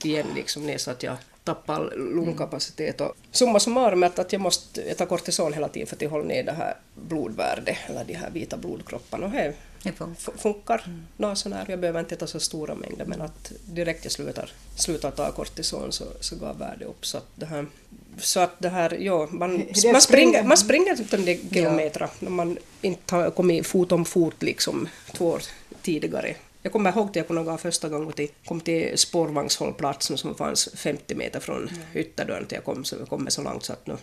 igen 0.02 0.26
liksom 0.34 0.66
ner 0.66 0.78
så 0.78 0.90
att 0.90 1.02
jag 1.02 1.16
tappade 1.44 1.78
all 1.78 1.92
lungkapacitet 1.96 3.00
och 3.00 3.16
summa 3.30 3.60
summarum 3.60 4.02
är 4.02 4.06
att 4.06 4.18
att 4.18 4.32
jag 4.32 4.42
måste 4.42 4.82
äta 4.82 5.06
kortison 5.06 5.52
hela 5.52 5.68
tiden 5.68 5.86
för 5.86 5.96
att 5.96 6.02
jag 6.02 6.10
håller 6.10 6.24
ner 6.24 6.42
det 6.42 6.52
här 6.52 6.76
blodvärdet 6.94 7.76
eller 7.86 8.04
de 8.04 8.14
här 8.14 8.30
vita 8.30 8.56
blodkropparna 8.56 9.26
och 9.26 9.32
det 9.82 9.92
funkar. 9.92 10.32
funkar 10.36 10.84
nå 11.16 11.34
så 11.34 11.48
när. 11.48 11.70
Jag 11.70 11.78
behöver 11.78 12.00
inte 12.00 12.14
äta 12.14 12.26
så 12.26 12.40
stora 12.40 12.74
mängder 12.74 13.04
men 13.04 13.22
att 13.22 13.52
direkt 13.64 14.04
jag 14.04 14.12
slutar, 14.12 14.50
slutar 14.76 15.10
ta 15.10 15.32
kortison 15.32 15.92
så, 15.92 16.04
så 16.20 16.36
går 16.36 16.54
värdet 16.54 16.88
upp. 16.88 17.06
Så 17.06 17.18
att 17.18 17.26
det 17.34 17.46
här, 17.46 17.66
så 18.18 18.40
att 18.40 18.54
det 18.58 18.68
här 18.68 18.96
ja, 19.00 19.28
man, 19.30 19.58
Det 19.82 19.92
man, 19.92 20.00
springer, 20.00 20.44
man 20.44 20.56
springer 20.56 20.96
typ 20.96 21.12
en 21.12 21.24
del 21.24 21.38
kilometer 21.52 22.08
när 22.18 22.30
man 22.30 22.58
inte 22.82 23.14
har 23.14 23.30
kommit 23.30 23.66
fot 23.66 23.92
om 23.92 24.04
fot 24.04 24.42
liksom 24.42 24.88
två 25.12 25.26
år 25.26 25.42
tidigare. 25.82 26.34
Jag 26.62 26.72
kommer 26.72 26.92
ihåg 26.92 27.08
att 27.08 27.16
jag 27.16 27.26
kunde 27.26 27.42
gå 27.42 27.58
första 27.58 27.88
gången 27.88 28.12
till, 28.12 28.28
kom 28.44 28.60
till 28.60 28.98
spårvagnshållplatsen 28.98 30.18
som 30.18 30.34
fanns 30.34 30.68
50 30.74 31.14
meter 31.14 31.40
från 31.40 31.70
ytterdörren 31.94 32.46
till 32.46 32.54
jag 32.54 32.64
kom, 32.64 32.84
så 32.84 32.96
jag 32.98 33.08
kom 33.08 33.26
så 33.30 33.42
långt 33.42 33.64
så 33.64 33.72
att, 33.72 33.86
nu, 33.86 33.96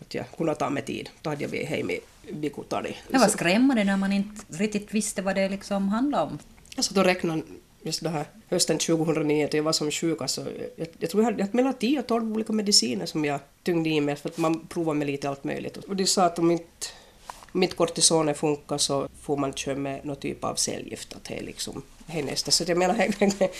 att 0.00 0.14
jag 0.14 0.24
kunde 0.36 0.54
ta 0.54 0.70
mig 0.70 0.82
tid. 0.82 1.10
Då 1.22 1.30
hade 1.30 1.42
jag 1.42 1.50
blivit 1.50 1.68
hem 1.68 1.90
i 1.90 2.00
Vikutari. 2.30 2.96
Det 3.08 3.18
var 3.18 3.28
skrämmande 3.28 3.84
när 3.84 3.96
man 3.96 4.12
inte 4.12 4.44
riktigt 4.48 4.94
visste 4.94 5.22
vad 5.22 5.34
det 5.34 5.48
liksom 5.48 5.88
handlade 5.88 6.24
om. 6.24 6.38
Alltså 6.76 6.94
då 6.94 7.02
räknade 7.02 7.42
just 7.82 8.02
det 8.02 8.08
här 8.08 8.26
hösten 8.48 8.78
2009 8.78 9.46
till 9.46 9.56
jag 9.56 9.64
var 9.64 9.72
som 9.72 9.90
sjuk. 9.90 10.22
Alltså, 10.22 10.46
jag, 10.76 10.88
jag 10.98 11.10
tror 11.10 11.22
jag 11.22 11.24
hade, 11.24 11.38
jag 11.38 11.46
hade 11.46 11.56
mellan 11.56 11.74
10 11.74 12.00
och 12.00 12.06
12 12.06 12.32
olika 12.32 12.52
mediciner 12.52 13.06
som 13.06 13.24
jag 13.24 13.40
tyngde 13.62 13.90
i 13.90 14.00
mig 14.00 14.16
för 14.16 14.28
att 14.28 14.38
man 14.38 14.66
provar 14.66 14.94
med 14.94 15.06
lite 15.06 15.28
allt 15.28 15.44
möjligt. 15.44 15.76
Och 15.76 15.96
de 15.96 16.06
sa 16.06 16.24
att 16.24 16.38
om 16.38 16.50
inte 16.50 16.86
mitt 17.52 17.76
kortisoner 17.76 18.34
funkar 18.34 18.78
så 18.78 19.08
får 19.22 19.36
man 19.36 19.52
köra 19.54 19.76
med 19.76 20.04
någon 20.04 20.16
typ 20.16 20.44
av 20.44 20.54
cellgift. 20.54 21.12
Att 21.14 21.24
det 21.24 21.38
är 21.38 21.42
liksom 21.42 21.82
det 22.06 22.18
är 22.18 22.22
nästa. 22.22 22.50
Så 22.50 22.64
jag 22.66 22.78
menar, 22.78 22.94
det 23.38 23.50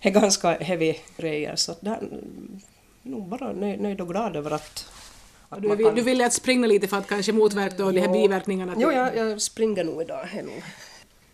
är 0.00 0.10
ganska 0.10 0.50
heavy 0.50 0.94
grejer. 1.16 1.56
Så 1.56 1.74
här, 1.82 1.98
nog 3.02 3.28
bara 3.28 3.52
nöjd, 3.52 3.80
nöjd 3.80 4.00
och 4.00 4.08
glad 4.08 4.36
över 4.36 4.50
att, 4.50 4.86
Du, 5.58 5.76
vill- 5.76 5.86
kan- 5.86 5.94
du 5.94 6.02
ville 6.02 6.26
att 6.26 6.32
springa 6.32 6.66
lite 6.66 6.88
för 6.88 6.96
att 6.98 7.06
kanske 7.08 7.32
motverka 7.32 7.76
då 7.76 7.90
de 7.90 8.00
här 8.00 8.08
biverkningarna. 8.08 8.74
Jo, 8.78 8.92
jag, 8.92 9.16
jag 9.16 9.42
springer 9.42 9.84
nog 9.84 10.02
idag. 10.02 10.28
är. 10.32 10.46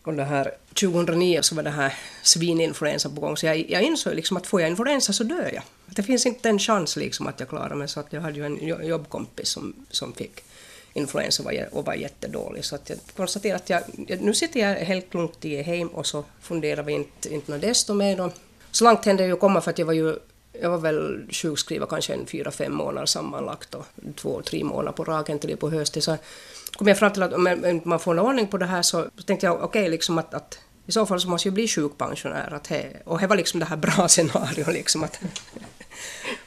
Och 0.02 0.14
det 0.14 0.24
här 0.24 0.54
2009 0.74 1.38
så 1.42 1.54
var 1.54 1.62
det 1.62 1.70
här 1.70 1.94
svininfluensa 2.22 3.08
på 3.08 3.20
gång, 3.20 3.36
så 3.36 3.46
jag, 3.46 3.70
jag 3.70 3.82
insåg 3.82 4.14
liksom 4.14 4.36
att 4.36 4.46
får 4.46 4.60
jag 4.60 4.70
influensa 4.70 5.12
så 5.12 5.24
dör 5.24 5.50
jag. 5.54 5.62
Det 5.86 6.02
finns 6.02 6.26
inte 6.26 6.48
en 6.48 6.58
chans 6.58 6.96
liksom 6.96 7.26
att 7.26 7.40
jag 7.40 7.48
klarar 7.48 7.74
mig, 7.74 7.88
så 7.88 8.00
att 8.00 8.12
jag 8.12 8.20
hade 8.20 8.36
ju 8.38 8.46
en 8.46 8.58
jo- 8.62 8.82
jobbkompis 8.82 9.48
som, 9.48 9.74
som 9.90 10.12
fick 10.12 10.40
influensa 10.92 11.42
var, 11.42 11.68
och 11.72 11.84
var 11.84 11.94
jättedålig. 11.94 12.64
Så 12.64 12.74
att 12.74 12.90
jag 12.90 12.98
konstaterade 13.16 13.56
att 13.56 13.70
jag, 13.70 14.20
nu 14.20 14.34
sitter 14.34 14.60
jag 14.60 14.76
helt 14.76 15.14
lugnt 15.14 15.44
i 15.44 15.62
hem 15.62 15.88
och 15.88 16.06
så 16.06 16.24
funderar 16.40 16.82
vi 16.82 16.92
inte, 16.92 17.34
inte 17.34 17.52
något 17.52 17.60
desto 17.60 17.94
mer. 17.94 18.30
Så 18.70 18.84
långt 18.84 19.04
hände 19.04 19.22
det 19.22 19.28
ju 19.28 19.36
komma 19.36 19.60
för 19.60 19.70
att 19.70 19.78
jag 19.78 19.86
var 19.86 19.92
ju 19.92 20.16
jag 20.52 20.70
var 20.70 20.78
väl 20.78 21.26
sjukskriven 21.30 21.88
kanske 21.88 22.14
en 22.14 22.26
fyra, 22.26 22.50
fem 22.50 22.74
månader 22.74 23.06
sammanlagt 23.06 23.74
och 23.74 23.86
två, 24.16 24.42
tre 24.42 24.64
månader 24.64 24.92
på 24.92 25.04
raken 25.04 25.38
till 25.38 25.50
det 25.50 25.56
på 25.56 25.70
hösten. 25.70 26.02
Så 26.02 26.16
kom 26.72 26.88
jag 26.88 26.98
fram 26.98 27.12
till 27.12 27.22
att 27.22 27.32
om 27.32 27.80
man 27.84 28.00
får 28.00 28.12
en 28.12 28.18
ordning 28.18 28.46
på 28.46 28.58
det 28.58 28.66
här 28.66 28.82
så 28.82 29.06
tänkte 29.26 29.46
jag 29.46 29.62
okej, 29.62 29.88
liksom 29.88 30.18
att, 30.18 30.34
att 30.34 30.58
i 30.86 30.92
så 30.92 31.06
fall 31.06 31.20
så 31.20 31.28
måste 31.28 31.48
jag 31.48 31.54
bli 31.54 31.68
sjukpensionär. 31.68 32.54
Att 32.54 32.66
he, 32.66 32.86
och 33.04 33.20
det 33.20 33.26
var 33.26 33.36
liksom 33.36 33.60
det 33.60 33.66
här 33.66 33.76
bra 33.76 34.08
scenariot 34.08 34.72
liksom 34.72 35.04
att, 35.04 35.20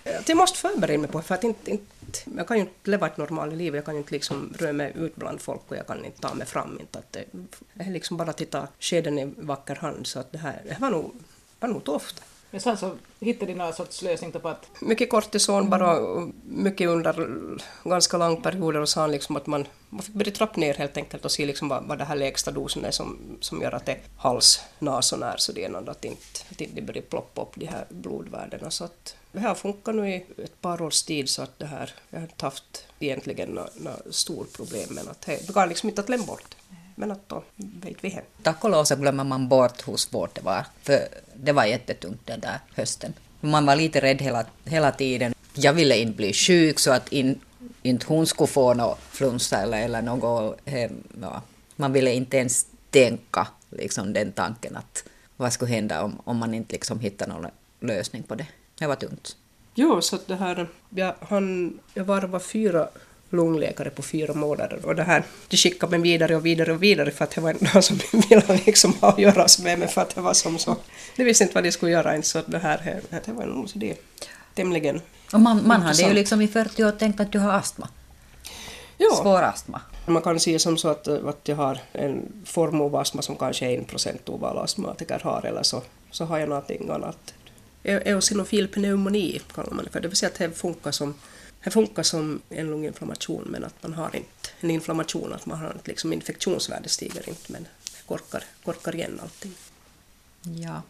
att 0.20 0.30
jag 0.30 0.38
måste 0.38 0.58
förbereda 0.58 0.98
mig 0.98 1.10
på 1.10 1.18
det 1.18 1.24
för 1.24 1.36
att 1.36 1.44
inte, 1.44 1.72
inte, 1.72 1.93
jag 2.38 2.48
kan 2.48 2.58
ju 2.58 2.62
inte 2.62 2.92
leva 2.92 3.08
ett 3.08 3.18
normalt 3.18 3.54
liv, 3.54 3.76
jag 3.76 3.86
kan 3.86 3.94
ju 3.94 3.98
inte 3.98 4.14
liksom 4.14 4.54
röra 4.60 4.74
mig 4.74 4.94
ut 4.96 5.16
bland 5.16 5.42
folk 5.42 5.62
och 5.68 5.78
jag 5.78 5.88
kan 5.88 6.06
inte 6.06 6.22
ta 6.22 6.34
mig 6.34 6.48
fram. 6.48 6.80
Inte, 6.80 7.00
att 7.00 7.14
det, 7.14 7.26
jag 7.74 7.88
är 7.88 7.92
liksom 7.92 8.18
bara 8.18 8.30
att 8.30 8.38
titta 8.38 8.68
skeden 8.80 9.20
i 9.20 9.34
vacker 9.38 9.76
hand 9.76 10.08
så 10.08 10.20
att 10.20 10.32
det 10.32 10.38
här 10.38 10.62
det 10.66 10.78
var 10.80 10.90
nog, 10.90 11.12
var 11.60 11.70
nog 11.70 11.84
tufft. 11.84 12.24
Men 12.54 12.62
sen 12.62 12.78
så 12.78 12.92
hittade 13.20 13.52
de 13.52 13.58
någon 13.58 13.74
sorts 13.74 14.02
lösning 14.02 14.32
på 14.32 14.50
att 14.50 14.70
Mycket 14.82 15.10
kortison 15.10 15.70
bara, 15.70 16.00
och 16.00 16.30
mycket 16.44 16.90
under 16.90 17.16
ganska 17.84 18.18
lång 18.18 18.42
perioder 18.42 18.82
och 18.82 18.90
han 18.96 19.12
liksom 19.12 19.36
att 19.36 19.48
man, 19.48 19.68
man 19.90 20.02
fick 20.02 20.14
börja 20.16 20.32
trappa 20.32 20.60
ner 20.60 20.74
helt 20.74 20.98
enkelt 20.98 21.26
och 21.26 21.32
se 21.32 21.46
liksom 21.46 21.70
vad, 21.70 21.84
vad 21.84 21.98
det 21.98 22.04
här 22.04 22.16
lägsta 22.16 22.52
dosen 22.52 22.86
är 22.86 22.92
som, 22.92 23.38
som 23.42 23.62
gör 23.62 23.72
att 23.72 23.86
det 23.86 23.98
hals, 24.18 24.62
nas 24.80 25.14
och 25.14 25.20
när 25.20 25.38
så 25.38 25.52
det 25.52 25.66
är 25.66 25.70
något 25.70 25.90
att 25.90 26.06
inte, 26.06 26.40
att 26.52 26.62
inte 26.62 26.82
börjar 26.82 27.02
ploppa 27.02 27.42
upp 27.42 27.54
de 27.56 27.66
här 27.66 27.86
blodvärdena. 27.90 28.72
Så 28.72 28.84
att 28.84 29.16
det 29.32 29.40
här 29.40 29.54
funkar 29.54 29.94
nu 29.94 30.10
i 30.10 30.26
ett 30.44 30.62
par 30.62 30.82
års 30.82 31.04
tid 31.04 31.30
så 31.30 31.42
att 31.42 31.60
det 31.60 31.66
här, 31.66 31.94
jag 32.10 32.20
har 32.20 32.28
inte 32.28 32.46
haft 32.46 32.88
egentligen 33.00 33.50
något 33.50 33.80
nå 33.80 33.92
stort 34.12 34.54
problem 34.54 34.88
men 34.90 35.10
att 35.10 35.22
det 35.22 35.54
går 35.54 35.68
liksom 35.68 35.90
inte 35.90 36.02
att 36.02 36.10
lämna 36.10 36.26
bort. 36.26 36.56
Men 36.96 37.12
att 37.12 37.30
då 37.30 37.44
vet 37.56 38.04
vi 38.04 38.10
hem. 38.10 38.24
Tack 38.44 38.64
och 38.64 38.70
lov 38.70 38.84
så 38.84 38.96
glömmer 38.96 39.24
man 39.24 39.48
bort 39.48 39.88
hur 39.88 39.98
svårt 39.98 40.36
det 40.36 40.42
var. 40.42 40.66
För 40.82 41.08
det 41.36 41.52
var 41.52 41.66
jättetungt 41.66 42.22
den 42.26 42.40
där 42.40 42.60
hösten. 42.76 43.14
Man 43.42 43.66
var 43.66 43.76
lite 43.76 44.02
rädd 44.02 44.22
hela, 44.22 44.46
hela 44.66 44.92
tiden. 44.92 45.34
Jag 45.54 45.74
ville 45.74 45.98
inte 45.98 46.18
bli 46.18 46.34
sjuk 46.34 46.80
så 46.80 46.92
att 46.92 47.12
in, 47.12 47.40
inte 47.82 48.06
hon 48.08 48.28
skulle 48.28 48.48
få 48.48 48.74
någon 48.74 48.98
flunsa 49.10 49.58
eller, 49.58 49.82
eller 49.82 50.02
något. 50.02 50.60
Ja. 51.22 51.42
Man 51.76 51.94
ville 51.94 52.14
inte 52.14 52.38
ens 52.38 52.66
tänka 52.90 53.48
liksom, 53.70 54.14
den 54.14 54.32
tanken 54.32 54.76
att 54.76 55.04
vad 55.38 55.54
skulle 55.54 55.72
hända 55.72 56.04
om, 56.04 56.22
om 56.24 56.38
man 56.38 56.54
inte 56.54 56.74
liksom 56.74 57.00
hittar 57.00 57.28
någon 57.28 57.48
lösning 57.80 58.24
på 58.24 58.36
det. 58.36 58.48
Det 58.80 58.88
var 58.88 58.96
tungt. 58.96 59.36
Jo, 59.76 60.02
så 60.02 60.20
det 60.26 60.36
här, 60.36 60.68
jag, 60.90 61.16
han, 61.20 61.80
jag 61.94 62.04
varvade 62.04 62.44
fyra 62.44 62.90
lungläkare 63.34 63.90
på 63.90 64.02
fyra 64.02 64.34
månader 64.34 64.80
och 64.86 64.96
det 64.96 65.04
här, 65.04 65.24
de 65.48 65.58
skickade 65.58 65.92
mig 65.92 66.02
vidare 66.12 66.36
och 66.36 66.46
vidare 66.46 66.72
och 66.72 66.84
vidare 66.84 67.12
för 67.12 67.24
att 67.24 67.32
det 67.32 67.42
var 67.42 67.56
någon 67.74 67.84
som 67.84 68.00
ville 68.30 68.60
liksom 68.66 68.94
ha 68.94 69.10
att 69.10 69.20
göra 69.20 69.48
med 69.64 69.80
mig 69.80 69.88
för 69.88 70.02
att 70.02 70.16
det 70.16 70.22
var 70.22 70.34
som 70.34 70.60
så. 70.60 70.76
De 71.16 71.24
visste 71.24 71.44
inte 71.44 71.56
vad 71.56 71.64
de 71.64 71.72
skulle 71.72 71.92
göra 71.92 72.12
ens 72.12 72.28
så 72.28 72.42
det 72.46 72.58
här, 72.58 73.02
det 73.26 73.32
var 73.32 73.46
nog 73.46 73.70
så 73.70 73.78
det 73.78 73.98
tämligen 74.56 75.02
Och 75.34 75.40
man, 75.40 75.68
man 75.68 75.82
hade 75.82 76.02
ju 76.04 76.14
liksom 76.14 76.42
i 76.42 76.48
40 76.48 76.84
år 76.84 76.92
tänkt 76.92 77.20
att 77.20 77.32
du 77.32 77.40
har 77.40 77.52
astma. 77.52 77.90
Ja. 78.98 79.20
Svår 79.22 79.42
astma. 79.42 79.82
Man 80.06 80.22
kan 80.22 80.40
se 80.40 80.60
som 80.60 80.78
så 80.78 80.88
att, 80.90 81.08
att 81.08 81.48
jag 81.48 81.56
har 81.56 81.80
en 81.94 82.44
form 82.46 82.82
av 82.82 82.96
astma 82.96 83.22
som 83.22 83.36
kanske 83.36 83.66
en 83.66 83.86
procent 83.86 84.30
av 84.30 84.46
alla 84.46 84.62
astmatiker 84.62 85.20
har 85.24 85.46
eller 85.46 85.64
så, 85.64 85.82
så 86.12 86.26
har 86.26 86.38
jag 86.38 86.50
någonting 86.50 86.90
annat. 86.90 87.34
E- 87.84 88.02
Eosinofil 88.06 88.68
pneumoni 88.68 89.42
kallar 89.56 89.72
man 89.72 89.86
det 89.86 89.92
för, 89.92 90.00
det 90.00 90.08
vill 90.08 90.18
säga 90.18 90.30
att 90.30 90.40
det 90.40 90.52
funkar 90.52 90.92
som 90.92 91.14
det 91.64 91.72
funkar 91.72 92.04
som 92.04 92.42
en 92.50 92.68
lunginflammation 92.68 93.44
men 93.48 93.64
att 93.64 93.84
man 93.84 93.94
har 93.94 94.16
inte 94.16 94.50
en 94.60 94.72
inflammation, 94.72 95.34
att 95.34 95.46
man 95.46 95.60
har 95.60 95.72
inte 95.72 95.90
liksom 95.90 96.14
infektionsvärdet 96.14 96.92
stiger 96.92 97.30
inte 97.30 97.52
men 97.52 97.68
korkar, 98.08 98.44
korkar 98.64 98.96
igen 98.96 99.20
allting. 99.24 99.54
Ja. 100.42 100.82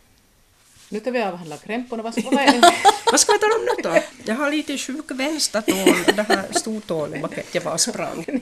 Nu 0.90 1.00
tar 1.00 1.12
vi 1.12 1.24
avhandla 1.24 1.58
krämporna. 1.58 2.04
Vad, 2.04 2.24
vad 2.24 2.34
är 2.34 2.62
Vad 3.12 3.20
ska 3.20 3.32
jag 3.32 3.42
ta 3.42 3.48
dem 3.48 3.66
nu 3.66 3.84
då? 3.84 4.04
Jag 4.26 4.36
har 4.36 4.52
lite 4.52 4.78
sjuk 4.78 5.06
vänstertån, 5.12 6.16
det 6.16 6.22
här 6.22 6.48
stortån 6.52 7.16
i 7.16 7.24
jag 7.52 7.64
bara 7.64 7.78
sprang. 7.78 8.42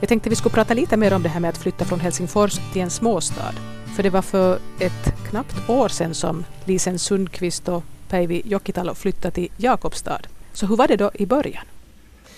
Jag 0.00 0.08
tänkte 0.08 0.30
vi 0.30 0.36
skulle 0.36 0.54
prata 0.54 0.74
lite 0.74 0.96
mer 0.96 1.12
om 1.12 1.22
det 1.22 1.28
här 1.28 1.40
med 1.40 1.50
att 1.50 1.58
flytta 1.58 1.84
från 1.84 2.00
Helsingfors 2.00 2.58
till 2.72 2.82
en 2.82 2.90
småstad. 2.90 3.54
För 3.96 4.02
det 4.02 4.10
var 4.10 4.22
för 4.22 4.60
ett 4.80 5.30
knappt 5.30 5.68
år 5.68 5.88
sedan 5.88 6.14
som 6.14 6.44
Lisen 6.64 6.98
Sundqvist 6.98 7.68
och 7.68 7.84
Päivi 8.08 8.42
Jokitalo 8.44 8.94
flyttade 8.94 9.34
till 9.34 9.48
Jakobstad. 9.56 10.20
Så 10.58 10.66
hur 10.66 10.76
var 10.76 10.88
det 10.88 10.96
då 10.96 11.10
i 11.14 11.26
början? 11.26 11.64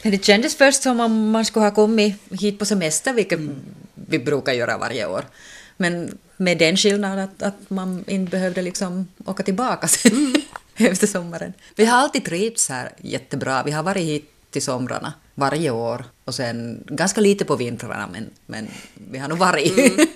Det 0.02 0.24
kändes 0.24 0.56
först 0.56 0.82
som 0.82 1.00
om 1.00 1.30
man 1.30 1.44
skulle 1.44 1.66
ha 1.66 1.74
kommit 1.74 2.14
hit 2.30 2.58
på 2.58 2.64
semester, 2.64 3.12
vilket 3.12 3.40
vi 3.94 4.18
brukar 4.18 4.52
göra 4.52 4.78
varje 4.78 5.06
år. 5.06 5.24
Men 5.76 6.18
med 6.36 6.58
den 6.58 6.76
skillnaden 6.76 7.18
att, 7.18 7.42
att 7.42 7.70
man 7.70 8.04
inte 8.08 8.30
behövde 8.30 8.62
liksom 8.62 9.08
åka 9.24 9.42
tillbaka 9.42 9.88
sen 9.88 10.34
efter 10.76 11.06
sommaren. 11.06 11.52
Vi 11.76 11.84
har 11.84 11.98
alltid 11.98 12.24
trivts 12.24 12.68
här 12.68 12.92
jättebra. 12.98 13.62
Vi 13.62 13.70
har 13.70 13.82
varit 13.82 14.04
hit 14.04 14.30
till 14.50 14.62
somrarna 14.62 15.12
varje 15.34 15.70
år 15.70 16.04
och 16.24 16.34
sen 16.34 16.84
ganska 16.86 17.20
lite 17.20 17.44
på 17.44 17.56
vintrarna 17.56 18.08
men, 18.12 18.30
men 18.46 18.68
vi 19.10 19.18
har 19.18 19.28
nog 19.28 19.38
varit. 19.38 19.72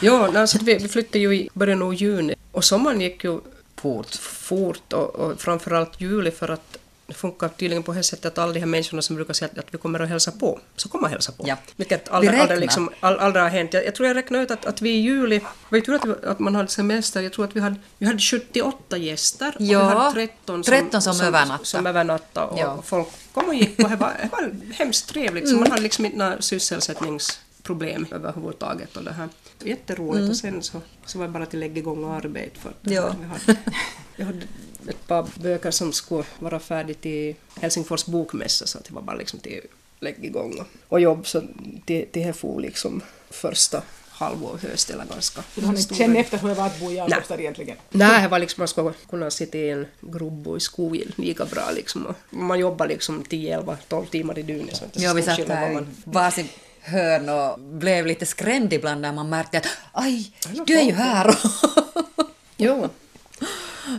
Jo, 0.00 0.14
alltså, 0.14 0.58
vi, 0.62 0.74
vi 0.74 0.88
flyttade 0.88 1.18
ju 1.18 1.34
i 1.34 1.48
början 1.54 1.82
av 1.82 1.94
juni 1.94 2.34
och 2.52 2.64
sommaren 2.64 3.00
gick 3.00 3.24
ju 3.24 3.40
Fort. 3.82 4.14
fort 4.14 4.92
och, 4.92 5.14
och 5.14 5.40
framförallt 5.40 6.00
juli 6.00 6.30
för 6.30 6.48
att 6.48 6.78
det 7.06 7.14
funkar 7.14 7.48
tydligen 7.48 7.82
på 7.82 7.92
det 7.92 8.02
sättet 8.02 8.24
att 8.24 8.38
alla 8.38 8.52
de 8.52 8.60
här 8.60 8.66
människorna 8.66 9.02
som 9.02 9.16
brukar 9.16 9.34
säga 9.34 9.50
att, 9.56 9.74
vi 9.74 9.78
kommer 9.78 10.00
att 10.00 10.08
hälsa 10.08 10.32
på, 10.32 10.60
så 10.76 10.88
kommer 10.88 11.06
att 11.06 11.12
hälsa 11.12 11.32
på. 11.32 11.44
Ja. 11.48 11.56
Vilket 11.76 12.06
Vi 12.06 12.10
aldrig, 12.10 12.40
aldrig, 12.40 12.60
liksom, 12.60 12.90
aldrig 13.00 13.42
har 13.42 13.50
hänt. 13.50 13.74
Jag, 13.74 13.86
jag 13.86 13.94
tror 13.94 14.06
jag 14.08 14.16
räknade 14.16 14.44
ut 14.44 14.50
att, 14.50 14.66
att 14.66 14.82
vi 14.82 14.90
i 14.90 15.00
juli, 15.00 15.40
var 15.68 15.76
ju 15.76 15.82
tur 15.82 15.94
att, 15.94 16.24
att 16.24 16.38
man 16.38 16.54
hade 16.54 16.68
semester, 16.68 17.20
jag 17.20 17.32
tror 17.32 17.44
att 17.44 17.56
vi 17.56 17.60
hade, 17.60 17.76
vi 17.98 18.06
hade 18.06 18.18
78 18.18 18.96
gäster 18.96 19.54
och 19.56 19.62
Ja, 19.62 19.88
vi 19.88 19.94
hade 19.94 20.12
13 20.12 20.64
som, 20.64 20.72
13 20.72 21.02
som 21.02 21.20
övernattade. 21.26 21.64
Som 21.64 21.86
övernattade 21.86 22.46
och, 22.46 22.58
Ja. 22.58 22.72
och 22.72 22.84
folk 22.84 23.08
kom 23.32 23.48
och 23.48 23.54
gick 23.54 23.78
och 23.78 23.90
det 23.90 23.96
var, 23.96 24.12
det 24.22 24.28
var 24.32 24.50
hemskt 24.74 25.08
trevligt. 25.08 25.48
Så 25.48 25.56
man 25.56 25.70
hade 25.70 25.82
liksom 25.82 26.04
inte 26.04 26.18
några 26.18 26.42
sysselsättningsproblem 26.42 28.06
överhuvudtaget. 28.10 28.96
Och 28.96 29.04
det 29.04 29.12
här. 29.12 29.28
Jätteroligt 29.64 30.30
och 30.30 30.36
sen 30.36 30.62
så, 30.62 30.80
så 31.06 31.18
var 31.18 31.26
det 31.26 31.32
bara 31.32 31.42
att 31.42 31.52
lägga 31.52 31.76
igång 31.78 32.04
och 32.04 32.14
arbeta 32.14 32.60
för 32.60 32.68
att 32.70 32.76
Ja. 32.92 33.14
vi 33.20 33.26
hade, 33.26 33.60
jag 34.16 34.26
hade 34.26 34.42
ett 34.88 35.06
par 35.06 35.26
böcker 35.42 35.70
som 35.70 35.92
skulle 35.92 36.24
vara 36.38 36.60
färdiga 36.60 36.96
till 37.00 37.34
Helsingfors 37.60 38.06
bokmässa 38.06 38.66
så 38.66 38.78
att 38.78 38.84
det 38.84 38.94
var 38.94 39.02
bara 39.02 39.16
liksom 39.16 39.40
till 39.40 39.58
att 39.64 40.02
lägga 40.02 40.24
igång 40.24 40.58
och, 40.60 40.66
och 40.88 41.00
jobb 41.00 41.26
så 41.26 41.42
det, 41.84 42.06
det 42.12 42.20
här 42.22 42.32
får 42.32 42.60
liksom 42.60 43.00
första 43.30 43.82
halvår 44.08 44.58
höst 44.62 44.90
eller 44.90 45.04
ganska 45.04 45.42
Du 45.54 45.66
har 45.66 45.76
inte 45.76 45.94
känna 45.94 46.18
efter 46.18 46.38
hur 46.38 46.48
det 46.48 46.54
var 46.54 46.66
att 46.66 46.80
bo 46.80 46.90
i 46.90 46.94
Jakobstad 46.96 47.40
egentligen? 47.40 47.76
Nej, 47.90 48.22
det 48.22 48.28
var 48.28 48.38
liksom 48.38 48.60
man 48.60 48.68
ska 48.68 48.92
kunna 49.10 49.30
sitta 49.30 49.58
i 49.58 49.70
en 49.70 49.86
grubbo 50.00 50.56
i 50.56 50.60
skogen 50.60 51.12
lika 51.16 51.44
bra 51.44 51.70
liksom. 51.74 52.06
Och 52.06 52.14
man 52.30 52.58
jobbar 52.58 52.86
liksom 52.88 53.24
10, 53.28 53.58
11, 53.58 53.76
12 53.88 54.06
timmar 54.06 54.38
i 54.38 54.42
dygnet. 54.42 54.76
Så 54.76 54.84
det 54.84 54.84
är 54.84 54.86
inte 54.86 55.00
så 55.00 55.04
Ja, 55.06 55.12
vi 55.14 55.22
satt 55.22 55.48
här 55.48 55.80
i 55.80 55.84
varsin 56.04 56.48
hörn 56.82 57.28
och 57.28 57.58
blev 57.60 58.06
lite 58.06 58.26
skrämd 58.26 58.72
ibland 58.72 59.00
när 59.00 59.12
man 59.12 59.28
märkte 59.28 59.58
att 59.58 59.66
aj, 59.92 60.32
du 60.66 60.74
är 60.78 60.82
ju 60.82 60.92
här. 60.92 61.38
Jo, 62.56 62.88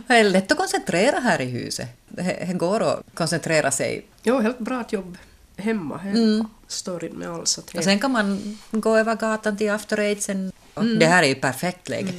Det 0.06 0.14
är 0.14 0.24
lätt 0.24 0.52
att 0.52 0.58
koncentrera 0.58 1.18
här 1.20 1.40
i 1.40 1.44
huset. 1.44 1.88
Det 2.08 2.54
går 2.54 2.80
att 2.82 3.02
koncentrera 3.14 3.70
sig. 3.70 4.06
jo, 4.22 4.38
helt 4.40 4.58
bra 4.58 4.80
att 4.80 4.92
jobba 4.92 5.18
hemma. 5.56 6.00
Det 6.14 6.44
står 6.66 7.04
inte 7.04 7.16
med 7.16 7.28
alls 7.28 7.58
att 7.58 7.74
Och 7.74 7.84
sen 7.84 7.98
kan 8.00 8.10
man 8.10 8.58
gå 8.70 8.96
över 8.96 9.14
gatan 9.14 9.56
till 9.56 9.70
After 9.70 9.98
Eight 9.98 10.22
sen. 10.22 10.52
Och 10.74 10.84
Det 10.84 11.06
här 11.06 11.22
är 11.22 11.26
ju 11.26 11.34
perfekt 11.34 11.88
läge. 11.88 12.12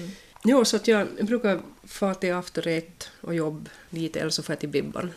Jo, 0.44 0.66
så 0.66 0.76
att 0.76 0.88
jag 0.88 1.08
brukar 1.22 1.60
få 1.88 2.14
till 2.14 2.34
After 2.34 2.68
Eight 2.68 3.10
och 3.22 3.36
jobb 3.36 3.70
lite, 3.90 4.20
eller 4.20 4.30
så 4.30 4.44
får 4.44 4.54
jag 4.54 4.60
till 4.60 4.70
Bibban. 4.70 5.12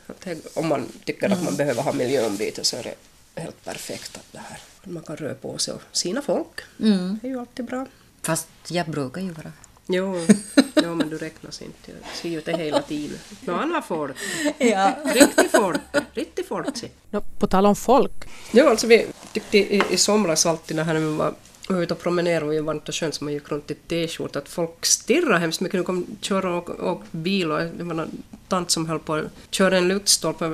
Om 0.54 0.68
man 0.68 0.87
tycker 1.04 1.30
att 1.30 1.42
man 1.44 1.56
behöver 1.56 1.82
ha 1.82 1.92
miljöombyte 1.92 2.64
så 2.64 2.76
är 2.76 2.82
det 2.82 2.94
helt 3.38 3.64
perfekt 3.64 4.16
att 4.16 4.33
det 4.33 4.38
här. 4.38 4.59
Man 4.85 5.03
kan 5.03 5.16
röra 5.16 5.35
på 5.35 5.59
sig 5.59 5.74
och 5.74 5.83
sina 5.92 6.22
folk. 6.22 6.61
Mm. 6.81 7.18
Det 7.22 7.29
är 7.29 7.31
ju 7.31 7.40
alltid 7.40 7.64
bra. 7.64 7.87
Fast 8.22 8.48
jag 8.68 8.87
brukar 8.87 9.20
ju 9.20 9.31
vara... 9.31 9.53
Jo, 9.87 10.27
jo 10.83 10.94
men 10.94 11.09
du 11.09 11.18
räknas 11.18 11.62
inte. 11.62 11.90
Jag 11.90 12.16
ser 12.22 12.29
ju 12.29 12.40
det 12.40 12.57
hela 12.57 12.83
tiden. 12.83 13.18
Några 13.40 13.61
andra 13.61 13.83
folk. 13.83 14.16
Ja. 14.59 14.96
Riktigt 15.05 15.51
folk. 15.51 15.81
Riktigt 16.12 16.48
folk. 16.48 16.77
se. 16.77 16.88
Nå, 17.11 17.20
på 17.20 17.46
tal 17.46 17.66
om 17.66 17.77
folk, 17.77 18.29
Jo, 18.51 18.68
alltså 18.68 18.87
vi 18.87 19.07
tyckte 19.33 19.59
i, 19.59 19.83
i 19.90 19.96
somras 19.96 20.46
alltid 20.46 20.77
när 20.77 20.94
vi 20.94 21.16
var 21.16 21.35
var 21.74 21.83
ute 21.83 21.94
och 21.94 22.00
promenerade 22.00 22.46
och 22.46 22.54
var 22.54 22.62
varmt 22.62 22.88
och 22.88 22.94
skönt 22.94 23.14
så 23.14 23.24
man 23.24 23.33
gick 23.33 23.48
runt 23.50 23.70
i 23.70 23.74
t-shirt 23.74 24.37
att 24.37 24.48
folk 24.48 24.87
stirrade 24.87 25.38
hemskt 25.38 25.61
mycket. 25.61 25.78
De 25.81 25.85
kom 25.85 26.07
köra 26.20 26.54
och, 26.54 26.70
och 26.70 27.02
bil 27.11 27.52
och 27.52 27.59
det 27.78 27.85
var 27.85 27.94
någon 27.94 28.22
tant 28.48 28.70
som 28.70 28.87
höll 28.88 28.98
på 28.98 29.14
att 29.14 29.24
köra 29.50 29.76
en 29.78 29.88
lyktstolpe. 29.88 30.44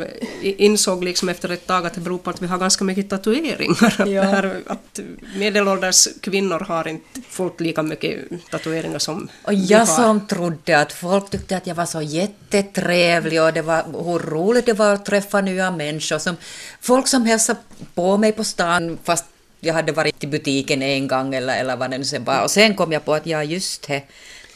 Jag 0.43 0.55
insåg 0.59 1.05
liksom 1.05 1.29
efter 1.29 1.49
ett 1.49 1.67
tag 1.67 1.87
att 1.87 1.95
det 1.95 2.01
beror 2.01 2.19
på 2.19 2.31
att 2.31 2.43
vi 2.43 2.47
har 2.47 2.59
ganska 2.59 2.85
mycket 2.85 3.11
tatueringar. 3.11 3.95
Att, 3.99 4.09
Ja. 4.09 4.23
här, 4.23 4.61
att 4.67 5.01
medelålders 5.37 6.09
kvinnor 6.21 6.59
har 6.61 6.89
inte 6.89 7.21
fullt 7.29 7.61
lika 7.61 7.83
mycket 7.83 8.21
tatueringar 8.51 8.99
som 8.99 9.29
Och 9.45 9.55
jag 9.55 9.79
har. 9.79 9.87
som 9.87 10.27
trodde 10.27 10.79
att 10.81 10.93
folk 10.93 11.31
tyckte 11.31 11.57
att 11.57 11.67
jag 11.67 11.75
var 11.75 11.87
så 11.87 12.03
jättetrevlig 12.03 13.43
och 13.43 13.53
det 13.53 13.63
var 13.63 13.83
hur 14.05 14.19
roligt 14.19 14.67
det 14.67 14.73
var 14.73 14.93
att 14.95 15.05
träffa 15.07 15.41
nya 15.41 15.71
människor. 15.71 16.19
Som, 16.19 16.37
folk 16.81 17.07
som 17.09 17.25
hälsade 17.25 17.59
på 17.95 18.17
mig 18.17 18.33
på 18.33 18.45
stan 18.45 18.99
fast 19.05 19.25
jag 19.65 19.75
hade 19.75 19.93
varit 19.93 20.25
i 20.25 20.27
butiken 20.27 20.83
en 20.83 21.09
gång 21.09 21.35
eller, 21.35 21.61
eller 21.61 21.77
vad 21.77 21.91
det 21.91 21.99
nu 21.99 22.05
sen 22.05 22.25
var. 22.25 22.43
Och 22.43 22.51
sen 22.51 22.75
kom 22.75 22.93
jag 22.93 23.05
på 23.05 23.15
att 23.15 23.27
ja, 23.27 23.43
just 23.43 23.89
det. 23.89 24.03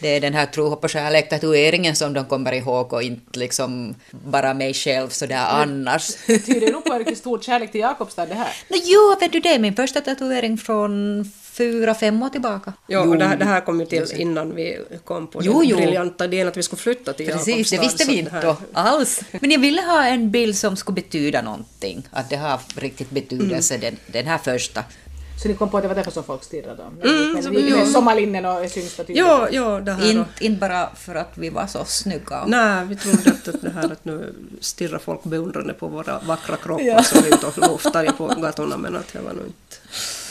Det 0.01 0.17
är 0.17 0.21
den 0.21 0.35
här 0.35 0.47
tro, 0.47 0.69
hopp 0.69 0.85
och 0.85 0.91
kärlek 0.91 1.29
tatueringen 1.29 1.97
som 1.97 2.13
de 2.13 2.25
kommer 2.25 2.53
ihåg 2.53 2.93
och 2.93 3.03
inte 3.03 3.39
liksom 3.39 3.95
bara 4.11 4.55
mig 4.55 4.75
själv 4.75 5.09
sådär 5.09 5.47
annars. 5.51 6.15
tyder 6.27 6.73
nog 6.73 6.85
på 6.85 6.93
en 6.93 7.17
stor 7.17 7.41
kärlek 7.41 7.73
till 7.73 7.81
Jakobstad 7.81 8.27
det 8.27 8.35
här. 8.35 8.53
Nå, 8.69 8.77
jo, 8.85 9.17
vet 9.21 9.33
du 9.33 9.41
det 9.41 9.59
min 9.59 9.77
första 9.77 10.01
tatuering 10.01 10.59
från 10.59 11.25
fyra, 11.59 11.95
fem 11.95 12.23
år 12.23 12.29
tillbaka. 12.29 12.73
Jo, 12.89 13.01
och 13.01 13.19
det, 13.19 13.25
här- 13.25 13.37
det 13.37 13.45
här 13.45 13.61
kom 13.61 13.81
ju 13.81 13.87
till 13.87 14.07
innan 14.17 14.55
vi 14.55 14.79
kom 15.05 15.27
på 15.27 15.41
Jo, 15.43 15.61
den 15.61 15.69
jo. 15.69 15.77
briljanta 15.77 16.25
idén 16.25 16.49
att 16.49 16.57
vi 16.57 16.63
skulle 16.63 16.81
flytta 16.83 17.13
till 17.13 17.27
Precis, 17.27 17.45
det 17.45 17.51
Jakobstad, 17.77 17.81
visste 17.83 18.05
så 18.05 18.11
vi 18.11 18.15
det 18.17 18.21
inte 18.21 18.33
här- 18.33 18.43
då 18.43 18.57
alls. 18.73 19.21
Men 19.41 19.51
jag 19.51 19.61
ville 19.61 19.83
ha 19.83 20.05
en 20.07 20.31
bild 20.31 20.57
som 20.57 20.77
skulle 20.77 20.95
betyda 20.95 21.43
någonting, 21.43 22.09
att 22.11 22.31
det 22.31 22.37
har 22.37 22.61
riktigt 22.77 23.11
betydelse, 23.11 23.75
Mm. 23.75 23.85
den, 23.87 23.97
den 24.13 24.27
här 24.27 24.39
första. 24.39 24.85
Så 25.43 25.49
ni 25.49 25.55
kom 25.55 25.71
på 25.71 25.77
att 25.77 25.83
det 25.85 25.89
var 25.89 25.95
därför 25.95 26.11
som 26.11 26.25
folk 26.25 26.45
stirrade? 26.45 26.83
Mm, 27.05 27.43
så 27.43 27.51
vi- 27.51 27.71
med 27.71 27.89
sommarlinnen 27.89 28.45
och 28.45 28.71
tyngsta 28.73 29.05
tyget? 29.05 29.25
Jo, 29.29 29.47
jo, 29.51 29.81
det 29.81 29.93
här 29.93 30.11
Inte 30.11 30.45
in 30.45 30.59
bara 30.59 30.89
för 30.97 31.15
att 31.15 31.33
vi 31.39 31.51
var 31.51 31.67
så 31.67 31.85
snygga. 31.85 32.45
Nej, 32.47 32.87
vi 32.87 32.97
trodde 32.97 33.31
att 33.31 33.49
att 33.49 33.63
det 33.63 33.71
här 33.71 33.85
att 33.93 34.05
nu 34.05 34.35
stirrar 34.61 34.99
folk 34.99 35.25
beundrande 35.25 35.73
på 35.75 35.87
våra 35.89 36.19
vackra 36.27 36.57
kroppar 36.57 37.03
som 37.03 37.23
vi 37.23 37.31
ju 38.05 38.13
på 38.13 38.27
gatorna 38.27 38.77
men 38.77 38.97
att 38.97 39.13
det 39.13 39.19
var 39.21 39.33
nog 39.33 39.47
inte 39.47 39.77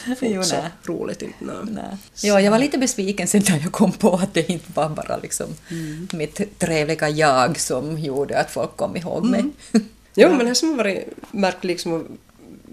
Jo, 0.07 0.15
fullt 0.15 0.45
så 0.45 0.55
nej. 0.55 0.69
roligt. 0.85 1.21
Inte, 1.21 1.35
nej. 1.39 1.55
Nej. 1.71 1.83
Ja, 2.23 2.41
jag 2.41 2.51
var 2.51 2.59
lite 2.59 2.77
besviken 2.77 3.27
sen 3.27 3.43
när 3.49 3.59
jag 3.59 3.71
kom 3.71 3.91
på 3.91 4.13
att 4.13 4.33
det 4.33 4.49
inte 4.49 4.71
var 4.73 4.89
bara 4.89 5.17
liksom 5.17 5.45
Mm. 5.71 6.07
mitt 6.13 6.59
trevliga 6.59 7.09
jag 7.09 7.59
som 7.59 7.99
gjorde 7.99 8.39
att 8.39 8.51
folk 8.51 8.77
kom 8.77 8.95
ihåg 8.97 9.25
mig. 9.25 9.39
Mm. 9.39 9.53
Jo, 10.19 10.29
men 10.29 10.45
det 10.45 10.55
som 10.55 10.69
har 10.69 10.77
varit 10.77 11.07
märkt 11.31 11.63
liksom 11.63 11.93
och 11.93 12.03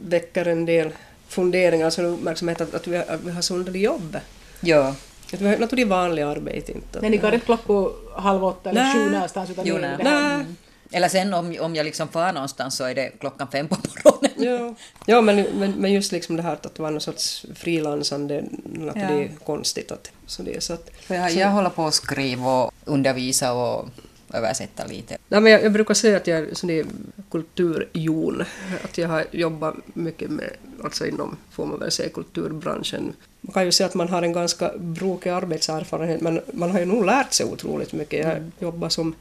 väcker 0.08 0.48
en 0.48 0.66
del 0.66 0.90
funderingar, 1.28 1.84
alltså 1.84 2.02
uppmärksamhet 2.02 2.60
att, 2.60 2.74
att, 2.74 2.86
vi, 2.86 2.96
har, 2.96 3.04
att 3.04 3.20
vi 3.24 3.30
har 3.30 3.42
så 3.42 3.54
underligt 3.54 3.82
jobb. 3.82 4.16
ja. 4.60 4.94
Att 5.32 5.40
vi 5.40 5.46
har 5.48 5.62
inte 5.62 5.76
det 5.76 5.84
vanliga 5.84 6.28
arbetet 6.28 6.68
inte. 6.76 7.00
Nej, 7.00 7.10
ni 7.10 7.16
går 7.16 7.34
inte 7.34 7.46
klockor 7.46 7.92
halv 8.16 8.44
åtta 8.44 8.70
eller 8.70 8.94
sju 8.94 9.10
någonstans 9.10 9.50
utan 9.50 9.66
Jo, 9.66 9.78
nej. 9.80 9.96
Nej. 10.04 10.44
Eller 10.92 11.08
sen 11.08 11.34
om, 11.34 11.56
om 11.60 11.74
jag 11.76 11.84
liksom 11.84 12.08
far 12.08 12.32
någonstans 12.32 12.76
så 12.76 12.84
är 12.84 12.94
det 12.94 13.10
klockan 13.20 13.48
fem 13.52 13.68
på 13.68 13.76
morgonen. 13.76 14.30
Ja, 14.36 14.74
ja 15.06 15.20
men, 15.20 15.42
men, 15.42 15.72
men 15.72 15.92
just 15.92 16.12
liksom 16.12 16.36
det 16.36 16.42
här 16.42 16.52
att 16.62 16.78
vara 16.78 16.90
någon 16.90 17.00
sorts 17.00 17.46
frilansande, 17.54 18.38
att 18.38 18.96
Ja. 18.96 19.08
det 19.08 19.24
är 19.24 19.30
konstigt. 19.44 19.92
Att, 19.92 20.10
så 20.26 20.42
det 20.42 20.62
så 20.62 20.72
att, 20.72 20.90
För 21.00 21.14
jag, 21.14 21.30
jag 21.32 21.48
håller 21.50 21.70
på 21.70 21.86
att 21.86 21.94
skriva 21.94 22.62
och 22.64 22.72
undervisa 22.84 23.52
och 23.52 23.88
översätta 24.32 24.86
lite. 24.86 25.16
Nej, 25.28 25.40
men 25.40 25.52
jag, 25.52 25.64
jag 25.64 25.72
brukar 25.72 25.94
säga 25.94 26.16
att 26.16 26.26
jag 26.26 26.38
är 26.38 26.54
sån 26.54 26.68
där 26.68 26.86
kulturjon. 27.30 28.42
Att 28.84 28.98
jag 28.98 29.08
har 29.08 29.24
jobbat 29.30 29.74
mycket 29.94 30.30
med, 30.30 30.50
alltså 30.84 31.06
inom, 31.06 31.36
får 31.50 31.66
man 31.66 31.78
väl 31.78 31.90
säga, 31.90 32.08
kulturbranschen. 32.08 33.12
Man 33.40 33.52
kan 33.52 33.64
ju 33.64 33.72
säga 33.72 33.86
att 33.86 33.94
man 33.94 34.08
har 34.08 34.22
en 34.22 34.32
ganska 34.32 34.72
brokig 34.78 35.30
arbetserfarenhet, 35.30 36.20
men 36.20 36.40
man 36.52 36.70
har 36.70 36.78
ju 36.78 36.84
nog 36.84 37.04
lärt 37.06 37.32
sig 37.32 37.46
otroligt 37.46 37.92
mycket. 37.92 38.24
Jag 38.24 38.32
Mm. 38.36 38.52
jobbar 38.58 38.88
som 38.88 39.14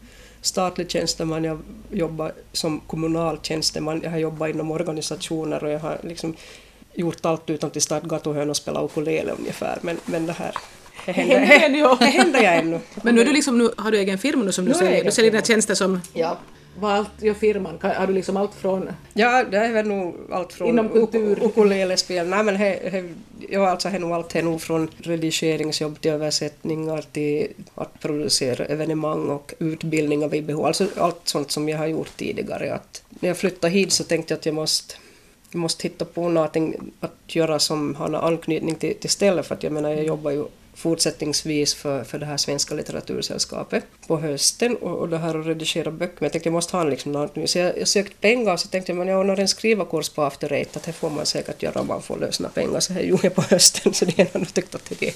statlig 0.43 0.91
tjänsteman, 0.91 1.43
jag 1.43 1.59
jobbar 1.91 2.31
som 2.51 2.79
kommunal 2.79 3.39
tjänsteman, 3.41 4.01
jag 4.03 4.11
har 4.11 4.17
jobbat 4.17 4.49
inom 4.49 4.71
organisationer 4.71 5.63
och 5.63 5.69
jag 5.69 5.79
har 5.79 5.97
liksom 6.03 6.35
gjort 6.93 7.25
allt 7.25 7.49
utom 7.49 7.69
till 7.69 7.81
starta 7.81 8.07
gatuhörn 8.07 8.49
och 8.49 8.57
spela 8.57 8.85
ukulele 8.85 9.31
ungefär. 9.31 9.79
Men, 9.81 9.97
men 10.05 10.25
det 10.25 10.33
här, 10.33 10.51
det 11.05 11.11
händer, 11.11 11.39
Händer 12.05 12.43
jag 12.43 12.55
ännu. 12.59 12.79
Men 13.03 13.15
nu, 13.15 13.21
är 13.21 13.25
du 13.25 13.33
liksom, 13.33 13.57
nu 13.57 13.69
har 13.77 13.91
du 13.91 13.99
egen 13.99 14.17
firma 14.17 14.43
nu 14.43 14.51
som 14.51 14.65
du 14.65 14.71
Nu 14.71 14.77
säljer, 14.77 15.03
du 15.03 15.11
säljer 15.11 15.31
dina 15.31 15.43
tjänster 15.43 15.75
som... 15.75 16.01
Ja. 16.13 16.37
Vad 16.79 16.91
allt 16.91 17.21
gör 17.21 17.33
firman? 17.33 17.79
Har 17.81 18.07
du 18.07 18.13
liksom 18.13 18.37
allt 18.37 18.53
från... 18.55 18.89
Ja, 19.13 19.43
det 19.43 19.57
är 19.57 19.71
väl 19.71 19.87
nog 19.87 20.15
allt 20.31 20.53
från 20.53 20.67
Inom 20.67 20.89
kultur. 20.89 21.35
uk- 21.35 21.45
ukulelespel. 21.45 22.27
Nej, 22.27 22.43
men 22.43 22.55
he, 22.55 22.89
he, 22.89 23.03
ja, 23.49 23.69
alltså 23.69 23.87
är 23.89 23.99
nog 23.99 24.11
allt 24.11 24.35
är 24.35 24.41
nog 24.43 24.61
från 24.61 24.89
redigeringsjobb 24.97 26.01
till 26.01 26.11
översättningar 26.11 27.03
till 27.11 27.47
att 27.75 27.99
producera 27.99 28.65
evenemang 28.65 29.29
och 29.29 29.53
utbildningar 29.59 30.27
vid 30.27 30.45
behov. 30.45 30.65
Alltså 30.65 30.87
allt 30.97 31.21
sånt 31.23 31.51
som 31.51 31.69
jag 31.69 31.77
har 31.77 31.87
gjort 31.87 32.17
tidigare. 32.17 32.73
Att 32.73 33.03
när 33.09 33.29
jag 33.29 33.37
flyttade 33.37 33.73
hit 33.73 33.91
så 33.91 34.03
tänkte 34.03 34.33
jag 34.33 34.37
att 34.39 34.45
jag 34.45 34.55
måste 34.55 34.95
jag 35.51 35.59
måste 35.59 35.83
hitta 35.87 36.05
på 36.05 36.29
någonting 36.29 36.75
att 36.99 37.35
göra 37.35 37.59
som 37.59 37.95
har 37.95 38.09
någon 38.09 38.23
anknytning 38.23 38.75
till, 38.75 38.95
till 38.95 39.09
stället 39.09 39.45
för 39.47 39.55
att 39.55 39.63
jag 39.63 39.71
menar 39.73 39.89
jag 39.89 40.05
jobbar 40.05 40.31
ju 40.31 40.45
fortsättningsvis 40.75 41.73
för, 41.73 42.03
för 42.03 42.19
det 42.19 42.25
här 42.25 42.37
svenska 42.37 42.75
litteratursällskapet 42.75 43.85
på 44.07 44.17
hösten 44.19 44.75
och, 44.75 44.97
och 44.97 45.09
det 45.09 45.17
här 45.17 45.39
att 45.39 45.45
redigera 45.45 45.91
böcker. 45.91 46.15
Men 46.19 46.25
jag 46.25 46.31
tänkte 46.31 46.49
jag 46.49 46.53
måste 46.53 46.77
ha 46.77 46.83
liksom 46.83 47.11
något 47.11 47.35
nu. 47.35 47.47
Så 47.47 47.59
jag, 47.59 47.77
jag 47.79 47.87
sökte 47.87 48.15
pengar 48.21 48.53
och 48.53 48.59
så 48.59 48.67
tänkte 48.67 48.91
jag 48.91 48.97
men 48.97 49.07
jag 49.07 49.23
har 49.25 49.39
en 49.39 49.47
skrivarkurs 49.47 50.09
på 50.09 50.23
After 50.23 50.53
Eight 50.53 50.77
att 50.77 50.83
det 50.83 50.93
får 50.93 51.09
man 51.09 51.25
säkert 51.25 51.63
göra 51.63 51.81
om 51.81 51.87
man 51.87 52.01
får 52.01 52.17
lösna 52.17 52.49
pengar. 52.49 52.79
Så 52.79 52.93
det 52.93 53.01
gjorde 53.01 53.23
jag 53.23 53.35
på 53.35 53.41
hösten 53.41 53.93
så 53.93 54.05
det 54.05 54.33
har 54.33 54.39
nog 54.39 54.53
tyckt 54.53 54.75
att 54.75 54.91
det, 54.99 55.13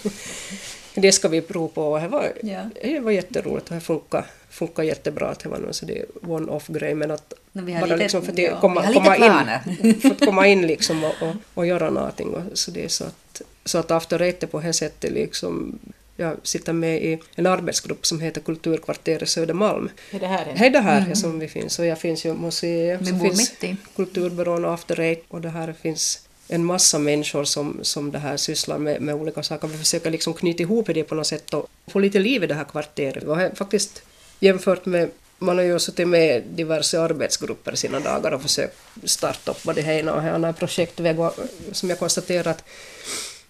det 0.95 1.11
ska 1.11 1.27
vi 1.27 1.41
prova 1.41 1.67
på. 1.67 1.91
Och 1.91 2.01
det 2.01 2.07
var, 2.07 2.33
Ja. 2.41 2.69
det 2.81 2.99
var 2.99 3.11
jätteroligt 3.11 3.69
och 3.69 3.75
det 3.75 3.81
funkar, 3.81 4.25
funkar 4.49 4.83
jättebra. 4.83 5.27
Att 5.27 5.39
det 5.39 5.49
var 5.49 5.57
nog 5.57 5.75
så 5.75 5.85
det 5.85 6.05
one-off-grej 6.21 6.95
men 6.95 7.11
att 7.11 7.33
vi 7.51 7.73
har 7.73 7.79
bara 7.79 7.85
lite- 7.85 7.97
liksom 7.97 8.21
för 8.21 8.31
att 8.31 8.37
ja, 8.37 8.61
komma, 8.61 8.85
vi 8.87 8.93
komma 8.93 9.15
in 9.17 9.93
för 10.01 10.09
att 10.09 10.25
komma 10.25 10.47
in 10.47 10.67
liksom 10.67 11.03
och, 11.03 11.13
och, 11.21 11.35
och 11.53 11.67
göra 11.67 11.89
någonting. 11.89 12.29
Och, 12.29 12.41
så 12.53 12.71
det 12.71 12.83
är 12.83 12.87
så 12.87 13.03
att, 13.03 13.41
så 13.65 13.77
att 13.77 13.91
After 13.91 14.21
Eight 14.21 14.43
är 14.43 14.47
på 14.47 14.59
det 14.59 14.73
sättet 14.73 15.11
liksom 15.11 15.79
jag 16.19 16.35
sitter 16.43 16.73
med 16.73 17.03
i 17.03 17.19
en 17.35 17.45
arbetsgrupp 17.45 18.05
som 18.05 18.19
heter 18.19 18.41
Kulturkvarteret 18.41 19.29
Södermalm. 19.29 19.89
Är 20.11 20.19
det 20.19 20.27
här 20.27 20.45
en? 20.45 20.57
Hej 20.57 20.69
det 20.69 20.79
här 20.79 21.13
som 21.13 21.39
vi 21.39 21.47
finns 21.47 21.79
och 21.79 21.85
jag 21.85 21.99
finns 21.99 22.25
ju 22.25 22.33
museet, 22.33 23.01
Vi 23.01 23.05
så 23.05 23.19
finns. 23.19 23.53
Kulturbyrån 23.95 24.65
och 24.65 24.73
After 24.73 24.99
Eight 24.99 25.23
och 25.27 25.41
det 25.41 25.49
här 25.49 25.73
finns 25.81 26.27
en 26.47 26.65
massa 26.65 26.99
människor 26.99 27.43
som, 27.43 27.79
som 27.81 28.11
det 28.11 28.19
här 28.19 28.37
sysslar 28.37 28.77
med, 28.77 29.01
med 29.01 29.15
olika 29.15 29.43
saker. 29.43 29.67
Vi 29.67 29.77
försöker 29.77 30.11
liksom 30.11 30.33
knyta 30.33 30.63
ihop 30.63 30.87
det 30.93 31.03
på 31.03 31.15
något 31.15 31.27
sätt 31.27 31.53
och 31.53 31.67
få 31.87 31.99
lite 31.99 32.19
liv 32.19 32.43
i 32.43 32.47
det 32.47 32.53
här 32.53 32.63
kvarteret. 32.63 33.23
Här, 33.23 33.51
faktiskt 33.55 34.01
jämfört 34.39 34.85
med 34.85 35.09
man 35.39 35.57
har 35.57 35.65
ju 35.65 35.79
suttit 35.79 36.07
med 36.07 36.43
diverse 36.43 36.99
arbetsgrupper 36.99 37.75
sina 37.75 37.99
dagar 37.99 38.31
och 38.31 38.41
försökt 38.41 38.77
starta 39.03 39.51
upp 39.51 39.63
både 39.63 39.81
det 39.81 39.93
ena 39.93 40.13
och 40.13 40.21
det 40.21 40.31
andra 40.31 40.53
projektväg 40.53 41.19
och 41.19 41.33
som 41.71 41.89
jag 41.89 41.99
konstaterat 41.99 42.63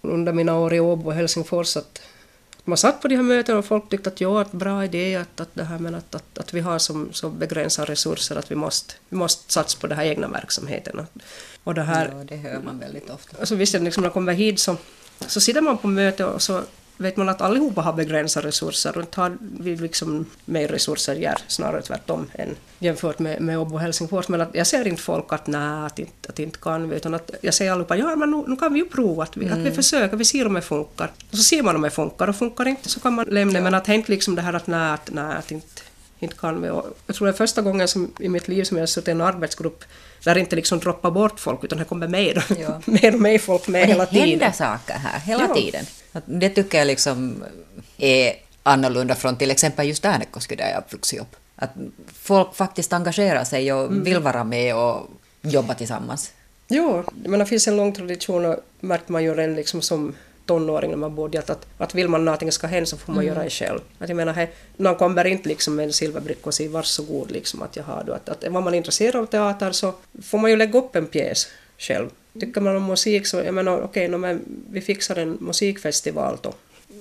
under 0.01 0.33
mina 0.33 0.57
år 0.57 0.73
i 0.73 0.79
Åbo 0.79 1.09
och 1.09 1.13
Helsingfors 1.13 1.77
att 1.77 2.01
man 2.63 2.77
satt 2.77 3.01
på 3.01 3.07
de 3.07 3.15
här 3.15 3.23
mötena 3.23 3.57
och 3.57 3.65
folk 3.65 3.89
tyckte 3.89 4.09
att 4.09 4.21
ja, 4.21 4.41
att 4.41 4.51
bra 4.51 4.85
idé 4.85 5.15
att, 5.15 5.39
att 5.39 5.49
det 5.53 5.63
här 5.63 5.79
men 5.79 5.95
att, 5.95 6.15
att, 6.15 6.37
att 6.37 6.53
vi 6.53 6.59
har 6.59 6.79
som, 6.79 7.09
så 7.13 7.29
begränsade 7.29 7.91
resurser 7.91 8.35
att 8.35 8.51
vi 8.51 8.55
måste, 8.55 8.93
vi 9.09 9.17
måste 9.17 9.53
satsa 9.53 9.79
på 9.79 9.87
den 9.87 9.97
här 9.97 10.05
egna 10.05 10.27
verksamheten. 10.27 11.07
Och 11.63 11.73
det 11.73 11.81
här, 11.81 12.13
Ja, 12.17 12.23
det 12.23 12.35
hör 12.35 12.59
man 12.59 12.79
väldigt 12.79 13.09
ofta. 13.09 13.37
Alltså 13.39 13.55
visst, 13.55 13.73
liksom 13.73 14.01
när 14.01 14.09
man 14.09 14.13
kommer 14.13 14.33
hit 14.33 14.59
så, 14.59 14.77
så 15.27 15.41
sitter 15.41 15.61
man 15.61 15.77
på 15.77 15.87
möte 15.87 16.25
och 16.25 16.41
så 16.41 16.61
vet 16.97 17.17
man 17.17 17.29
att 17.29 17.41
allihopa 17.41 17.81
har 17.81 17.93
begränsade 17.93 18.47
resurser 18.47 18.97
och 18.97 19.03
inte 19.03 19.21
har 19.21 19.37
vi 19.39 19.75
liksom 19.75 20.25
mer 20.45 20.67
resurser 20.67 21.15
gör 21.15 21.37
snarare 21.47 21.81
tvärtom 21.81 22.27
än 22.33 22.55
jämfört 22.79 23.19
med, 23.19 23.41
med 23.41 23.59
Åbo 23.59 23.73
och 23.73 23.81
Helsingfors. 23.81 24.27
Men 24.27 24.41
att 24.41 24.49
jag 24.53 24.67
ser 24.67 24.87
inte 24.87 25.01
folk 25.01 25.33
att 25.33 25.47
nej, 25.47 25.85
att 25.85 25.99
inte, 25.99 26.29
att 26.29 26.39
inte 26.39 26.59
kan 26.59 26.89
vi, 26.89 26.95
utan 26.95 27.13
att 27.13 27.31
jag 27.41 27.53
säger 27.53 27.71
allihopa 27.71 27.95
ja 27.95 28.15
men 28.15 28.31
nu, 28.31 28.43
nu 28.47 28.55
kan 28.55 28.73
vi 28.73 28.79
ju 28.79 28.85
prova 28.85 29.23
att 29.23 29.37
vi, 29.37 29.49
att 29.49 29.57
vi 29.57 29.71
försöker, 29.71 30.17
vi 30.17 30.25
ser 30.25 30.47
om 30.47 30.53
det 30.53 30.61
funkar. 30.61 31.11
Och 31.31 31.37
så 31.37 31.43
ser 31.43 31.63
man 31.63 31.75
om 31.75 31.81
det 31.81 31.89
funkar 31.89 32.27
och 32.27 32.35
funkar 32.35 32.67
inte 32.67 32.89
så 32.89 32.99
kan 32.99 33.13
man 33.13 33.25
lämna 33.25 33.61
men 33.61 33.73
att 33.73 33.85
det 33.85 33.91
är 33.91 33.95
inte 33.95 34.11
liksom 34.11 34.35
det 34.35 34.41
här 34.41 34.53
att 34.53 34.67
nej, 34.67 34.91
att, 34.91 35.09
nej, 35.13 35.35
att 35.35 35.51
inte 35.51 35.81
inte 36.19 36.35
kan 36.35 36.61
vi. 36.61 36.69
Och 36.69 36.85
jag 37.07 37.15
tror 37.15 37.27
det 37.27 37.33
är 37.33 37.37
första 37.37 37.61
gången 37.61 37.87
som, 37.87 38.11
i 38.19 38.29
mitt 38.29 38.47
liv 38.47 38.63
som 38.63 38.77
jag 38.77 38.81
har 38.81 38.87
suttit 38.87 39.07
i 39.07 39.11
en 39.11 39.21
arbetsgrupp 39.21 39.83
där 40.23 40.37
inte 40.37 40.55
liksom 40.55 40.79
droppar 40.79 41.11
bort 41.11 41.39
folk 41.39 41.63
utan 41.63 41.77
det 41.77 41.83
kommer 41.85 42.07
mer, 42.07 42.45
Ja. 42.59 42.81
mer 42.91 43.13
och 43.15 43.21
mer 43.21 43.39
folk 43.39 43.67
med 43.67 43.81
Och 43.81 43.87
hela 43.87 44.05
det 44.05 44.19
händer 44.19 44.35
tiden. 44.37 44.53
saker 44.53 44.93
här 44.93 45.19
hela 45.19 45.43
Ja. 45.49 45.55
tiden. 45.55 45.85
Det 46.25 46.49
tycker 46.49 46.77
jag 46.77 46.87
liksom 46.87 47.43
är 47.97 48.33
annorlunda 48.63 49.15
från 49.15 49.35
till 49.37 49.51
exempel 49.51 49.87
just 49.87 50.05
Äänekoski 50.05 50.55
där 50.55 50.69
jag 50.69 50.83
vuxit 50.89 51.21
upp. 51.21 51.35
Att 51.55 51.71
folk 52.13 52.55
faktiskt 52.55 52.93
engagerar 52.93 53.43
sig 53.43 53.73
och 53.73 53.85
Mm. 53.85 54.03
vill 54.03 54.19
vara 54.19 54.43
med 54.43 54.75
och 54.75 55.07
jobba 55.41 55.73
tillsammans. 55.73 56.31
Jo, 56.67 57.03
men 57.25 57.39
det 57.39 57.45
finns 57.45 57.67
en 57.67 57.77
lång 57.77 57.93
tradition 57.93 58.45
och 58.45 58.55
märkte 58.79 59.11
man 59.11 59.23
ju 59.23 59.33
redan 59.33 59.55
liksom 59.55 59.81
som 59.81 60.13
tonåring 60.47 60.89
när 60.89 60.97
man 60.97 61.15
bodde 61.15 61.39
att, 61.39 61.49
att, 61.49 61.65
att 61.77 61.95
vill 61.95 62.07
man 62.07 62.25
någonting 62.25 62.51
ska 62.51 62.67
hända 62.67 62.85
så 62.85 62.97
får 62.97 63.13
man 63.13 63.25
göra 63.25 63.43
det 63.43 63.49
själv. 63.49 63.79
Att 63.99 64.09
jag 64.09 64.15
menar, 64.15 64.33
hej, 64.33 64.51
någon 64.77 64.95
kommer 64.95 65.27
inte 65.27 65.49
liksom 65.49 65.75
med 65.75 65.85
en 65.85 65.93
silverbricka 65.93 66.41
och 66.43 66.53
säger 66.53 66.69
varsågod 66.69 67.31
liksom 67.31 67.61
att 67.61 67.75
jag 67.75 67.83
har 67.83 68.03
du. 68.03 68.13
Att, 68.13 68.29
att 68.29 68.47
var 68.47 68.61
man 68.61 68.73
intresserad 68.73 69.15
av 69.15 69.25
teater 69.25 69.71
så 69.71 69.93
får 70.23 70.37
man 70.37 70.51
ju 70.51 70.57
lägga 70.57 70.79
upp 70.79 70.95
en 70.95 71.05
pjäs 71.05 71.47
själv. 71.77 72.09
Tycker 72.39 72.61
man 72.61 72.75
om 72.75 72.85
musik 72.85 73.27
så, 73.27 73.37
jag 73.37 73.53
menar 73.53 73.81
okej, 73.81 74.07
okay, 74.07 74.17
men 74.17 74.41
vi 74.71 74.81
fixar 74.81 75.15
en 75.15 75.37
musikfestival 75.39 76.37
då. 76.41 76.53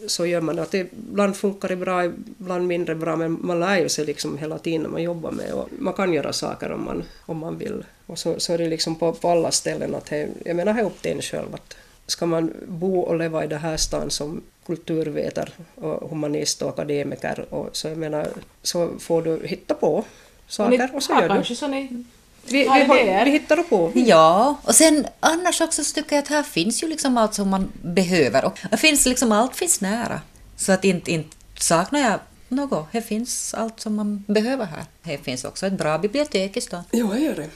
Så 0.07 0.27
gör 0.27 0.41
man 0.41 0.57
det. 0.57 0.63
Att 0.63 0.71
det 0.71 0.93
ibland 1.11 1.37
funkar 1.37 1.69
det 1.69 1.77
bra, 1.77 2.05
ibland 2.05 2.67
mindre 2.67 2.95
bra, 2.95 3.17
men 3.17 3.39
man 3.41 3.61
lär 3.61 3.79
ju 3.79 3.89
sig 3.89 4.05
liksom 4.05 4.39
hela 4.39 4.59
tiden 4.59 4.83
när 4.83 4.89
man 4.89 5.03
jobbar 5.03 5.31
med 5.31 5.53
och 5.53 5.69
man 5.79 5.95
kan 5.95 6.13
göra 6.13 6.33
saker 6.33 6.73
om 6.73 6.85
man, 6.85 7.05
om 7.27 7.39
man 7.39 7.59
vill. 7.59 7.85
Och 8.07 8.19
så, 8.19 8.41
så 8.41 8.53
är 8.53 8.59
det 8.59 8.69
liksom 8.69 8.95
på, 8.95 9.13
på 9.13 9.29
alla 9.29 9.51
ställen 9.51 9.95
att 9.95 10.07
det, 10.07 10.29
jag 10.45 10.57
menar 10.57 10.75
det 10.75 10.81
är 10.81 10.85
upp 10.85 11.03
till 11.03 11.13
en 11.13 11.23
själv 11.23 11.55
att 11.55 11.77
ska 12.07 12.27
man 12.27 12.53
bo 12.69 13.01
och 13.01 13.19
leva 13.19 13.45
i 13.45 13.47
det 13.47 13.57
här 13.57 13.77
stan 13.77 14.11
som 14.11 14.43
kulturvetare 14.67 15.51
och 15.75 16.11
humanist 16.11 16.63
och 16.63 16.69
akademiker 16.69 17.47
och 17.51 17.77
så 17.77 17.89
jag 17.89 17.99
menar 17.99 18.29
så 18.63 18.91
får 18.99 19.23
du 19.23 19.47
hitta 19.47 19.75
på 19.75 20.05
saker 20.49 20.91
och 20.95 21.03
så 21.03 21.13
gör 21.13 21.45
du. 21.49 21.55
så 21.55 21.67
ni 21.67 22.05
Vi, 22.49 22.59
vi, 22.59 22.65
har 22.69 23.25
vi 23.25 23.31
hittar 23.31 23.57
på. 23.63 23.93
Ja, 23.95 24.57
och 24.63 24.75
sen 24.75 25.07
annars 25.21 25.61
också 25.61 25.85
så 25.85 25.95
tycker 25.95 26.17
jag 26.17 26.23
att 26.23 26.29
här 26.29 26.43
finns 26.43 26.83
ju 26.83 26.89
liksom 26.89 27.17
allt 27.17 27.35
som 27.35 27.49
man 27.49 27.73
behöver. 27.83 28.45
Och 28.45 28.59
det 28.71 28.77
finns 28.77 29.07
liksom, 29.07 29.33
allt 29.33 29.57
finns 29.57 29.81
nära. 29.81 30.21
Så 30.57 30.73
att 30.73 30.85
inte, 30.85 31.13
inte 31.13 31.37
saknar 31.59 32.01
jag 32.01 32.21
något. 32.49 32.87
Här 32.93 33.01
finns 33.01 33.55
allt 33.55 33.81
som 33.81 33.95
man 33.95 34.25
behöver 34.27 34.65
här. 34.65 34.85
Här 35.03 35.17
finns 35.17 35.45
också 35.45 35.67
ett 35.67 35.73
bra 35.73 35.99
bibliotek 35.99 36.57
i 36.57 36.61
stan. 36.61 36.83
Ja, 36.91 36.99
jag 36.99 37.21
gör 37.21 37.35
det. 37.35 37.49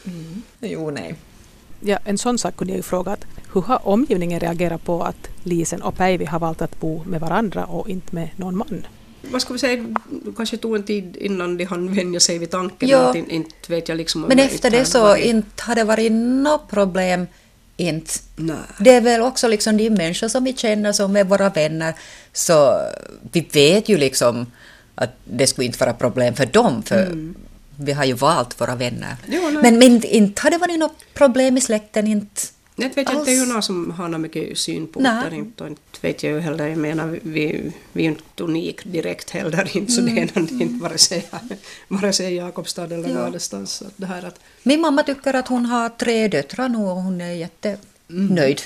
Jo, 0.60 0.90
nej. 0.90 1.14
Ja, 1.80 1.98
en 2.04 2.18
sån 2.18 2.38
sak 2.38 2.56
kunde 2.56 2.72
jag 2.72 2.76
ju 2.76 2.82
fråga 2.82 3.12
att 3.12 3.24
hur 3.52 3.60
har 3.62 3.88
omgivningen 3.88 4.40
reagerat 4.40 4.84
på 4.84 5.02
att 5.02 5.28
Lisen 5.42 5.82
och 5.82 5.96
Päivi 5.96 6.24
har 6.24 6.38
valt 6.38 6.62
att 6.62 6.80
bo 6.80 7.02
med 7.06 7.20
varandra 7.20 7.64
och 7.64 7.88
inte 7.88 8.14
med 8.14 8.28
någon 8.36 8.56
man? 8.56 8.86
Vad 9.32 9.42
ska 9.42 9.52
vi 9.52 9.58
säga, 9.58 9.76
det 10.24 10.32
kanske 10.36 10.56
tog 10.56 10.76
en 10.76 10.82
tid 10.82 11.16
innan 11.16 11.56
de 11.56 11.64
hann 11.64 11.94
vänja 11.94 12.20
sig 12.20 12.38
vid 12.38 12.50
tanken. 12.50 12.88
Ja. 12.88 12.98
Att 13.10 13.16
in, 13.16 13.30
inte 13.30 13.54
vet 13.68 13.88
jag 13.88 13.96
liksom 13.96 14.22
om 14.22 14.28
Men 14.28 14.38
efter 14.38 14.54
inte 14.54 14.70
det 14.70 14.84
så 14.84 15.00
varit- 15.02 15.24
inte 15.24 15.62
har 15.62 15.74
det 15.74 15.84
varit 15.84 16.12
något 16.12 16.70
problem. 16.70 17.26
Inte. 17.76 18.12
Nej. 18.36 18.56
Det 18.80 18.90
är 18.94 19.00
väl 19.00 19.20
också 19.22 19.48
liksom 19.48 19.76
de 19.76 19.90
människor 19.90 20.28
som 20.28 20.44
vi 20.44 20.52
känner 20.56 20.92
som 20.92 21.16
är 21.16 21.24
våra 21.24 21.48
vänner. 21.48 21.94
Så 22.32 22.80
vi 23.32 23.40
vet 23.52 23.88
ju 23.88 23.96
liksom 23.98 24.46
att 24.94 25.10
det 25.24 25.46
skulle 25.46 25.66
inte 25.66 25.78
vara 25.84 25.92
problem 25.92 26.34
för 26.34 26.46
dem. 26.46 26.82
För 26.82 27.32
vi 27.80 27.92
har 27.92 28.04
ju 28.04 28.12
valt 28.12 28.60
våra 28.60 28.74
vänner. 28.74 29.16
Jo, 29.28 29.50
men, 29.62 29.78
men 29.78 30.04
inte 30.04 30.42
har 30.42 30.50
det 30.50 30.58
varit 30.58 30.78
något 30.78 31.04
problem 31.14 31.56
i 31.56 31.60
släkten. 31.60 32.06
Inte. 32.06 32.40
Jag 32.76 32.94
vet 32.94 33.08
Alls. 33.08 33.18
inte, 33.18 33.30
det 33.30 33.36
är 33.36 33.40
ju 33.46 33.52
någon 33.52 33.62
som 33.62 33.90
har 33.90 34.08
någon 34.08 34.20
mycket 34.20 34.58
syn 34.58 34.86
på 34.86 35.00
Nej. 35.00 35.30
det. 35.30 35.36
Inte, 35.36 35.62
och 35.64 35.68
inte 35.70 35.82
vet 36.00 36.22
jag 36.22 36.32
ju 36.32 36.40
heller, 36.40 36.68
jag 36.68 36.78
menar 36.78 37.18
vi, 37.22 37.72
vi 37.92 38.00
är 38.00 38.04
ju 38.04 38.08
inte 38.10 38.42
unik 38.44 38.84
direkt 38.84 39.30
heller, 39.30 39.70
inte, 39.76 39.92
så 39.92 40.00
det 40.00 40.10
är 40.10 40.38
inte 40.38 40.82
vare 40.82 40.98
sig, 40.98 41.28
vare 41.88 42.12
sig 42.12 42.34
Jakobstad 42.34 42.84
eller 42.84 43.08
Ja. 43.08 43.14
någon 43.14 43.24
annanstans. 43.24 43.72
Så 43.72 43.84
att 43.84 43.92
Det 43.96 44.06
här 44.06 44.22
att, 44.24 44.40
Min 44.62 44.80
mamma 44.80 45.02
tycker 45.02 45.34
att 45.34 45.48
hon 45.48 45.66
har 45.66 45.88
tre 45.88 46.28
döttrar 46.28 46.68
nu 46.68 46.78
och 46.78 46.96
hon 47.02 47.20
är 47.20 47.32
jättenöjd. 47.32 48.60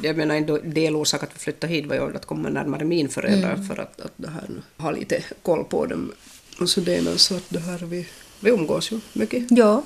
jag 0.00 0.16
menar 0.16 0.34
en 0.34 0.72
delorsak 0.74 1.22
att 1.22 1.34
vi 1.34 1.38
flyttade 1.38 1.72
hit 1.72 1.86
var 1.86 1.96
ju 1.96 2.16
att 2.16 2.26
komma 2.26 2.48
närmare 2.48 2.84
min 2.84 3.08
föräldrar 3.08 3.56
för 3.68 3.78
att, 3.82 4.00
att 4.00 4.12
det 4.16 4.28
här, 4.30 4.48
ha 4.78 4.90
lite 4.90 5.22
koll 5.42 5.64
på 5.64 5.86
dem. 5.86 6.12
Och 6.60 6.68
så 6.68 6.80
det 6.80 6.96
är 6.96 7.16
så 7.16 7.36
att 7.36 7.44
det 7.50 7.58
här, 7.60 7.78
vi, 7.78 8.06
vi 8.42 8.50
umgås 8.50 8.92
ju 8.92 9.00
mycket. 9.12 9.44
Ja. 9.50 9.82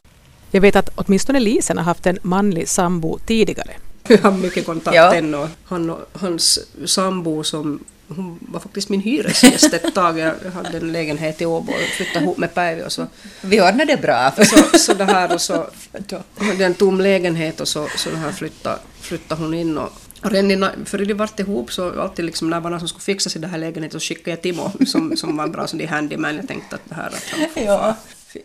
Jag 0.51 0.61
vet 0.61 0.77
att 0.77 0.91
åtminstone 0.95 1.41
Lisen 1.41 1.77
har 1.79 1.85
haft 1.85 2.07
en 2.07 2.19
manlig 2.23 2.69
sambo 2.69 3.19
tidigare. 3.27 3.71
Vi 4.09 4.17
har 4.17 4.33
mycket 4.33 4.67
kontakt 4.67 4.97
Ja. 4.97 5.15
ännu. 5.15 5.37
och 5.37 5.49
Han 5.65 5.91
och 5.91 6.01
hans 6.13 6.59
sambo 6.85 7.45
som 7.45 7.81
hon 8.09 8.39
var 8.41 8.61
faktiskt 8.61 8.89
min 8.89 9.01
hyresgäst 9.01 9.73
ett 9.75 9.95
tag. 9.95 10.19
Jag 10.19 10.35
hade 10.55 10.77
en 10.79 10.93
lägenhet 10.93 11.43
i 11.43 11.47
Åbo 11.47 11.73
och 11.73 11.79
flyttade 11.97 12.25
ihop 12.25 12.39
med 12.39 12.55
Päivi 12.55 12.83
och 12.87 12.93
så, 12.93 13.07
Vi 13.41 13.61
ordnade 13.61 13.85
det 13.85 14.03
bra. 14.03 14.33
så, 14.45 14.79
så 14.79 14.95
det 14.95 15.05
här 15.05 15.35
och 15.35 15.41
så 15.41 15.67
det 16.09 16.13
är 16.43 16.67
en 16.67 16.75
tom 16.75 17.01
lägenhet 17.01 17.61
och 17.61 17.69
så, 17.69 17.89
så 17.97 18.11
det 18.11 18.17
här 18.17 18.33
flyttade, 18.33 18.79
flyttade 19.01 19.43
hon 19.43 19.55
in 19.55 19.79
och 19.79 19.93
och 20.23 20.33
redan 20.33 20.51
innan, 20.51 20.71
för 20.85 20.99
de 20.99 21.15
vart 21.15 21.41
ihop 21.41 21.73
så 21.73 22.01
alltid 22.01 22.25
liksom 22.25 22.51
när 22.51 22.57
det 22.57 22.63
var 22.63 22.71
någon 22.71 22.79
som 22.79 22.89
skulle 22.89 23.03
fixa 23.03 23.31
sig 23.31 23.39
i 23.39 23.43
den 23.43 23.51
här 23.51 23.59
lägenheten 23.59 24.01
så 24.01 24.05
skickade 24.07 24.31
jag 24.31 24.43
Timo 24.43 24.71
som, 24.87 25.17
som 25.17 25.37
var 25.37 25.49
bra 25.49 25.67
som 25.67 25.79
de 25.79 25.87
handyman. 25.87 26.37
Jag 26.37 26.49
tänkte 26.49 26.75
att 26.77 26.83
det 26.89 26.95
här 26.95 27.07
att 27.07 27.25
han 27.31 27.49
får 27.55 27.63
Ja. 27.63 27.97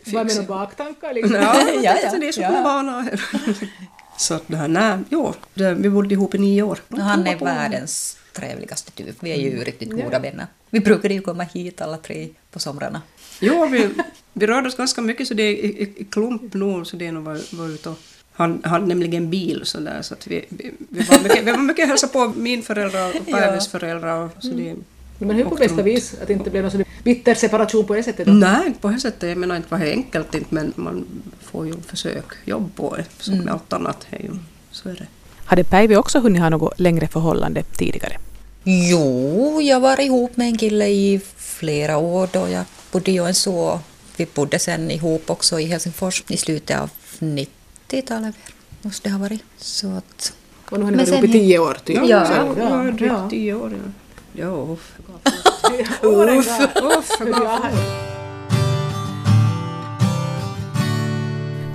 Vad 0.04 0.14
med 0.14 0.26
fixa. 0.26 0.42
några 0.42 0.54
baktankar? 0.60 1.14
Liksom? 1.14 1.34
Ja, 1.34 1.60
Ja, 1.74 1.80
ja, 1.82 1.96
ja, 2.02 2.18
det 2.18 2.28
är 2.28 2.32
så 2.32 2.40
ja. 2.40 2.52
ja. 2.52 2.62
vana 2.62 3.00
här. 3.00 3.20
Så 4.16 4.34
att 4.34 4.42
det 4.46 4.56
här, 4.56 4.68
nej, 4.68 4.98
jo, 5.10 5.34
det, 5.54 5.74
vi 5.74 5.90
bodde 5.90 6.14
ihop 6.14 6.34
i 6.34 6.38
nio 6.38 6.62
år. 6.62 6.78
Han 6.88 7.26
är 7.26 7.38
världens 7.38 8.16
trevligaste 8.32 8.90
typ. 8.90 9.16
Vi 9.20 9.32
är 9.32 9.36
ju 9.36 9.64
riktigt 9.64 9.90
goda 9.90 10.18
vänner. 10.18 10.46
Vi 10.70 10.80
brukade 10.80 11.14
ju 11.14 11.20
komma 11.20 11.42
hit 11.42 11.80
alla 11.80 11.96
tre 11.96 12.28
på 12.50 12.58
somrarna. 12.58 13.02
Jo, 13.40 13.66
vi, 13.66 13.88
vi 14.32 14.46
rörde 14.46 14.68
oss 14.68 14.76
ganska 14.76 15.00
mycket 15.00 15.28
så 15.28 15.34
det 15.34 15.42
är 15.42 15.52
i, 15.52 15.82
i, 15.82 15.94
i 15.96 16.04
klump 16.04 16.54
nog 16.54 16.86
så 16.86 16.96
det 16.96 17.06
är 17.06 17.12
nog 17.12 17.24
var, 17.24 17.56
var 17.56 17.68
ute 17.68 17.88
och 17.88 17.98
han 18.32 18.62
hade 18.64 18.86
nämligen 18.86 19.30
bil 19.30 19.60
så 19.64 19.80
där 19.80 20.02
så 20.02 20.14
att 20.14 20.26
vi, 20.26 20.44
vi, 20.48 20.72
vi 20.88 21.02
var 21.02 21.22
mycket, 21.22 21.44
vi 21.44 21.50
var 21.50 21.58
mycket 21.58 21.88
hälsa 21.88 22.08
på 22.08 22.32
min 22.36 22.62
föräldrar 22.62 23.08
och 23.20 23.26
Päivis 23.26 23.68
föräldrar. 23.68 24.30
Så 24.40 24.48
det, 24.48 24.74
Men 25.18 25.36
hur 25.36 25.44
på 25.44 25.54
bästa 25.54 25.76
runt. 25.76 25.86
vis? 25.86 26.14
Att 26.22 26.26
det 26.26 26.32
inte 26.32 26.50
blev 26.50 26.62
någon 26.62 26.70
sån 26.70 26.84
bitter 27.04 27.34
separation 27.34 27.86
på 27.86 27.94
det 27.94 28.02
sättet 28.02 28.26
då? 28.26 28.32
Nej, 28.32 28.74
på 28.80 28.88
det 28.88 28.98
sättet, 29.00 29.28
jag 29.28 29.38
menar 29.38 29.56
inte 29.56 29.68
var 29.70 29.78
det 29.78 29.90
enkelt 29.90 30.34
inte 30.34 30.54
men 30.54 30.72
man 30.76 31.04
får 31.40 31.66
ju 31.66 31.74
försök 31.86 32.24
jobb 32.44 32.74
på 32.76 32.96
det 32.96 33.04
som 33.18 33.38
med 33.38 33.52
allt 33.52 33.72
annat. 33.72 34.06
Är 34.10 34.18
ju, 34.18 34.30
så 34.70 34.88
är 34.88 34.94
det. 34.94 35.06
Hade 35.44 35.64
Päivi 35.64 35.96
också 35.96 36.20
hunnit 36.20 36.42
ha 36.42 36.50
något 36.50 36.80
längre 36.80 37.08
förhållande 37.08 37.62
tidigare? 37.62 38.16
Jo, 38.64 39.60
jag 39.62 39.80
var 39.80 40.00
ihop 40.00 40.36
med 40.36 40.46
en 40.46 40.58
kille 40.58 40.86
i 40.86 41.20
flera 41.36 41.96
år 41.96 42.28
då 42.32 42.48
jag 42.48 42.64
bodde 42.92 43.10
i 43.10 43.14
Joensuu. 43.14 43.78
Vi 44.16 44.26
bodde 44.34 44.58
sen 44.58 44.90
ihop 44.90 45.30
också 45.30 45.60
i 45.60 45.64
Helsingfors 45.64 46.24
i 46.28 46.36
slutet 46.36 46.80
av 46.80 46.90
90-talet 47.18 48.34
måste 48.82 49.08
det 49.08 49.12
ha 49.12 49.18
varit. 49.18 49.42
Så 49.58 49.90
att, 49.90 50.32
Och 50.70 50.78
nu 50.78 50.84
har 50.84 50.90
ni 50.90 50.96
Men 50.96 51.06
varit 51.06 51.14
ihop 51.14 51.24
i 51.24 51.32
tio 51.32 51.58
år 51.58 51.78
typ? 51.84 51.96
Ja. 51.96 52.04
Ja, 52.08 52.54
ja, 52.58 52.82
drygt 52.82 53.12
ja. 53.12 53.30
tio 53.30 53.54
år. 53.54 53.72
Ja, 54.32 54.44
ja 54.44 54.76
uff. 56.02 57.18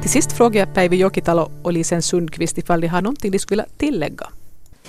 Till 0.02 0.10
sist 0.10 0.32
frågar 0.32 0.60
jag 0.60 0.74
Päivi 0.74 0.98
Jokitalo 0.98 1.52
och 1.62 1.74
Lisen 1.74 2.02
Sundqvist 2.02 2.58
ifall 2.58 2.82
de 2.82 2.88
har 2.88 3.02
någonting 3.02 3.32
de 3.32 3.40
skulle 3.40 3.62
vilja 3.62 3.74
tillägga. 3.78 4.28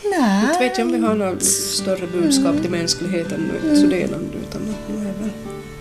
nej, 0.04 0.44
Inte 0.44 0.58
vet 0.58 0.78
jag 0.78 0.86
om 0.86 0.92
vi 0.92 0.98
har 0.98 1.14
något 1.14 1.42
större 1.42 2.06
budskap 2.06 2.56
till 2.62 2.70
mänskligheten 2.70 3.50
nu, 3.52 3.76
så 3.76 3.86
det 3.86 4.02
är 4.02 4.08
något, 4.08 4.34
utan 4.48 4.62
är 4.88 5.04
väl, 5.20 5.30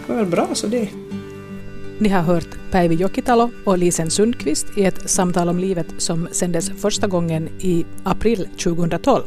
det 0.08 0.14
är 0.14 0.18
väl 0.18 0.26
bra 0.26 0.48
så 0.54 0.68
det. 0.68 0.90
Ni 2.00 2.10
har 2.10 2.22
hört 2.22 2.58
Päivi 2.72 2.96
Jokitalo 2.96 3.52
och 3.66 3.78
Lisen 3.78 4.12
Sundqvist 4.12 4.66
i 4.78 4.86
ett 4.86 5.10
samtal 5.10 5.50
om 5.50 5.60
livet 5.60 5.88
som 5.98 6.28
sändes 6.32 6.70
första 6.70 7.08
gången 7.08 7.50
i 7.60 7.86
april 8.04 8.48
2012. 8.64 9.24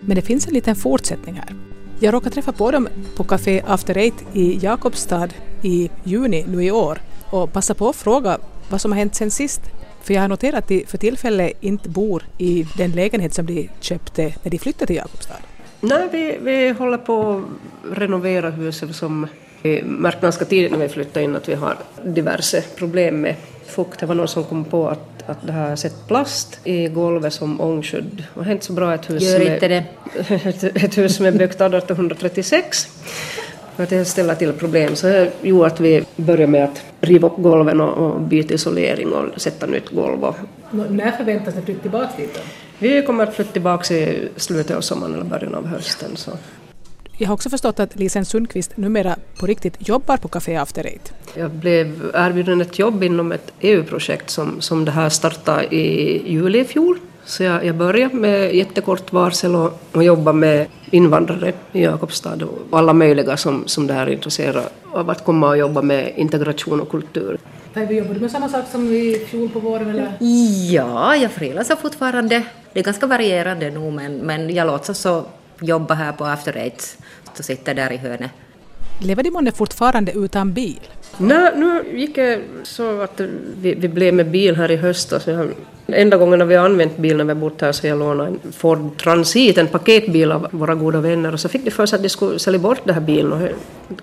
Men 0.00 0.16
det 0.16 0.22
finns 0.22 0.46
en 0.46 0.54
liten 0.54 0.76
fortsättning 0.76 1.34
här. 1.34 1.54
Jag 2.00 2.14
råkade 2.14 2.34
träffa 2.34 2.52
på 2.52 2.70
dem 2.70 2.88
på 3.16 3.24
Café 3.24 3.62
After 3.66 3.96
Eight 3.96 4.24
i 4.32 4.58
Jakobstad 4.62 5.28
i 5.62 5.90
juni 6.04 6.44
nu 6.48 6.64
i 6.64 6.70
år 6.70 6.98
och 7.30 7.52
passa 7.52 7.74
på 7.74 7.88
att 7.88 7.96
fråga 7.96 8.38
vad 8.68 8.80
som 8.80 8.92
har 8.92 8.98
hänt 8.98 9.14
sen 9.14 9.30
sist. 9.30 9.60
För 10.02 10.14
jag 10.14 10.20
har 10.20 10.28
noterat 10.28 10.58
att 10.58 10.68
de 10.68 10.84
för 10.86 10.98
tillfället 10.98 11.52
inte 11.60 11.88
bor 11.88 12.22
i 12.38 12.66
den 12.76 12.90
lägenhet 12.90 13.34
som 13.34 13.46
de 13.46 13.68
köpte 13.80 14.34
när 14.42 14.50
de 14.50 14.58
flyttade 14.58 14.86
till 14.86 14.96
Jakobstad. 14.96 15.34
Nej, 15.80 16.08
vi, 16.12 16.38
vi 16.40 16.70
håller 16.70 16.98
på 16.98 17.42
att 17.90 17.98
renovera 17.98 18.50
huset 18.50 18.96
som 18.96 19.26
vi 19.62 19.82
märkte 19.82 20.20
ganska 20.20 20.44
tidigt 20.44 20.72
när 20.72 20.78
vi 20.78 20.88
flyttade 20.88 21.24
in 21.24 21.36
att 21.36 21.48
vi 21.48 21.54
har 21.54 21.76
diverse 22.04 22.62
problem 22.76 23.20
med 23.20 23.34
fukt. 23.66 24.00
Det 24.00 24.06
var 24.06 24.14
någon 24.14 24.28
som 24.28 24.44
kom 24.44 24.64
på 24.64 24.88
att, 24.88 25.15
att 25.26 25.46
det 25.46 25.52
har 25.52 25.76
sett 25.76 26.08
plast 26.08 26.60
i 26.64 26.88
golvet 26.88 27.32
som 27.32 27.60
ångskydd. 27.60 28.24
Det 28.34 28.40
var 28.40 28.52
inte 28.52 28.64
så 28.64 28.72
bra 28.72 28.94
ett 28.94 29.10
hus, 29.10 29.22
Gör 29.22 29.38
som 29.38 29.52
inte 29.52 29.66
är, 29.66 29.84
ett, 30.48 30.64
ett 30.64 30.98
hus 30.98 31.16
som 31.16 31.26
är 31.26 31.32
byggt 31.32 31.60
1836. 31.60 32.88
För 33.76 33.82
att 33.82 33.90
det 33.90 34.04
ställer 34.04 34.34
till 34.34 34.52
problem 34.52 34.96
så 34.96 35.06
det 35.06 35.32
gjorde 35.42 35.66
att 35.66 35.80
vi 35.80 36.04
började 36.16 36.46
med 36.46 36.64
att 36.64 36.82
riva 37.00 37.28
upp 37.28 37.36
golven 37.36 37.80
och, 37.80 38.06
och 38.06 38.20
byta 38.20 38.54
isolering 38.54 39.12
och 39.12 39.40
sätta 39.40 39.66
nytt 39.66 39.90
golv. 39.90 40.24
Och 40.24 40.36
När 40.70 41.10
förväntas 41.10 41.54
ni 41.54 41.62
flytta 41.62 41.82
tillbaka 41.82 42.10
dit 42.16 42.34
då? 42.34 42.40
vi 42.78 43.02
kommer 43.02 43.24
att 43.24 43.34
flytta 43.34 43.52
tillbaka 43.52 43.94
i 43.94 44.28
slutet 44.36 44.76
av 44.76 44.80
sommaren 44.80 45.14
eller 45.14 45.24
början 45.24 45.54
av 45.54 45.66
hösten. 45.66 46.16
Så. 46.16 46.30
Jag 47.18 47.28
har 47.28 47.34
också 47.34 47.50
förstått 47.50 47.80
att 47.80 47.96
Lisen 47.96 48.24
Sundqvist 48.24 48.76
numera 48.76 49.16
på 49.38 49.46
riktigt 49.46 49.88
jobbar 49.88 50.16
på 50.16 50.28
Café 50.28 50.56
After 50.56 50.86
Eight. 50.86 51.12
Jag 51.34 51.50
blev 51.50 52.10
erbjuden 52.14 52.60
ett 52.60 52.78
jobb 52.78 53.02
inom 53.02 53.32
ett 53.32 53.52
EU-projekt 53.60 54.30
som, 54.30 54.60
som 54.60 54.84
det 54.84 54.90
här 54.90 55.08
startade 55.08 55.74
i 55.74 56.32
juli 56.32 56.60
i 56.60 56.64
fjol. 56.64 56.98
Så 57.24 57.42
jag, 57.42 57.64
jag 57.64 57.74
började 57.74 58.14
med 58.14 58.54
jättekort 58.54 59.12
varsel 59.12 59.54
och, 59.54 59.80
och 59.92 60.04
jobba 60.04 60.32
med 60.32 60.66
invandrare 60.90 61.52
i 61.72 61.82
Jakobstad 61.82 62.38
och 62.70 62.78
alla 62.78 62.92
möjliga 62.92 63.36
som, 63.36 63.68
som 63.68 63.86
det 63.86 63.94
här 63.94 64.06
intresserar 64.06 64.64
av 64.92 65.10
att 65.10 65.24
komma 65.24 65.48
och 65.48 65.58
jobba 65.58 65.82
med 65.82 66.12
integration 66.16 66.80
och 66.80 66.90
kultur. 66.90 67.38
Jobbar 67.74 68.14
du 68.14 68.20
med 68.20 68.30
samma 68.30 68.48
sak 68.48 68.64
som 68.72 68.92
i 68.92 69.26
fjol 69.26 69.48
på 69.48 69.60
våren 69.60 69.90
eller? 69.90 70.12
Ja, 70.70 71.16
jag 71.16 71.30
frilansar 71.30 71.76
fortfarande. 71.76 72.42
Det 72.72 72.80
är 72.80 72.84
ganska 72.84 73.06
varierande 73.06 73.70
nu, 73.70 73.90
men, 73.90 74.16
men 74.16 74.54
jag 74.54 74.66
låtsas 74.66 74.98
så 74.98 75.24
jobba 75.60 75.94
här 75.94 76.12
på 76.12 76.24
After 76.24 76.56
Eight. 76.56 76.98
och 77.38 77.42
sitter 77.42 77.74
där 77.74 77.92
i 77.92 77.96
hörnet. 77.96 78.30
Lever 79.00 79.22
de 79.22 79.30
månne 79.30 79.52
fortfarande 79.52 80.12
utan 80.12 80.52
bil? 80.52 80.80
Nej, 81.18 81.52
nu 81.56 81.84
gick 81.98 82.14
det 82.14 82.40
så 82.62 83.00
att 83.00 83.20
vi, 83.60 83.74
vi 83.74 83.88
blev 83.88 84.14
med 84.14 84.30
bil 84.30 84.56
här 84.56 84.70
i 84.70 84.76
höstas. 84.76 85.26
Jag, 85.26 85.48
enda 85.86 86.16
gången 86.16 86.38
när 86.38 86.46
vi 86.46 86.54
har 86.54 86.64
använt 86.64 86.96
bil 86.96 87.16
när 87.16 87.24
vi 87.24 87.30
har 87.30 87.40
bott 87.40 87.60
här 87.60 87.72
så 87.72 87.86
jag 87.86 87.98
lånade 87.98 88.28
en 88.28 88.52
Ford 88.52 88.98
Transit, 89.02 89.58
en 89.58 89.66
paketbil 89.66 90.32
av 90.32 90.48
våra 90.50 90.74
goda 90.74 91.00
vänner 91.00 91.32
och 91.32 91.40
så 91.40 91.48
fick 91.48 91.64
de 91.64 91.70
för 91.70 91.86
sig 91.86 91.96
att 91.96 92.02
de 92.02 92.08
skulle 92.08 92.38
sälja 92.38 92.60
bort 92.60 92.80
den 92.84 92.94
här 92.94 93.00
bilen. 93.00 93.32
Och, 93.32 93.40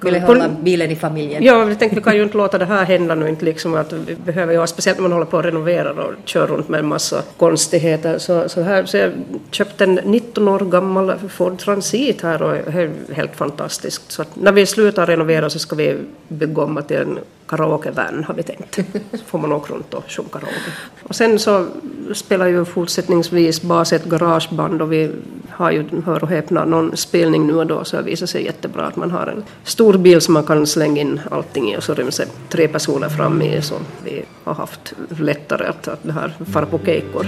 Ville 0.01 0.20
hålla 0.20 0.49
bilen 0.62 0.91
i 0.91 0.95
familjen. 0.95 1.43
Ja, 1.43 1.64
vi 1.64 1.76
tänkte 1.76 1.95
vi 1.95 2.01
kan 2.01 2.16
ju 2.16 2.24
inte 2.24 2.38
låta 2.38 2.58
det 2.58 2.66
här 2.66 2.86
hända 2.86 3.16
nu 3.16 3.30
inte 3.30 3.45
liksom 3.45 3.76
att 3.76 3.93
vi 3.93 4.16
behöver 4.16 4.54
ju 4.54 4.60
ha, 4.60 4.68
speciellt 4.68 4.97
när 4.97 5.01
man 5.01 5.12
håller 5.12 5.26
på 5.26 5.38
att 5.39 5.45
renovera 5.45 5.91
och 5.91 6.14
kör 6.26 6.47
runt 6.47 6.70
med 6.70 6.80
en 6.80 6.86
massa 6.86 7.22
konstigheter. 7.38 8.18
Så, 8.18 8.49
så, 8.49 8.62
här, 8.62 8.86
så 8.86 8.97
jag 8.97 9.12
köpte 9.51 9.84
en 9.84 9.99
19 10.04 10.47
år 10.47 10.60
gammal 10.60 11.14
Ford 11.30 11.58
Transit 11.58 12.22
här 12.22 12.41
och 12.41 12.51
det 12.51 12.82
är 12.82 13.14
helt 13.14 13.36
fantastiskt. 13.36 14.12
Så 14.12 14.22
att 14.22 14.36
när 14.36 14.51
vi 14.51 14.66
slutar 14.66 15.06
renovera 15.06 15.49
så 15.49 15.60
ska 15.60 15.76
vi 15.76 15.97
bygga 16.28 16.62
om 16.62 16.80
det 16.88 16.93
till 16.94 17.02
en 17.02 17.20
karaokevän 17.48 18.24
har 18.24 18.34
vi 18.34 18.44
tänkt. 18.44 18.76
Så 19.12 19.26
får 19.26 19.39
man 19.39 19.52
åka 19.52 19.74
runt 19.74 19.94
och 19.94 20.04
sjunga 20.08 20.30
karaoke. 20.30 20.72
Och 21.04 21.16
sen 21.16 21.39
så 21.39 21.68
spelar 22.14 22.48
ju 22.48 22.66
fortsättningsvis 22.66 23.62
bas 23.62 23.94
ett 23.94 24.06
garageband 24.06 24.82
och 24.82 24.91
vi 24.91 25.12
har 25.50 25.72
ju, 25.72 25.86
hör 26.06 26.24
och 26.24 26.30
häpna, 26.30 26.66
någon 26.66 26.98
spelning 26.98 27.48
nu 27.48 27.56
och 27.56 27.68
då 27.68 27.84
så 27.84 27.98
det 27.98 28.04
visar 28.04 28.26
sig 28.26 28.46
jättebra 28.46 28.86
att 28.86 28.96
man 28.96 29.12
har 29.12 29.28
en 29.28 29.44
stor 29.64 29.98
bil 29.98 30.22
som 30.22 30.34
man 30.34 30.44
kan 30.44 30.68
slänga 30.68 31.02
in 31.02 31.22
allting 31.32 31.72
i 31.72 31.78
och 31.78 31.84
så 31.84 31.94
ryms 31.94 32.18
det 32.18 32.28
tre 32.50 32.68
personer 32.68 33.10
fram 33.10 33.41
i 33.41 33.62
så 33.62 33.76
vi 34.04 34.26
har 34.44 34.54
haft 34.54 34.94
lättare 35.20 35.68
att, 35.68 35.88
att 35.88 36.04
det 36.04 36.12
här 36.12 36.34
fara 36.54 36.66
på 36.66 36.80
keikkor. 36.86 37.26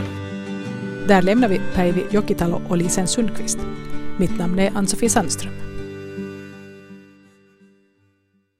Där 1.07 1.21
lämnar 1.21 1.49
vi 1.49 1.61
Päivi 1.75 2.05
Jokitalo 2.11 2.61
och 2.69 2.77
Lisen 2.77 3.07
Sundqvist. 3.07 3.59
Mitt 4.17 4.37
namn 4.37 4.59
är 4.59 4.71
Ann-Sofie 4.75 5.09
Sandström. 5.09 5.74